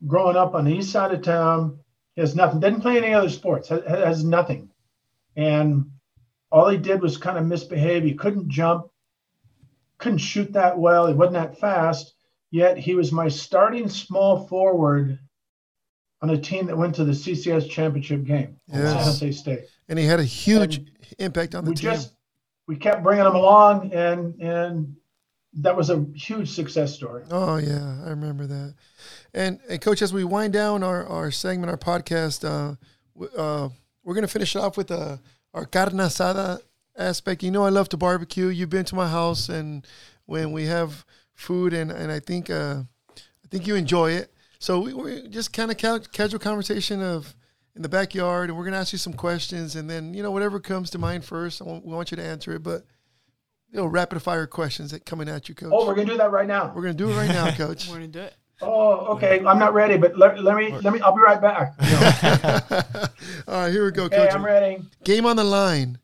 growing 0.07 0.35
up 0.35 0.55
on 0.55 0.65
the 0.65 0.73
east 0.73 0.91
side 0.91 1.13
of 1.13 1.21
town. 1.21 1.79
He 2.15 2.21
has 2.21 2.35
nothing, 2.35 2.59
didn't 2.59 2.81
play 2.81 2.97
any 2.97 3.13
other 3.13 3.29
sports, 3.29 3.69
has, 3.69 3.83
has 3.85 4.23
nothing. 4.23 4.69
And 5.35 5.91
all 6.51 6.67
he 6.67 6.77
did 6.77 7.01
was 7.01 7.17
kind 7.17 7.37
of 7.37 7.45
misbehave. 7.45 8.03
He 8.03 8.13
couldn't 8.13 8.49
jump, 8.49 8.87
couldn't 9.97 10.17
shoot 10.17 10.53
that 10.53 10.77
well. 10.77 11.07
He 11.07 11.13
wasn't 11.13 11.35
that 11.35 11.59
fast. 11.59 12.13
Yet 12.51 12.77
he 12.77 12.95
was 12.95 13.13
my 13.13 13.29
starting 13.29 13.87
small 13.87 14.45
forward 14.47 15.17
on 16.21 16.29
a 16.29 16.37
team 16.37 16.65
that 16.67 16.77
went 16.77 16.95
to 16.95 17.05
the 17.05 17.13
CCS 17.13 17.69
championship 17.69 18.25
game, 18.25 18.57
yes. 18.67 18.91
San 18.91 19.03
Jose 19.03 19.31
State. 19.31 19.61
And 19.87 19.97
he 19.97 20.05
had 20.05 20.19
a 20.19 20.25
huge 20.25 20.77
and 20.77 20.89
impact 21.19 21.55
on 21.55 21.63
the 21.63 21.71
we 21.71 21.75
team. 21.75 21.91
Just, 21.91 22.13
we 22.67 22.75
kept 22.75 23.03
bringing 23.03 23.25
him 23.25 23.35
along, 23.35 23.91
and 23.93 24.39
and 24.41 24.95
that 25.53 25.75
was 25.75 25.89
a 25.89 26.05
huge 26.15 26.49
success 26.49 26.93
story. 26.93 27.23
Oh 27.29 27.57
yeah, 27.57 27.97
I 28.05 28.09
remember 28.09 28.45
that. 28.47 28.73
And, 29.33 29.59
and 29.69 29.81
coach, 29.81 30.01
as 30.01 30.13
we 30.13 30.23
wind 30.23 30.53
down 30.53 30.83
our, 30.83 31.05
our 31.05 31.31
segment, 31.31 31.69
our 31.69 31.77
podcast, 31.77 32.45
uh, 32.45 32.75
uh, 33.37 33.69
we're 34.03 34.15
gonna 34.15 34.27
finish 34.27 34.55
it 34.55 34.59
off 34.59 34.77
with 34.77 34.91
uh, 34.91 35.17
our 35.53 35.65
carne 35.65 35.93
asada 35.93 36.59
aspect. 36.97 37.43
You 37.43 37.51
know, 37.51 37.63
I 37.63 37.69
love 37.69 37.89
to 37.89 37.97
barbecue. 37.97 38.47
You've 38.47 38.69
been 38.69 38.85
to 38.85 38.95
my 38.95 39.09
house, 39.09 39.49
and 39.49 39.85
when 40.25 40.51
we 40.51 40.65
have 40.65 41.05
food, 41.33 41.73
and 41.73 41.91
and 41.91 42.11
I 42.11 42.19
think 42.19 42.49
uh, 42.49 42.83
I 43.09 43.47
think 43.49 43.67
you 43.67 43.75
enjoy 43.75 44.11
it. 44.11 44.33
So 44.59 44.79
we, 44.79 44.93
we 44.93 45.27
just 45.27 45.53
kind 45.53 45.71
of 45.71 45.77
ca- 45.77 45.99
casual 46.11 46.39
conversation 46.39 47.01
of 47.01 47.35
in 47.75 47.81
the 47.81 47.89
backyard, 47.89 48.49
and 48.49 48.57
we're 48.57 48.65
gonna 48.65 48.77
ask 48.77 48.93
you 48.93 48.99
some 48.99 49.13
questions, 49.13 49.75
and 49.75 49.89
then 49.89 50.13
you 50.13 50.23
know 50.23 50.31
whatever 50.31 50.59
comes 50.59 50.89
to 50.91 50.97
mind 50.97 51.25
first, 51.25 51.61
we 51.61 51.79
want 51.79 52.11
you 52.11 52.17
to 52.17 52.23
answer 52.23 52.53
it. 52.53 52.63
But 52.63 52.85
you 53.71 53.79
know, 53.79 53.85
rapid 53.85 54.21
fire 54.21 54.47
questions 54.47 54.91
that 54.91 55.05
coming 55.05 55.29
at 55.29 55.47
you, 55.47 55.55
coach. 55.55 55.71
Oh, 55.73 55.87
we're 55.87 55.95
gonna 55.95 56.09
do 56.09 56.17
that 56.17 56.31
right 56.31 56.47
now. 56.47 56.71
We're 56.75 56.81
gonna 56.81 56.93
do 56.93 57.09
it 57.09 57.15
right 57.15 57.29
now, 57.29 57.51
coach. 57.55 57.87
we're 57.87 57.95
gonna 57.95 58.07
do 58.07 58.19
it. 58.19 58.35
Oh, 58.61 59.15
okay. 59.15 59.43
I'm 59.45 59.57
not 59.57 59.73
ready, 59.73 59.97
but 59.97 60.17
let, 60.17 60.41
let 60.43 60.55
me 60.55 60.71
let 60.71 60.93
me. 60.93 60.99
I'll 61.01 61.15
be 61.15 61.21
right 61.21 61.41
back. 61.41 61.73
All 63.47 63.63
right, 63.63 63.71
here 63.71 63.85
we 63.85 63.91
go, 63.91 64.03
okay, 64.03 64.17
coach. 64.17 64.33
I'm 64.33 64.45
ready. 64.45 64.83
Game 65.03 65.25
on 65.25 65.35
the 65.35 65.43
line. 65.43 65.97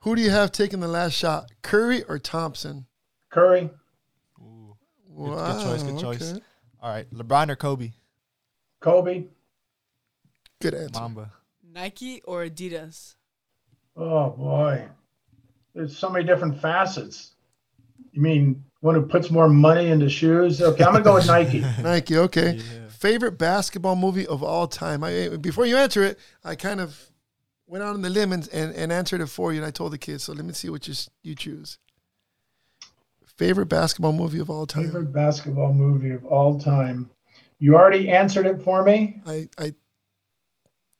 Who 0.00 0.14
do 0.14 0.20
you 0.20 0.30
have 0.30 0.52
taking 0.52 0.80
the 0.80 0.88
last 0.88 1.14
shot, 1.14 1.50
Curry 1.62 2.02
or 2.02 2.18
Thompson? 2.18 2.86
Curry. 3.30 3.70
Ooh, 4.38 4.76
Wow, 5.08 5.36
good, 5.36 5.56
good 5.56 5.64
choice. 5.64 5.82
Good 5.82 5.94
oh, 5.94 6.00
choice. 6.00 6.32
okay. 6.32 6.42
All 6.82 6.90
right, 6.90 7.10
LeBron 7.10 7.48
or 7.48 7.56
Kobe? 7.56 7.92
Kobe. 8.80 9.24
Good 10.60 10.74
answer. 10.74 11.00
Mamba. 11.00 11.32
Nike 11.72 12.20
or 12.22 12.44
Adidas? 12.44 13.14
Oh 13.96 14.30
boy, 14.30 14.88
there's 15.74 15.96
so 15.96 16.08
many 16.08 16.24
different 16.24 16.60
facets. 16.60 17.32
You 18.12 18.22
mean 18.22 18.64
one 18.80 18.94
who 18.94 19.02
puts 19.02 19.30
more 19.30 19.48
money 19.48 19.88
into 19.88 20.08
shoes? 20.08 20.62
Okay, 20.62 20.84
I'm 20.84 20.92
gonna 20.92 21.04
go 21.04 21.14
with 21.14 21.26
Nike. 21.26 21.60
Nike. 21.82 22.16
Okay. 22.16 22.56
Yeah. 22.56 22.88
Favorite 22.88 23.38
basketball 23.38 23.96
movie 23.96 24.26
of 24.26 24.42
all 24.42 24.66
time? 24.66 25.02
I 25.02 25.36
before 25.40 25.66
you 25.66 25.76
answer 25.76 26.02
it, 26.02 26.18
I 26.44 26.54
kind 26.54 26.80
of 26.80 27.10
went 27.66 27.82
out 27.82 27.94
on 27.94 28.02
the 28.02 28.10
limb 28.10 28.32
and, 28.32 28.48
and, 28.52 28.74
and 28.74 28.92
answered 28.92 29.20
it 29.20 29.26
for 29.26 29.52
you, 29.52 29.58
and 29.58 29.66
I 29.66 29.70
told 29.70 29.92
the 29.92 29.98
kids. 29.98 30.24
So 30.24 30.32
let 30.32 30.44
me 30.44 30.52
see 30.52 30.70
what 30.70 30.86
you 30.86 30.94
you 31.22 31.34
choose. 31.34 31.78
Favorite 33.36 33.66
basketball 33.66 34.12
movie 34.12 34.38
of 34.38 34.48
all 34.48 34.64
time? 34.64 34.84
Favorite 34.84 35.12
basketball 35.12 35.72
movie 35.72 36.10
of 36.10 36.24
all 36.24 36.58
time. 36.58 37.10
You 37.58 37.74
already 37.74 38.10
answered 38.10 38.46
it 38.46 38.62
for 38.62 38.84
me. 38.84 39.20
I 39.26 39.48
I 39.58 39.74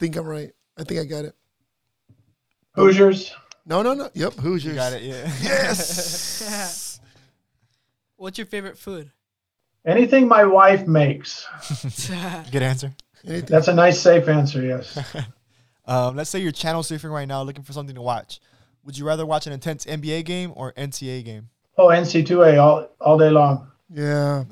think 0.01 0.17
I'm 0.17 0.27
right. 0.27 0.51
I 0.77 0.85
think 0.85 1.01
I 1.01 1.05
got 1.05 1.27
it. 1.27 1.37
Hoosiers. 2.75 3.33
No, 3.67 3.83
no, 3.83 3.95
no. 3.95 4.11
Yep, 4.15 4.35
Hoosiers. 4.35 4.65
You 4.65 4.75
got 4.75 4.93
it. 4.93 5.03
Yeah. 5.03 5.31
Yes. 5.43 7.01
What's 8.17 8.39
your 8.39 8.47
favorite 8.47 8.79
food? 8.79 9.11
Anything 9.87 10.29
my 10.29 10.45
wife 10.45 10.87
makes. 10.87 11.47
Good 12.51 12.63
answer. 12.63 12.95
Anything. 13.27 13.47
That's 13.47 13.69
a 13.69 13.75
nice, 13.75 14.01
safe 14.01 14.29
answer. 14.29 14.63
Yes. 14.63 14.99
Um, 15.87 16.17
let's 16.17 16.31
say 16.31 16.39
you're 16.39 16.51
channel 16.51 16.83
surfing 16.83 17.11
right 17.11 17.29
now, 17.29 17.43
looking 17.43 17.63
for 17.63 17.75
something 17.75 17.95
to 17.95 18.01
watch. 18.01 18.41
Would 18.85 18.97
you 18.97 19.07
rather 19.07 19.27
watch 19.27 19.47
an 19.47 19.53
intense 19.53 19.85
NBA 19.85 20.25
game 20.25 20.51
or 20.57 20.73
NCAA 20.73 21.23
game? 21.27 21.51
Oh, 21.77 21.89
NC2A 21.89 22.59
all 22.59 22.89
all 23.03 23.19
day 23.19 23.29
long. 23.29 23.71
Yeah. 23.91 24.45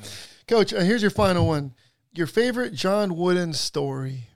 Coach, 0.46 0.74
uh, 0.74 0.80
here's 0.80 1.00
your 1.00 1.10
final 1.10 1.46
one. 1.46 1.72
Your 2.12 2.26
favorite 2.26 2.74
John 2.74 3.16
Wooden 3.16 3.54
story. 3.54 4.28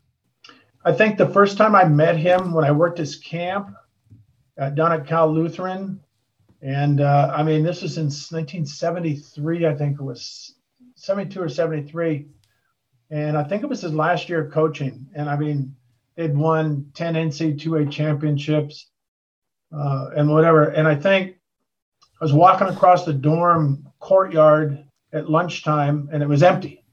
I 0.87 0.93
think 0.93 1.19
the 1.19 1.29
first 1.29 1.59
time 1.59 1.75
I 1.75 1.85
met 1.85 2.17
him 2.17 2.55
when 2.55 2.65
I 2.65 2.73
worked 2.73 2.97
his 2.97 3.17
camp 3.17 3.75
uh, 4.59 4.71
down 4.71 4.93
at 4.93 5.07
Cal 5.07 5.33
Lutheran, 5.33 6.01
and 6.63 7.01
uh, 7.01 7.33
I 7.35 7.43
mean 7.43 7.63
this 7.63 7.83
was 7.83 7.99
in 7.99 8.05
1973, 8.05 9.67
I 9.67 9.75
think 9.75 10.01
it 10.01 10.03
was 10.03 10.55
72 10.97 11.41
or 11.41 11.49
73, 11.49 12.27
and 13.11 13.37
I 13.37 13.45
think 13.45 13.63
it 13.63 13.69
was 13.69 13.83
his 13.83 13.93
last 13.93 14.29
year 14.29 14.45
of 14.47 14.53
coaching, 14.53 15.07
and 15.15 15.29
I 15.29 15.37
mean 15.37 15.75
they'd 16.17 16.37
won 16.37 16.91
10 16.95 17.15
NC2A 17.15 17.91
championships 17.91 18.91
uh, 19.77 20.11
and 20.17 20.31
whatever, 20.31 20.69
and 20.69 20.89
I 20.89 20.95
think 20.95 21.37
I 22.21 22.25
was 22.25 22.33
walking 22.33 22.69
across 22.69 23.05
the 23.05 23.13
dorm 23.13 23.87
courtyard 24.01 24.83
at 25.13 25.31
lunchtime, 25.31 26.09
and 26.13 26.23
it 26.23 26.29
was 26.29 26.43
empty, 26.43 26.85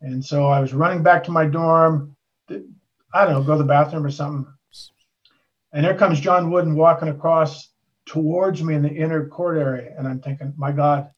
and 0.00 0.24
so 0.24 0.46
I 0.46 0.60
was 0.60 0.74
running 0.74 1.02
back 1.02 1.22
to 1.24 1.30
my 1.30 1.46
dorm. 1.46 2.16
I 3.14 3.24
don't 3.24 3.34
know, 3.34 3.42
go 3.42 3.52
to 3.52 3.58
the 3.58 3.64
bathroom 3.64 4.06
or 4.06 4.10
something. 4.10 4.52
And 5.72 5.84
there 5.84 5.96
comes 5.96 6.20
John 6.20 6.50
Wooden 6.50 6.74
walking 6.74 7.08
across 7.08 7.70
towards 8.06 8.62
me 8.62 8.74
in 8.74 8.82
the 8.82 8.90
inner 8.90 9.26
court 9.28 9.58
area. 9.58 9.94
And 9.96 10.06
I'm 10.06 10.20
thinking, 10.20 10.52
my 10.56 10.72
God, 10.72 11.10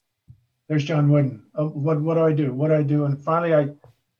there's 0.68 0.84
John 0.84 1.10
Wooden. 1.10 1.44
Oh, 1.54 1.68
what, 1.68 2.00
what 2.00 2.14
do 2.14 2.24
I 2.24 2.32
do? 2.32 2.52
What 2.52 2.68
do 2.68 2.74
I 2.74 2.82
do? 2.82 3.04
And 3.04 3.22
finally, 3.22 3.54
I, 3.54 3.68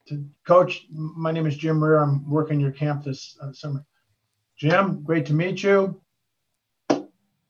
to 0.07 0.25
coach, 0.45 0.85
my 0.91 1.31
name 1.31 1.45
is 1.45 1.57
Jim 1.57 1.83
Rear. 1.83 1.97
I'm 1.97 2.29
working 2.29 2.59
your 2.59 2.71
camp 2.71 3.03
this 3.03 3.37
uh, 3.41 3.53
summer. 3.53 3.85
Jim, 4.57 5.03
great 5.03 5.25
to 5.27 5.33
meet 5.33 5.63
you. 5.63 6.01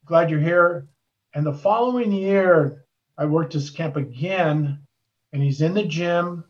Glad 0.06 0.30
you're 0.30 0.40
here. 0.40 0.88
And 1.34 1.46
the 1.46 1.54
following 1.54 2.12
year, 2.12 2.86
I 3.18 3.26
worked 3.26 3.54
his 3.54 3.70
camp 3.70 3.96
again, 3.96 4.80
and 5.34 5.42
he's 5.42 5.62
in 5.62 5.74
the 5.74 5.84
gym 5.84 6.46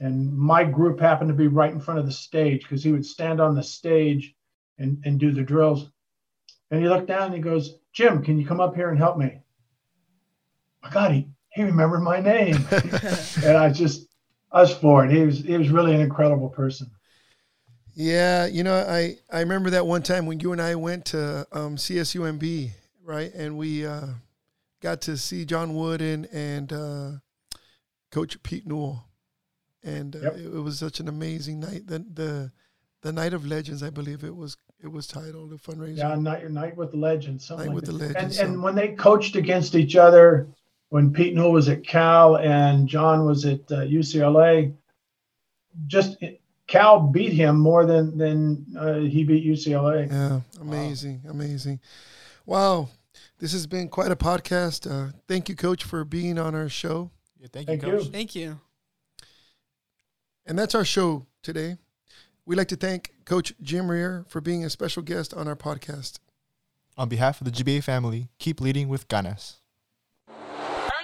and 0.00 0.36
my 0.36 0.64
group 0.64 1.00
happened 1.00 1.28
to 1.28 1.34
be 1.34 1.46
right 1.46 1.72
in 1.72 1.80
front 1.80 2.00
of 2.00 2.06
the 2.06 2.12
stage 2.12 2.62
because 2.62 2.84
he 2.84 2.92
would 2.92 3.06
stand 3.06 3.40
on 3.40 3.54
the 3.54 3.62
stage 3.62 4.34
and, 4.78 5.02
and 5.04 5.18
do 5.18 5.32
the 5.32 5.42
drills. 5.42 5.90
And 6.70 6.82
he 6.82 6.88
looked 6.88 7.06
down 7.08 7.26
and 7.26 7.34
he 7.34 7.40
goes, 7.40 7.76
Jim, 7.92 8.22
can 8.22 8.38
you 8.38 8.46
come 8.46 8.60
up 8.60 8.74
here 8.74 8.90
and 8.90 8.98
help 8.98 9.16
me? 9.16 9.38
My 10.82 10.90
God, 10.90 11.12
he, 11.12 11.28
he 11.50 11.62
remembered 11.62 12.00
my 12.00 12.20
name. 12.20 12.56
and 13.44 13.56
I 13.56 13.70
just, 13.72 14.08
I 14.52 14.62
was 14.62 14.74
floored. 14.74 15.10
He 15.10 15.22
was, 15.22 15.38
he 15.40 15.56
was 15.56 15.70
really 15.70 15.94
an 15.94 16.00
incredible 16.00 16.48
person. 16.48 16.90
Yeah, 17.94 18.46
you 18.46 18.62
know, 18.62 18.74
I, 18.76 19.16
I 19.32 19.40
remember 19.40 19.70
that 19.70 19.86
one 19.86 20.02
time 20.02 20.26
when 20.26 20.40
you 20.40 20.52
and 20.52 20.60
I 20.60 20.74
went 20.74 21.06
to 21.06 21.46
um, 21.52 21.76
CSUMB, 21.76 22.70
right? 23.02 23.32
And 23.32 23.56
we 23.56 23.86
uh, 23.86 24.08
got 24.82 25.00
to 25.02 25.16
see 25.16 25.46
John 25.46 25.74
Wooden 25.74 26.26
and 26.26 26.72
uh, 26.72 27.10
Coach 28.10 28.42
Pete 28.42 28.66
Newell 28.66 29.06
and 29.86 30.16
uh, 30.16 30.18
Yep. 30.20 30.36
it, 30.36 30.44
it 30.46 30.60
was 30.62 30.78
such 30.78 31.00
an 31.00 31.08
amazing 31.08 31.60
night. 31.60 31.86
The 31.86 32.00
the 32.00 32.52
the 33.02 33.12
night 33.12 33.32
of 33.32 33.46
legends, 33.46 33.82
I 33.82 33.90
believe 33.90 34.24
it 34.24 34.34
was 34.34 34.56
it 34.82 34.88
was 34.88 35.06
titled 35.06 35.50
the 35.50 35.56
fundraiser. 35.56 35.96
Yeah, 35.98 36.14
night, 36.14 36.48
night 36.50 36.76
with 36.76 36.90
the 36.92 36.96
legends. 36.98 37.44
Something 37.46 37.66
Night 37.68 37.74
like 37.74 37.82
with 37.82 37.86
that. 37.86 37.92
the 37.92 37.98
Legends, 37.98 38.22
And, 38.22 38.32
so- 38.34 38.44
and 38.44 38.62
when 38.62 38.74
they 38.74 38.88
coached 38.88 39.34
against 39.36 39.74
each 39.74 39.96
other, 39.96 40.46
when 40.90 41.12
Pete 41.12 41.34
Newell 41.34 41.52
was 41.52 41.68
at 41.68 41.84
Cal 41.84 42.36
and 42.36 42.86
John 42.88 43.24
was 43.26 43.44
at 43.44 43.60
uh, 43.72 43.80
UCLA, 43.80 44.72
just 45.86 46.16
Cal 46.68 47.00
beat 47.00 47.32
him 47.32 47.58
more 47.58 47.84
than 47.86 48.16
than 48.16 48.66
uh, 48.78 48.98
he 49.00 49.24
beat 49.24 49.44
UCLA. 49.44 50.08
Yeah, 50.10 50.40
amazing, 50.60 51.22
amazing. 51.28 51.80
Wow, 52.44 52.88
this 53.38 53.52
has 53.52 53.66
been 53.66 53.88
quite 53.88 54.10
a 54.12 54.16
podcast. 54.16 54.88
Uh, 54.90 55.12
thank 55.26 55.48
you, 55.48 55.56
Coach, 55.56 55.82
for 55.84 56.04
being 56.04 56.38
on 56.38 56.54
our 56.54 56.68
show. 56.68 57.10
Yeah, 57.40 57.48
thank, 57.52 57.66
Thank 57.68 57.82
you, 57.82 57.90
coach. 57.90 58.04
you. 58.06 58.10
Thank 58.10 58.34
you. 58.34 58.60
And 60.46 60.56
that's 60.58 60.74
our 60.74 60.84
show 60.84 61.26
today. 61.42 61.76
We'd 62.48 62.54
like 62.54 62.68
to 62.68 62.76
thank 62.76 63.12
Coach 63.24 63.54
Jim 63.60 63.90
Rear 63.90 64.24
for 64.28 64.40
being 64.40 64.64
a 64.64 64.70
special 64.70 65.02
guest 65.02 65.34
on 65.34 65.48
our 65.48 65.56
podcast. 65.56 66.20
On 66.96 67.08
behalf 67.08 67.40
of 67.40 67.44
the 67.44 67.50
GBA 67.50 67.82
family, 67.82 68.28
keep 68.38 68.60
leading 68.60 68.88
with 68.88 69.08
ganas. 69.08 69.56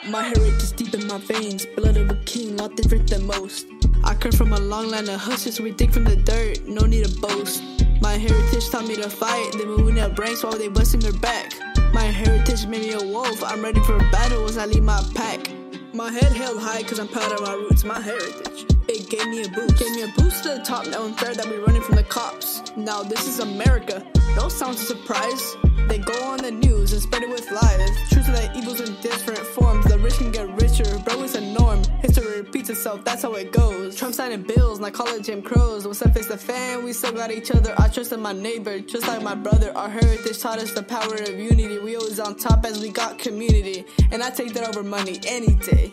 My 0.09 0.23
heritage 0.23 0.63
is 0.63 0.71
deep 0.71 0.95
in 0.95 1.05
my 1.09 1.19
veins, 1.19 1.67
blood 1.67 1.97
of 1.97 2.11
a 2.11 2.15
king, 2.27 2.57
lot 2.57 2.77
different 2.77 3.11
than 3.11 3.27
most. 3.27 3.67
I 4.05 4.15
come 4.15 4.31
from 4.31 4.53
a 4.53 4.61
long 4.61 4.89
line 4.89 5.09
of 5.09 5.19
hustlers, 5.19 5.59
we 5.59 5.73
dig 5.73 5.91
from 5.91 6.05
the 6.05 6.15
dirt, 6.15 6.65
no 6.69 6.87
need 6.87 7.07
to 7.07 7.21
boast. 7.21 7.61
My 8.01 8.13
heritage 8.13 8.71
taught 8.71 8.87
me 8.87 8.95
to 8.95 9.11
fight, 9.11 9.51
they 9.59 9.65
moving 9.65 9.97
their 9.97 10.11
brains 10.11 10.45
while 10.45 10.57
they 10.57 10.69
busting 10.69 11.01
their 11.01 11.13
back. 11.13 11.53
My 11.93 12.05
heritage 12.05 12.67
made 12.67 12.83
me 12.83 12.93
a 12.93 13.03
wolf, 13.03 13.43
I'm 13.43 13.63
ready 13.63 13.81
for 13.81 13.99
battle 14.13 14.45
as 14.45 14.59
I 14.59 14.67
lead 14.67 14.85
my 14.85 15.03
pack. 15.17 15.51
My 15.93 16.09
head 16.09 16.33
held 16.33 16.63
high 16.63 16.85
cause 16.85 17.01
I'm 17.01 17.09
proud 17.09 17.33
of 17.33 17.41
my 17.41 17.55
roots, 17.55 17.83
my 17.83 18.01
heritage. 18.01 18.67
Gave 19.13 19.29
me 19.29 19.43
a 19.43 19.49
boost, 19.51 19.77
gave 19.77 19.91
me 19.91 20.03
a 20.05 20.09
boost 20.09 20.43
to 20.45 20.55
the 20.55 20.63
top, 20.65 20.87
now 20.87 21.05
unfair 21.05 21.35
that 21.35 21.47
we 21.47 21.57
running 21.57 21.83
from 21.83 21.97
the 21.97 22.03
cops. 22.03 22.63
Now 22.79 23.03
this 23.03 23.29
is 23.29 23.41
America, 23.41 24.03
don't 24.35 24.51
sound 24.51 24.79
surprised. 24.79 25.45
They 25.87 25.99
go 25.99 26.15
on 26.25 26.39
the 26.39 26.51
news 26.51 26.95
and 26.95 27.03
spread 27.03 27.23
it 27.23 27.29
with 27.29 27.51
lies. 27.51 27.91
Truth 28.09 28.31
is 28.31 28.41
that 28.41 28.57
evil's 28.57 28.81
in 28.81 28.99
different 29.03 29.41
forms. 29.41 29.85
The 29.85 29.99
rich 29.99 30.15
can 30.15 30.33
get 30.33 30.49
richer, 30.59 30.99
bro, 31.01 31.23
it's 31.25 31.35
a 31.35 31.43
norm. 31.43 31.85
History 32.01 32.41
repeats 32.41 32.71
itself, 32.71 33.05
that's 33.05 33.21
how 33.21 33.35
it 33.35 33.53
goes. 33.53 33.97
Trump 33.97 34.15
signing 34.15 34.45
bills, 34.45 34.79
and 34.79 34.87
I 34.87 34.91
call 34.91 35.09
it 35.09 35.25
Jim 35.25 35.43
Crows. 35.43 35.87
What's 35.87 36.01
up, 36.01 36.17
it's 36.17 36.29
the 36.29 36.39
fan, 36.39 36.83
we 36.83 36.95
still 36.95 37.13
got 37.13 37.31
each 37.31 37.51
other. 37.51 37.75
I 37.77 37.89
trust 37.89 38.13
in 38.13 38.21
my 38.21 38.33
neighbor, 38.33 38.81
just 38.81 39.07
like 39.07 39.21
my 39.21 39.35
brother. 39.35 39.77
Our 39.77 39.91
heritage 39.91 40.41
taught 40.41 40.59
us 40.59 40.73
the 40.73 40.85
power 40.85 41.17
of 41.17 41.39
unity. 41.39 41.79
We 41.81 41.97
always 41.97 42.19
on 42.19 42.37
top 42.37 42.65
as 42.65 42.81
we 42.81 42.89
got 42.89 43.19
community. 43.19 43.85
And 44.11 44.23
I 44.23 44.31
take 44.31 44.55
that 44.55 44.67
over 44.67 44.83
money 44.83 45.21
any 45.27 45.55
day. 45.57 45.93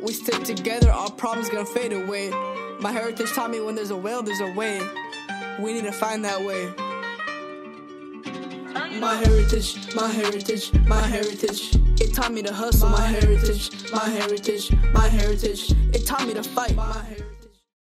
We 0.00 0.12
stick 0.12 0.44
together, 0.44 0.90
our 0.90 1.10
problems 1.10 1.48
gonna 1.48 1.66
fade 1.66 1.92
away. 1.92 2.30
My 2.80 2.92
heritage 2.92 3.32
taught 3.32 3.50
me 3.50 3.60
when 3.60 3.74
there's 3.74 3.90
a 3.90 3.96
will, 3.96 4.22
there's 4.22 4.40
a 4.40 4.52
way. 4.52 4.80
We 5.60 5.72
need 5.72 5.84
to 5.84 5.92
find 5.92 6.24
that 6.24 6.40
way. 6.40 6.72
My 9.00 9.14
heritage, 9.14 9.94
my 9.94 10.08
heritage, 10.08 10.72
my 10.86 11.00
heritage. 11.00 11.74
It 12.00 12.14
taught 12.14 12.32
me 12.32 12.42
to 12.42 12.52
hustle. 12.52 12.90
My 12.90 13.06
heritage, 13.06 13.70
my 13.92 14.08
heritage, 14.08 14.72
my 14.92 15.08
heritage. 15.08 15.72
It 15.92 16.06
taught 16.06 16.26
me 16.26 16.34
to 16.34 16.42
fight. 16.44 16.76
My 16.76 17.02
heritage. 17.02 17.37